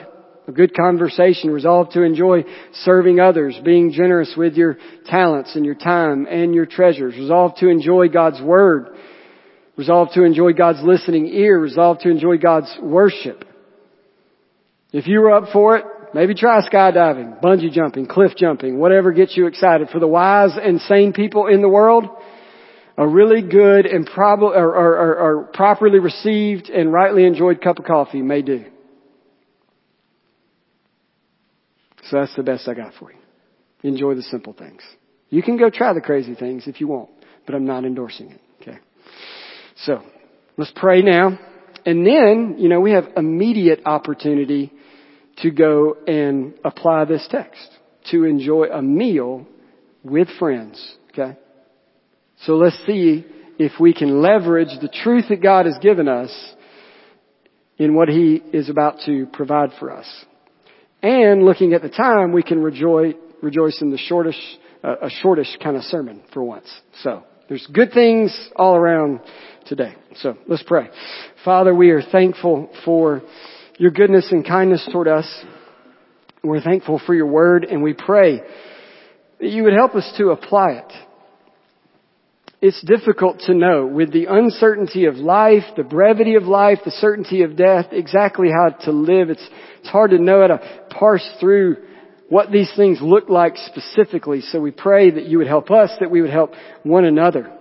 a 0.47 0.53
good 0.53 0.75
conversation. 0.75 1.51
Resolve 1.51 1.91
to 1.91 2.03
enjoy 2.03 2.45
serving 2.83 3.21
others, 3.21 3.59
being 3.65 3.93
generous 3.93 4.35
with 4.37 4.55
your 4.55 4.77
talents 5.07 5.55
and 5.55 5.65
your 5.65 5.75
time 5.75 6.27
and 6.29 6.55
your 6.55 6.67
treasures. 6.67 7.15
Resolve 7.17 7.57
to 7.57 7.69
enjoy 7.69 8.09
God's 8.09 8.41
Word. 8.41 8.97
Resolve 9.77 10.09
to 10.15 10.25
enjoy 10.25 10.53
God's 10.53 10.83
listening 10.83 11.27
ear. 11.27 11.59
Resolve 11.59 12.01
to 12.01 12.11
enjoy 12.11 12.39
God's 12.39 12.75
worship. 12.81 13.45
If 14.93 15.07
you 15.07 15.21
were 15.21 15.33
up 15.33 15.53
for 15.53 15.77
it, 15.79 15.85
maybe 16.13 16.35
try 16.35 16.61
skydiving, 16.69 17.41
bungee 17.41 17.73
jumping, 17.73 18.07
cliff 18.07 18.33
jumping, 18.37 18.79
whatever 18.79 19.13
gets 19.13 19.37
you 19.37 19.47
excited. 19.47 19.89
For 19.89 19.99
the 19.99 20.07
wise 20.07 20.51
and 20.61 20.81
sane 20.83 21.15
people 21.15 21.47
in 21.47 21.63
the 21.63 21.69
world, 21.69 22.05
a 22.99 23.09
really 23.09 23.41
good 23.41 23.87
and 23.87 24.05
prob- 24.05 24.43
or, 24.43 24.53
or, 24.53 24.99
or, 24.99 25.17
or 25.17 25.45
properly 25.55 25.99
received 25.99 26.69
and 26.69 26.93
rightly 26.93 27.25
enjoyed 27.25 27.63
cup 27.63 27.79
of 27.79 27.87
coffee 27.87 28.21
may 28.21 28.43
do. 28.43 28.67
So 32.09 32.19
that's 32.19 32.35
the 32.37 32.43
best 32.43 32.69
I 32.69 32.75
got 32.75 32.95
for 32.95 33.13
you. 33.13 33.19
Enjoy 33.83 34.15
the 34.15 34.23
simple 34.23 34.53
things. 34.53 34.83
You 35.29 35.43
can 35.43 35.57
go 35.57 35.71
try 35.71 35.93
the 35.93 36.01
crazy 36.01 36.35
things 36.35 36.67
if 36.67 36.81
you 36.81 36.89
want, 36.89 37.11
but 37.47 37.55
I'm 37.55 37.65
not 37.65 37.85
endorsing 37.85 38.31
it. 38.31 38.41
Okay. 38.61 38.79
So, 39.77 40.03
let's 40.57 40.73
pray 40.77 41.03
now. 41.03 41.39
And 41.85 42.07
then, 42.07 42.57
you 42.59 42.69
know, 42.69 42.81
we 42.81 42.93
have 42.93 43.09
immediate 43.17 43.83
opportunity 43.87 44.73
to 45.39 45.51
go 45.51 45.97
and 46.07 46.55
apply 46.65 47.07
this 47.07 47.27
text, 47.31 47.69
to 48.11 48.25
enjoy 48.25 48.67
a 48.67 48.83
meal 48.83 49.47
with 50.05 50.29
friends. 50.39 50.97
Okay. 51.11 51.37
So 52.45 52.57
let's 52.57 52.77
see 52.87 53.25
if 53.59 53.73
we 53.81 53.95
can 53.95 54.21
leverage 54.21 54.81
the 54.81 54.89
truth 54.89 55.27
that 55.29 55.43
God 55.43 55.67
has 55.67 55.77
given 55.81 56.09
us 56.09 56.33
in 57.79 57.95
what 57.95 58.09
He 58.09 58.43
is 58.53 58.69
about 58.69 59.01
to 59.07 59.27
provide 59.33 59.71
for 59.79 59.91
us. 59.91 60.07
And 61.03 61.45
looking 61.45 61.75
at 61.75 61.83
the 61.83 61.89
time, 61.89 62.33
we 62.33 62.43
can 62.43 62.63
rejoice, 62.63 63.15
rejoice 63.43 63.83
in 63.83 63.91
the 63.91 63.99
shortish, 63.99 64.39
uh, 64.85 64.97
a 65.03 65.11
shortish 65.11 65.49
kind 65.63 65.77
of 65.77 65.83
sermon 65.85 66.23
for 66.33 66.43
once. 66.43 66.73
So, 67.03 67.25
there's 67.49 67.67
good 67.67 67.93
things 67.93 68.49
all 68.55 68.77
around 68.77 69.21
today. 69.67 69.95
So, 70.17 70.39
let's 70.47 70.63
pray. 70.63 70.89
Father, 71.45 71.75
we 71.75 71.91
are 71.91 72.03
thankful 72.03 72.71
for 72.85 73.23
your 73.79 73.91
goodness 73.91 74.29
and 74.31 74.47
kindness 74.47 74.89
toward 74.93 75.09
us. 75.09 75.27
We're 76.45 76.61
thankful 76.61 77.01
for 77.05 77.15
your 77.15 77.27
word 77.27 77.65
and 77.65 77.83
we 77.83 77.95
pray 77.95 78.41
that 79.41 79.49
you 79.49 79.65
would 79.65 79.73
help 79.73 79.95
us 79.97 80.13
to 80.19 80.31
apply 80.31 80.73
it 80.73 80.93
it's 82.63 82.81
difficult 82.83 83.41
to 83.41 83.55
know 83.55 83.87
with 83.87 84.13
the 84.13 84.27
uncertainty 84.27 85.07
of 85.07 85.17
life, 85.17 85.65
the 85.77 85.83
brevity 85.83 86.37
of 86.37 86.45
life, 86.45 86.79
the 86.85 86.93
certainty 86.93 87.43
of 87.43 87.57
death, 87.57 87.87
exactly 87.91 88.51
how 88.51 88.69
to 88.85 88.93
live. 88.93 89.31
It's, 89.31 89.47
it's 89.81 89.89
hard 89.89 90.13
to 90.13 90.19
know 90.19 90.43
how 90.43 90.47
to 90.47 90.87
parse 90.89 91.29
through 91.41 91.79
what 92.29 92.53
these 92.53 92.73
things 92.77 92.99
look 93.03 93.29
like 93.29 93.57
specifically. 93.57 94.43
So 94.43 94.61
we 94.61 94.71
pray 94.71 95.11
that 95.11 95.27
you 95.27 95.39
would 95.39 95.49
help 95.49 95.73
us, 95.73 95.91
that 95.99 96.13
we 96.13 96.23
would 96.23 96.31
help 96.31 96.53
one 96.85 97.05
another. 97.05 97.53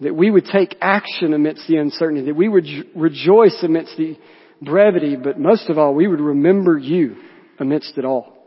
That 0.00 0.16
we 0.16 0.30
would 0.30 0.46
take 0.46 0.76
action 0.80 1.34
amidst 1.34 1.68
the 1.68 1.76
uncertainty, 1.76 2.24
that 2.24 2.34
we 2.34 2.48
would 2.48 2.66
rejoice 2.96 3.58
amidst 3.62 3.98
the 3.98 4.16
brevity, 4.62 5.16
but 5.16 5.38
most 5.38 5.68
of 5.68 5.76
all, 5.76 5.94
we 5.94 6.08
would 6.08 6.20
remember 6.20 6.78
you 6.78 7.16
amidst 7.60 7.98
it 7.98 8.06
all, 8.06 8.38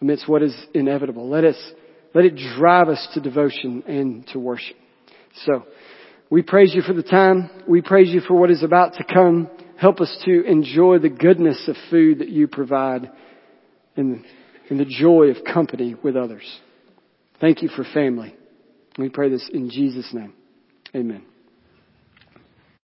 amidst 0.00 0.28
what 0.28 0.44
is 0.44 0.56
inevitable. 0.72 1.28
Let 1.28 1.44
us 1.44 1.72
let 2.16 2.24
it 2.24 2.36
drive 2.56 2.88
us 2.88 3.06
to 3.12 3.20
devotion 3.20 3.82
and 3.86 4.26
to 4.28 4.38
worship. 4.38 4.74
So, 5.44 5.64
we 6.30 6.40
praise 6.40 6.74
you 6.74 6.80
for 6.80 6.94
the 6.94 7.02
time. 7.02 7.50
We 7.68 7.82
praise 7.82 8.08
you 8.08 8.22
for 8.22 8.32
what 8.32 8.50
is 8.50 8.62
about 8.62 8.94
to 8.94 9.04
come. 9.04 9.50
Help 9.78 10.00
us 10.00 10.16
to 10.24 10.44
enjoy 10.44 10.98
the 10.98 11.10
goodness 11.10 11.68
of 11.68 11.76
food 11.90 12.20
that 12.20 12.30
you 12.30 12.48
provide 12.48 13.10
and, 13.96 14.24
and 14.70 14.80
the 14.80 14.86
joy 14.86 15.26
of 15.26 15.44
company 15.44 15.94
with 16.02 16.16
others. 16.16 16.60
Thank 17.38 17.60
you 17.60 17.68
for 17.68 17.84
family. 17.84 18.34
We 18.96 19.10
pray 19.10 19.28
this 19.28 19.50
in 19.52 19.68
Jesus' 19.68 20.08
name. 20.14 20.32
Amen. 20.94 21.22